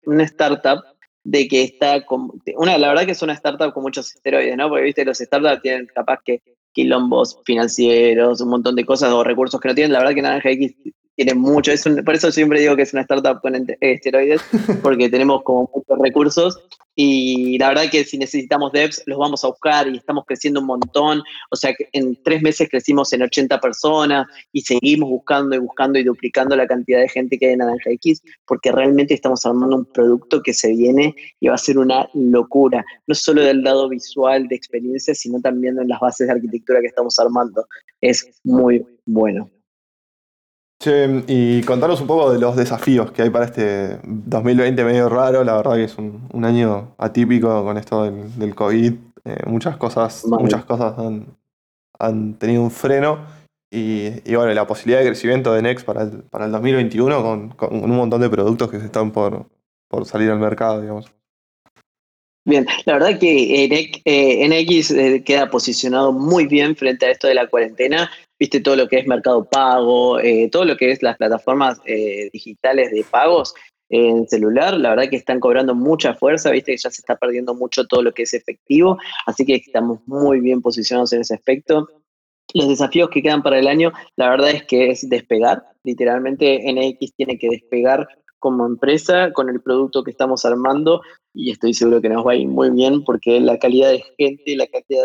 una 0.06 0.24
startup, 0.24 0.82
de 1.24 1.48
que 1.48 1.62
está, 1.62 2.04
con, 2.04 2.30
una, 2.56 2.76
la 2.76 2.88
verdad 2.88 3.06
que 3.06 3.12
es 3.12 3.22
una 3.22 3.32
startup 3.32 3.72
con 3.72 3.82
muchos 3.82 4.14
esteroides, 4.14 4.56
¿no? 4.56 4.68
Porque, 4.68 4.84
viste, 4.84 5.04
los 5.04 5.18
startups 5.18 5.62
tienen 5.62 5.86
capaz 5.86 6.20
que 6.24 6.42
quilombos 6.72 7.40
financieros, 7.44 8.40
un 8.40 8.50
montón 8.50 8.76
de 8.76 8.84
cosas 8.84 9.10
o 9.12 9.24
recursos 9.24 9.60
que 9.60 9.68
no 9.68 9.74
tienen. 9.74 9.92
La 9.92 10.00
verdad 10.00 10.14
que 10.14 10.22
Naranja 10.22 10.50
X 10.50 10.74
tiene 11.16 11.34
mucho, 11.34 11.72
es 11.72 11.84
por 12.04 12.14
eso 12.14 12.32
siempre 12.32 12.60
digo 12.60 12.76
que 12.76 12.82
es 12.82 12.92
una 12.92 13.02
startup 13.02 13.40
con 13.40 13.54
esteroides, 13.80 14.42
porque 14.82 15.08
tenemos 15.08 15.42
como 15.42 15.70
muchos 15.72 15.98
recursos 15.98 16.58
y 16.96 17.58
la 17.58 17.68
verdad 17.68 17.90
que 17.90 18.04
si 18.04 18.18
necesitamos 18.18 18.72
devs 18.72 19.02
los 19.06 19.18
vamos 19.18 19.44
a 19.44 19.48
buscar 19.48 19.88
y 19.88 19.96
estamos 19.96 20.24
creciendo 20.26 20.60
un 20.60 20.66
montón, 20.66 21.22
o 21.50 21.56
sea 21.56 21.74
que 21.74 21.88
en 21.92 22.16
tres 22.22 22.42
meses 22.42 22.68
crecimos 22.68 23.12
en 23.12 23.22
80 23.22 23.60
personas 23.60 24.26
y 24.52 24.60
seguimos 24.60 25.08
buscando 25.08 25.56
y 25.56 25.58
buscando 25.58 25.98
y 25.98 26.04
duplicando 26.04 26.56
la 26.56 26.66
cantidad 26.66 27.00
de 27.00 27.08
gente 27.08 27.38
que 27.38 27.46
hay 27.46 27.52
en 27.52 27.58
Naranja 27.58 27.90
X, 27.90 28.22
porque 28.46 28.70
realmente 28.70 29.14
estamos 29.14 29.44
armando 29.44 29.76
un 29.76 29.84
producto 29.86 30.42
que 30.42 30.52
se 30.52 30.68
viene 30.68 31.14
y 31.40 31.48
va 31.48 31.54
a 31.54 31.58
ser 31.58 31.78
una 31.78 32.08
locura, 32.14 32.84
no 33.06 33.14
solo 33.14 33.42
del 33.42 33.62
lado 33.62 33.88
visual 33.88 34.46
de 34.48 34.56
experiencia, 34.56 35.14
sino 35.14 35.40
también 35.40 35.78
en 35.78 35.88
las 35.88 36.00
bases 36.00 36.28
de 36.28 36.34
arquitectura 36.34 36.80
que 36.80 36.88
estamos 36.88 37.18
armando. 37.18 37.66
Es 38.00 38.40
muy 38.44 38.84
bueno. 39.04 39.50
Che, 40.84 41.24
y 41.28 41.62
contanos 41.62 42.02
un 42.02 42.06
poco 42.06 42.30
de 42.30 42.38
los 42.38 42.56
desafíos 42.56 43.10
que 43.10 43.22
hay 43.22 43.30
para 43.30 43.46
este 43.46 44.00
2020 44.04 44.84
medio 44.84 45.08
raro, 45.08 45.42
la 45.42 45.56
verdad 45.56 45.76
que 45.76 45.84
es 45.84 45.96
un, 45.96 46.44
año 46.44 46.94
atípico 46.98 47.64
con 47.64 47.78
esto 47.78 48.04
del, 48.04 48.54
COVID, 48.54 48.92
eh, 49.24 49.36
muchas 49.46 49.78
cosas, 49.78 50.26
muchas 50.26 50.66
cosas 50.66 50.94
han, 51.98 52.34
tenido 52.34 52.60
un 52.60 52.70
freno. 52.70 53.24
Y, 53.70 54.10
bueno, 54.34 54.52
la 54.52 54.66
posibilidad 54.66 55.00
de 55.00 55.06
crecimiento 55.06 55.54
de 55.54 55.62
Next 55.62 55.86
para 55.86 56.02
el, 56.02 56.22
para 56.24 56.44
el 56.44 56.52
2021 56.52 57.56
con, 57.56 57.82
un 57.82 57.96
montón 57.96 58.20
de 58.20 58.28
productos 58.28 58.70
que 58.70 58.78
se 58.78 58.84
están 58.84 59.10
por, 59.10 59.46
por 59.88 60.04
salir 60.04 60.30
al 60.30 60.38
mercado, 60.38 60.82
digamos. 60.82 61.10
Bien, 62.46 62.66
la 62.84 62.92
verdad 62.92 63.18
que 63.18 63.66
NX 64.46 64.90
eh, 64.90 65.16
eh, 65.16 65.24
queda 65.24 65.48
posicionado 65.48 66.12
muy 66.12 66.46
bien 66.46 66.76
frente 66.76 67.06
a 67.06 67.10
esto 67.10 67.26
de 67.26 67.34
la 67.36 67.46
cuarentena 67.46 68.10
viste 68.38 68.60
todo 68.60 68.76
lo 68.76 68.88
que 68.88 68.98
es 68.98 69.06
mercado 69.06 69.44
pago, 69.44 70.18
eh, 70.20 70.48
todo 70.50 70.64
lo 70.64 70.76
que 70.76 70.90
es 70.90 71.02
las 71.02 71.16
plataformas 71.16 71.80
eh, 71.84 72.30
digitales 72.32 72.90
de 72.90 73.04
pagos 73.04 73.54
en 73.88 74.26
celular, 74.28 74.74
la 74.78 74.90
verdad 74.90 75.08
que 75.08 75.16
están 75.16 75.40
cobrando 75.40 75.74
mucha 75.74 76.14
fuerza, 76.14 76.50
viste 76.50 76.72
que 76.72 76.78
ya 76.78 76.90
se 76.90 77.00
está 77.00 77.16
perdiendo 77.16 77.54
mucho 77.54 77.86
todo 77.86 78.02
lo 78.02 78.12
que 78.12 78.22
es 78.22 78.34
efectivo, 78.34 78.98
así 79.26 79.44
que 79.44 79.54
estamos 79.56 80.00
muy 80.06 80.40
bien 80.40 80.62
posicionados 80.62 81.12
en 81.12 81.20
ese 81.20 81.34
aspecto. 81.34 81.88
Los 82.54 82.68
desafíos 82.68 83.10
que 83.10 83.22
quedan 83.22 83.42
para 83.42 83.58
el 83.58 83.68
año, 83.68 83.92
la 84.16 84.30
verdad 84.30 84.50
es 84.50 84.64
que 84.64 84.90
es 84.90 85.08
despegar, 85.08 85.64
literalmente 85.84 86.60
NX 86.72 87.14
tiene 87.14 87.38
que 87.38 87.48
despegar 87.48 88.08
como 88.38 88.66
empresa 88.66 89.32
con 89.32 89.48
el 89.48 89.62
producto 89.62 90.02
que 90.02 90.10
estamos 90.10 90.44
armando 90.44 91.00
y 91.32 91.50
estoy 91.50 91.72
seguro 91.72 92.00
que 92.00 92.08
nos 92.08 92.26
va 92.26 92.32
a 92.32 92.36
ir 92.36 92.48
muy 92.48 92.70
bien 92.70 93.04
porque 93.04 93.40
la 93.40 93.58
calidad 93.58 93.90
de 93.90 94.04
gente, 94.18 94.56
la 94.56 94.66
cantidad 94.66 95.04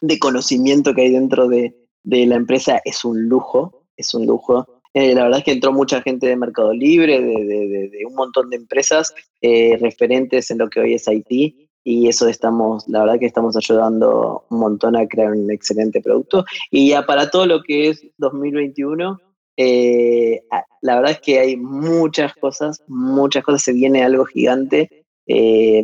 de 0.00 0.18
conocimiento 0.18 0.94
que 0.94 1.02
hay 1.02 1.12
dentro 1.12 1.48
de, 1.48 1.83
de 2.04 2.26
la 2.26 2.36
empresa 2.36 2.80
es 2.84 3.04
un 3.04 3.28
lujo, 3.28 3.82
es 3.96 4.14
un 4.14 4.26
lujo. 4.26 4.66
Eh, 4.92 5.14
la 5.14 5.24
verdad 5.24 5.38
es 5.40 5.44
que 5.44 5.52
entró 5.52 5.72
mucha 5.72 6.00
gente 6.02 6.28
de 6.28 6.36
Mercado 6.36 6.72
Libre, 6.72 7.20
de, 7.20 8.06
un 8.06 8.14
montón 8.14 8.50
de 8.50 8.56
empresas 8.56 9.12
eh, 9.40 9.76
referentes 9.80 10.50
en 10.50 10.58
lo 10.58 10.68
que 10.68 10.80
hoy 10.80 10.94
es 10.94 11.08
Haití 11.08 11.68
y 11.82 12.08
eso 12.08 12.28
estamos, 12.28 12.86
la 12.88 13.00
verdad 13.00 13.18
que 13.18 13.26
estamos 13.26 13.56
ayudando 13.56 14.44
un 14.50 14.58
montón 14.58 14.96
a 14.96 15.06
crear 15.06 15.32
un 15.32 15.50
excelente 15.50 16.00
producto. 16.00 16.44
Y 16.70 16.90
ya 16.90 17.04
para 17.04 17.30
todo 17.30 17.46
lo 17.46 17.62
que 17.62 17.88
es 17.88 18.06
2021, 18.18 19.20
eh, 19.56 20.42
la 20.80 20.96
verdad 20.96 21.12
es 21.12 21.20
que 21.20 21.40
hay 21.40 21.56
muchas 21.56 22.34
cosas, 22.34 22.82
muchas 22.86 23.44
cosas, 23.44 23.62
se 23.62 23.72
viene 23.72 24.02
algo 24.02 24.24
gigante. 24.24 25.04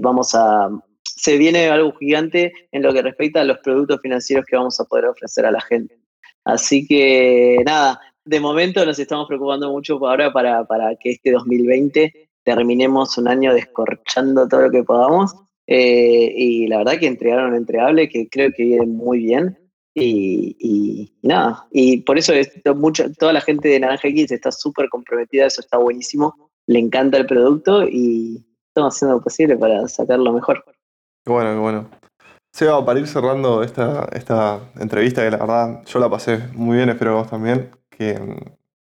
vamos 0.01 0.35
a, 0.35 0.71
se 1.03 1.37
viene 1.37 1.69
algo 1.69 1.93
gigante 1.99 2.53
en 2.73 2.83
lo 2.83 2.95
que 2.95 3.03
respecta 3.03 3.43
a 3.43 3.45
los 3.45 3.59
productos 3.59 4.01
financieros 4.01 4.47
que 4.47 4.57
vamos 4.57 4.81
a 4.81 4.85
poder 4.85 5.07
ofrecer 5.07 5.45
a 5.45 5.51
la 5.51 5.61
gente. 5.61 6.00
Así 6.45 6.87
que 6.87 7.63
nada, 7.65 8.01
de 8.25 8.41
momento 8.41 8.85
nos 8.85 8.99
estamos 8.99 9.27
preocupando 9.27 9.71
mucho 9.71 9.95
ahora 10.07 10.33
para, 10.33 10.65
para 10.65 10.95
que 10.97 11.11
este 11.11 11.33
2020 11.33 12.31
terminemos 12.43 13.17
un 13.19 13.29
año 13.29 13.55
descorchando 13.55 14.49
todo 14.49 14.63
lo 14.63 14.71
que 14.71 14.83
podamos. 14.83 15.35
Eh, 15.67 16.33
y 16.37 16.67
la 16.67 16.79
verdad 16.79 16.99
que 16.99 17.07
entregaron 17.07 17.51
un 17.51 17.57
entregable 17.57 18.09
que 18.09 18.29
creo 18.29 18.51
que 18.57 18.65
viene 18.65 18.87
muy 18.87 19.21
bien. 19.21 19.57
Y, 19.95 21.13
nada, 21.23 21.67
y 21.73 21.99
por 21.99 22.17
eso 22.17 22.33
mucho, 22.77 23.13
toda 23.19 23.33
la 23.33 23.41
gente 23.41 23.69
de 23.69 23.81
Naranja 23.81 24.09
X 24.09 24.31
está 24.31 24.51
súper 24.53 24.89
comprometida, 24.89 25.47
eso 25.47 25.61
está 25.61 25.79
buenísimo, 25.79 26.51
le 26.67 26.79
encanta 26.79 27.19
el 27.19 27.27
producto 27.27 27.87
y 27.87 28.43
estamos 28.69 28.95
haciendo 28.95 29.17
lo 29.17 29.23
posible 29.23 29.57
para 29.57 29.87
sacarlo 29.89 30.33
mejor. 30.33 30.65
Qué 31.25 31.33
bueno, 31.33 31.53
qué 31.53 31.59
bueno. 31.59 31.91
Seba, 32.53 32.85
para 32.85 32.99
ir 32.99 33.07
cerrando 33.07 33.63
esta, 33.63 34.09
esta 34.13 34.61
entrevista, 34.79 35.23
que 35.23 35.31
la 35.31 35.39
verdad 35.39 35.83
yo 35.87 35.99
la 35.99 36.11
pasé 36.11 36.39
muy 36.55 36.77
bien, 36.77 36.89
espero 36.89 37.13
que 37.13 37.19
vos 37.19 37.31
también. 37.31 37.71
Que, 37.89 38.19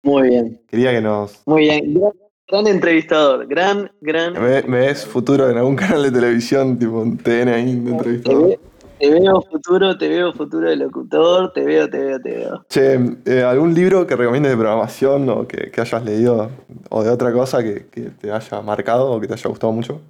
muy 0.02 0.28
bien. 0.28 0.60
Quería 0.66 0.90
que 0.92 1.00
nos. 1.00 1.42
Muy 1.46 1.62
bien, 1.62 2.00
gran, 2.48 2.66
entrevistador, 2.66 3.46
gran, 3.46 3.90
gran. 4.00 4.32
¿Me, 4.32 4.62
ves 4.62 5.04
futuro 5.04 5.50
en 5.50 5.58
algún 5.58 5.76
canal 5.76 6.02
de 6.02 6.10
televisión, 6.10 6.78
tipo 6.78 7.00
un 7.00 7.18
TN 7.18 7.48
ahí 7.48 7.74
de 7.76 7.90
entrevistador? 7.90 8.58
Te, 8.98 9.10
veo 9.10 9.42
futuro, 9.42 9.96
te 9.96 10.08
veo 10.08 10.32
futuro 10.32 10.70
de 10.70 10.76
locutor, 10.76 11.52
te 11.52 11.62
veo, 11.62 11.88
te 11.88 11.98
veo, 11.98 12.20
te 12.20 12.30
veo. 12.30 12.64
Che, 12.68 12.98
eh, 13.26 13.42
¿algún 13.42 13.74
libro 13.74 14.06
que 14.06 14.16
recomiendes 14.16 14.50
de 14.50 14.56
programación 14.56 15.28
o 15.28 15.46
que, 15.46 15.70
hayas 15.78 16.04
leído 16.04 16.50
o 16.90 17.04
de 17.04 17.10
otra 17.10 17.32
cosa 17.32 17.62
que 17.62 17.80
te 18.20 18.32
haya 18.32 18.62
marcado 18.62 19.12
o 19.12 19.20
que 19.20 19.28
te 19.28 19.34
haya 19.34 19.48
gustado 19.48 19.72
mucho? 19.72 20.00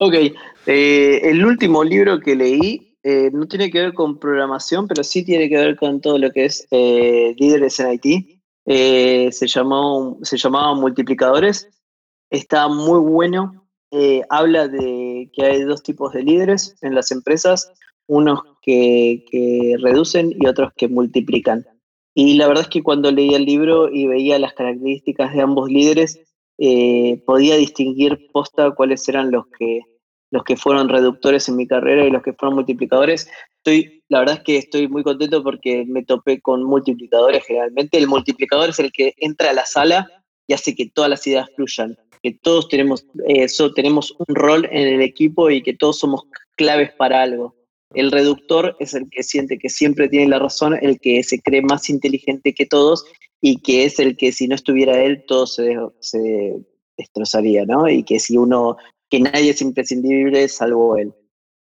Ok, 0.00 0.14
eh, 0.66 1.20
el 1.24 1.44
último 1.44 1.82
libro 1.82 2.20
que 2.20 2.36
leí 2.36 2.96
eh, 3.02 3.30
no 3.32 3.48
tiene 3.48 3.68
que 3.68 3.80
ver 3.80 3.94
con 3.94 4.20
programación, 4.20 4.86
pero 4.86 5.02
sí 5.02 5.24
tiene 5.24 5.48
que 5.48 5.56
ver 5.56 5.76
con 5.76 6.00
todo 6.00 6.18
lo 6.18 6.30
que 6.30 6.44
es 6.44 6.68
eh, 6.70 7.34
líderes 7.36 7.80
en 7.80 7.98
IT. 8.00 8.40
se, 8.64 9.46
llamó, 9.48 10.16
se 10.22 10.36
llamaba 10.36 10.74
Multiplicadores. 10.74 11.68
Está 12.30 12.68
muy 12.68 13.00
bueno. 13.00 13.68
habla 14.28 14.68
de 14.68 15.30
que 15.32 15.42
hay 15.44 15.62
dos 15.62 15.82
tipos 15.82 16.12
de 16.12 16.22
líderes 16.22 16.76
en 16.82 16.94
las 16.94 17.10
empresas, 17.10 17.72
unos 18.06 18.40
que, 18.62 19.24
que 19.28 19.76
reducen 19.80 20.32
y 20.38 20.46
otros 20.46 20.72
que 20.76 20.86
multiplican. 20.86 21.66
Y 22.14 22.34
la 22.34 22.46
verdad 22.46 22.64
es 22.64 22.70
que 22.70 22.84
cuando 22.84 23.10
leía 23.10 23.36
el 23.36 23.46
libro 23.46 23.88
y 23.92 24.06
veía 24.06 24.38
las 24.38 24.52
características 24.52 25.34
de 25.34 25.40
ambos 25.40 25.68
líderes, 25.68 26.20
eh, 26.58 27.22
podía 27.24 27.56
distinguir 27.56 28.28
posta 28.32 28.72
cuáles 28.72 29.08
eran 29.08 29.30
los 29.30 29.46
que, 29.58 29.80
los 30.30 30.42
que 30.44 30.56
fueron 30.56 30.88
reductores 30.88 31.48
en 31.48 31.56
mi 31.56 31.66
carrera 31.66 32.04
y 32.04 32.10
los 32.10 32.22
que 32.22 32.32
fueron 32.32 32.56
multiplicadores. 32.56 33.30
Estoy, 33.58 34.02
la 34.08 34.20
verdad 34.20 34.36
es 34.36 34.42
que 34.42 34.56
estoy 34.56 34.88
muy 34.88 35.02
contento 35.02 35.42
porque 35.42 35.84
me 35.86 36.04
topé 36.04 36.40
con 36.40 36.64
multiplicadores 36.64 37.44
generalmente. 37.44 37.98
El 37.98 38.08
multiplicador 38.08 38.70
es 38.70 38.78
el 38.80 38.92
que 38.92 39.14
entra 39.18 39.50
a 39.50 39.54
la 39.54 39.64
sala 39.64 40.08
y 40.46 40.54
hace 40.54 40.74
que 40.74 40.90
todas 40.90 41.10
las 41.10 41.26
ideas 41.26 41.48
fluyan, 41.54 41.96
que 42.22 42.32
todos 42.42 42.68
tenemos, 42.68 43.06
eso, 43.26 43.72
tenemos 43.72 44.14
un 44.26 44.34
rol 44.34 44.66
en 44.70 44.88
el 44.88 45.02
equipo 45.02 45.50
y 45.50 45.62
que 45.62 45.74
todos 45.74 45.98
somos 45.98 46.22
claves 46.56 46.90
para 46.92 47.22
algo. 47.22 47.54
El 47.94 48.10
reductor 48.12 48.76
es 48.80 48.94
el 48.94 49.08
que 49.10 49.22
siente 49.22 49.58
que 49.58 49.70
siempre 49.70 50.08
tiene 50.08 50.28
la 50.28 50.38
razón, 50.38 50.76
el 50.80 51.00
que 51.00 51.22
se 51.22 51.40
cree 51.40 51.62
más 51.62 51.88
inteligente 51.88 52.54
que 52.54 52.66
todos 52.66 53.04
y 53.40 53.60
que 53.60 53.84
es 53.84 53.98
el 53.98 54.16
que 54.16 54.32
si 54.32 54.46
no 54.46 54.54
estuviera 54.54 55.02
él 55.02 55.24
todo 55.26 55.46
se, 55.46 55.76
destrozaría, 56.96 57.64
¿no? 57.64 57.88
Y 57.88 58.02
que 58.02 58.18
si 58.18 58.36
uno, 58.36 58.76
que 59.08 59.20
nadie 59.20 59.50
es 59.50 59.62
imprescindible 59.62 60.48
salvo 60.48 60.96
él. 60.96 61.14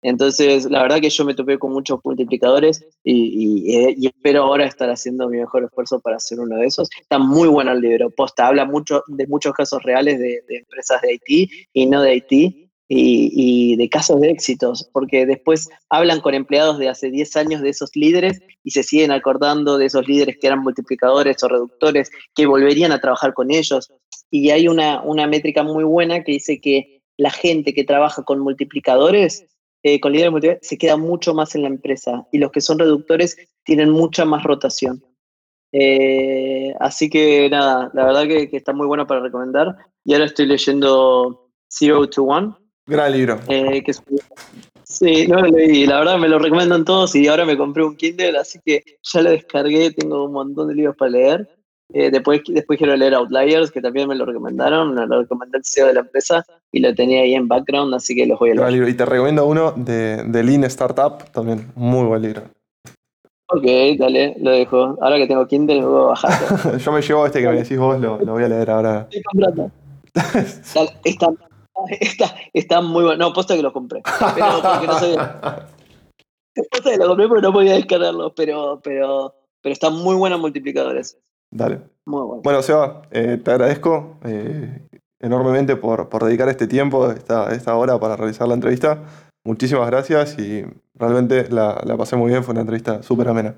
Entonces, 0.03 0.67
la 0.67 0.83
verdad 0.83 1.01
que 1.01 1.09
yo 1.09 1.25
me 1.25 1.35
topé 1.35 1.59
con 1.59 1.73
muchos 1.73 1.99
multiplicadores 2.05 2.87
y, 3.03 3.75
eh, 3.75 3.95
y, 3.97 4.07
espero 4.07 4.43
ahora 4.43 4.67
estar 4.67 4.91
haciendo 4.91 5.31
mi 5.31 5.39
mejor 5.39 5.65
esfuerzo 5.65 5.99
para 5.99 6.19
ser 6.19 6.41
uno 6.41 6.57
de 6.59 6.67
esos. 6.67 6.91
Está 7.01 7.19
muy 7.19 7.49
bueno 7.49 7.73
el 7.73 7.81
libro, 7.81 8.11
posta, 8.11 8.47
habla 8.47 8.67
mucho 8.67 9.03
de 9.07 9.27
muchos 9.27 9.55
casos 9.55 9.83
reales 9.83 10.19
de 10.19 10.43
empresas 10.51 11.01
de 11.01 11.09
Haití 11.09 11.49
y 11.73 11.87
no 11.87 12.03
de 12.03 12.11
Haití, 12.11 12.64
y, 12.89 13.77
de 13.77 13.89
casos 13.89 14.21
de 14.21 14.31
éxitos, 14.31 14.89
porque 14.93 15.27
después 15.27 15.69
hablan 15.89 16.21
con 16.21 16.35
empleados 16.35 16.79
de 16.79 16.89
hace 16.89 17.11
10 17.11 17.37
años 17.37 17.63
de 17.63 17.71
esos 17.71 17.91
líderes 17.95 18.41
y 18.63 18.71
se 18.71 18.83
siguen 18.83 19.11
acordando 19.11 19.79
de 19.79 19.87
esos 19.87 20.07
líderes 20.07 20.37
que 20.39 20.47
eran 20.47 20.61
multiplicadores 20.61 21.43
o 21.43 21.49
reductores, 21.49 22.11
que 22.35 22.47
volverían 22.47 22.93
a 22.93 23.01
trabajar 23.01 23.35
con 23.35 23.51
ellos. 23.51 23.93
Y 24.31 24.51
hay 24.51 24.69
una, 24.69 25.03
una 25.03 25.27
métrica 25.27 25.63
muy 25.63 25.85
buena 25.85 26.23
que 26.23 26.33
dice 26.33 26.61
que 26.61 27.03
la 27.17 27.31
gente 27.31 27.73
que 27.75 27.85
trabaja 27.85 28.23
con 28.23 28.41
multiplicadores, 28.41 29.47
eh, 29.83 30.01
con 30.01 30.13
líderes 30.13 30.33
multiplicadores, 30.33 30.69
se 30.69 30.79
queda 30.79 30.97
mucho 30.97 31.35
más 31.35 31.55
en 31.55 31.63
la 31.63 31.69
empresa 31.69 32.27
y 32.33 32.39
los 32.39 32.51
que 32.51 32.61
son 32.61 32.79
reductores 32.79 33.37
tienen 33.65 33.91
mucha 33.91 34.25
más 34.25 34.43
rotación. 34.43 35.03
Eh, 35.73 36.73
así 36.79 37.11
que 37.11 37.49
nada, 37.51 37.91
la 37.95 38.05
verdad 38.05 38.29
que, 38.29 38.49
que 38.49 38.57
está 38.57 38.73
muy 38.73 38.87
bueno 38.87 39.07
para 39.07 39.21
recomendar. 39.21 39.77
Y 40.05 40.13
ahora 40.13 40.27
estoy 40.27 40.47
leyendo 40.47 41.51
Zero 41.69 42.09
to 42.09 42.25
One, 42.25 42.55
Gran 42.87 43.13
libro. 43.13 43.41
Eh, 43.49 43.83
sí, 44.85 45.27
no 45.27 45.41
lo 45.41 45.49
leí. 45.49 45.87
La 45.87 46.01
verdad 46.01 46.19
me 46.19 46.29
lo 46.29 46.39
recomiendan 46.39 46.85
todos 46.85 47.15
y 47.15 47.27
ahora 47.29 47.45
me 47.47 47.57
compré 47.57 47.83
un 47.83 47.97
Kindle, 47.97 48.39
así 48.39 48.59
que 48.65 48.83
ya 49.03 49.23
lo 49.23 49.31
descargué. 49.31 49.91
Tengo 49.93 50.25
un 50.25 50.33
montón 50.33 50.69
de 50.69 50.75
libros 50.75 50.97
para 50.97 51.11
leer. 51.13 51.49
Eh, 51.93 52.11
después, 52.11 52.43
después 52.49 52.79
quiero 52.79 52.97
leer 52.97 53.15
Outliers, 53.15 53.71
que 53.71 53.81
también 53.81 54.09
me 54.09 54.15
lo 54.15 54.27
recomendaron. 54.27 54.95
Me 54.95 55.07
lo 55.07 55.23
recomendó 55.23 55.57
el 55.59 55.65
CEO 55.65 55.87
de 55.87 55.95
la 55.95 56.01
empresa 56.01 56.45
y 56.73 56.81
lo 56.81 56.95
tenía 56.95 57.23
ahí 57.23 57.35
en 57.35 57.49
background, 57.49 57.95
así 57.95 58.15
que 58.15 58.27
los 58.27 58.39
voy 58.39 58.51
a 58.51 58.55
leer. 58.55 58.89
Y 58.89 58.95
te 58.95 59.07
recomiendo 59.07 59.47
uno 59.47 59.73
de, 59.73 60.25
de 60.25 60.43
Lean 60.43 60.65
Startup, 60.65 61.25
también 61.33 61.73
muy 61.75 62.07
buen 62.07 62.23
libro. 62.23 62.43
Ok, 63.49 63.65
dale, 63.99 64.35
lo 64.41 64.51
dejo. 64.51 64.99
Ahora 65.01 65.17
que 65.17 65.27
tengo 65.27 65.47
Kindle, 65.47 65.81
lo 65.81 65.91
voy 65.91 66.03
a 66.03 66.07
bajar. 66.07 66.79
Yo 66.79 66.93
me 66.93 67.01
llevo 67.03 67.27
este 67.27 67.41
que 67.41 67.49
me 67.49 67.55
decís 67.55 67.79
vos, 67.79 68.01
lo, 68.01 68.19
lo 68.19 68.33
voy 68.33 68.45
a 68.45 68.49
leer 68.49 68.71
ahora. 68.71 69.07
Estoy 69.11 69.23
comprando. 69.23 69.71
Está, 71.05 71.29
está, 71.91 71.95
está, 72.01 72.37
está 72.53 72.81
muy 72.81 73.05
bueno. 73.05 73.29
No, 73.29 73.33
posta 73.33 73.57
que 73.57 73.63
lo 73.63 73.73
compré. 73.73 74.03
Pero 74.35 74.63
porque 74.63 74.87
no 74.87 74.99
sabía. 74.99 75.69
Posta 76.71 76.91
que 76.91 76.97
lo 76.99 77.09
compré 77.09 77.27
porque 77.27 77.43
no 77.43 77.53
podía 77.53 77.75
descargarlo, 77.75 78.33
pero, 78.33 78.81
pero, 78.81 79.35
pero 79.61 79.73
están 79.73 79.95
muy 79.97 80.15
buenos 80.15 80.39
multiplicadores. 80.39 81.19
Dale. 81.51 81.81
Muy 82.05 82.23
bueno. 82.23 82.43
Bueno, 82.45 82.63
Seba, 82.63 83.03
eh, 83.11 83.41
te 83.43 83.51
agradezco 83.51 84.19
eh, 84.25 84.87
enormemente 85.19 85.75
por, 85.75 86.09
por 86.09 86.25
dedicar 86.25 86.49
este 86.49 86.69
tiempo, 86.69 87.11
esta, 87.11 87.53
esta 87.53 87.75
hora 87.75 87.99
para 87.99 88.15
realizar 88.17 88.47
la 88.47 88.55
entrevista. 88.55 89.03
Muchísimas 89.45 89.89
gracias 89.91 90.39
y 90.39 90.65
realmente 90.95 91.49
la, 91.51 91.81
la 91.85 91.97
pasé 91.97 92.15
muy 92.15 92.31
bien, 92.31 92.45
fue 92.45 92.53
una 92.53 92.61
entrevista 92.61 93.03
súper 93.03 93.29
amena. 93.29 93.57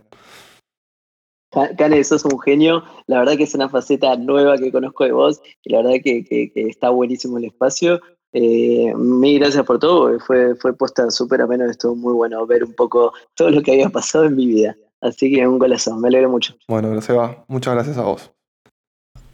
Ca- 1.56 1.74
Cane, 1.74 2.04
sos 2.04 2.26
un 2.26 2.38
genio. 2.40 2.84
La 3.06 3.20
verdad 3.20 3.36
que 3.38 3.44
es 3.44 3.54
una 3.54 3.70
faceta 3.70 4.14
nueva 4.16 4.58
que 4.58 4.70
conozco 4.70 5.04
de 5.04 5.12
vos 5.12 5.40
y 5.64 5.72
la 5.72 5.78
verdad 5.78 5.94
que, 6.04 6.52
está 6.54 6.90
buenísimo 6.90 7.38
el 7.38 7.46
espacio. 7.46 7.98
Eh, 8.34 8.92
mil 8.94 9.38
gracias 9.38 9.64
por 9.64 9.78
todo, 9.78 10.20
fue, 10.20 10.54
fue 10.56 10.76
posta 10.76 11.10
súper 11.10 11.40
ameno, 11.40 11.64
estuvo 11.64 11.96
muy 11.96 12.12
bueno 12.12 12.46
ver 12.46 12.64
un 12.64 12.74
poco 12.74 13.14
todo 13.34 13.50
lo 13.50 13.62
que 13.62 13.72
había 13.72 13.88
pasado 13.88 14.26
en 14.26 14.36
mi 14.36 14.46
vida. 14.46 14.76
Así 15.00 15.32
que 15.32 15.46
un 15.48 15.58
golazo, 15.58 15.96
me 15.96 16.08
alegro 16.08 16.28
mucho. 16.28 16.54
Bueno, 16.68 17.00
Seba, 17.00 17.44
muchas 17.48 17.72
gracias 17.72 17.96
a 17.96 18.02
vos. 18.02 18.30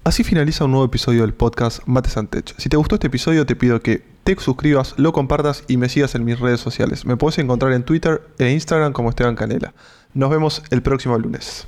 Así 0.05 0.23
finaliza 0.23 0.67
un 0.67 0.73
nuevo 0.73 0.87
episodio 0.87 1.23
del 1.23 1.35
podcast 1.35 1.81
Mates 1.87 2.17
and 2.17 2.29
Tech. 2.29 2.55
Si 2.59 2.69
te 2.69 2.77
gustó 2.77 2.97
este 2.97 3.09
episodio, 3.09 3.45
te 3.47 3.57
pido 3.57 3.81
que 3.81 4.03
te 4.23 4.37
suscribas, 4.37 4.95
lo 4.99 5.13
compartas 5.13 5.65
y 5.67 5.77
me 5.77 5.89
sigas 5.89 6.15
en 6.15 6.25
mis 6.25 6.39
redes 6.39 6.61
sociales. 6.61 7.05
Me 7.05 7.17
puedes 7.17 7.39
encontrar 7.39 7.73
en 7.73 7.85
Twitter 7.85 8.23
e 8.39 8.53
Instagram 8.53 8.93
como 8.93 9.11
Esteban 9.11 9.35
Canela. 9.35 9.75
Nos 10.15 10.31
vemos 10.31 10.63
el 10.71 10.83
próximo 10.83 11.19
lunes. 11.19 11.67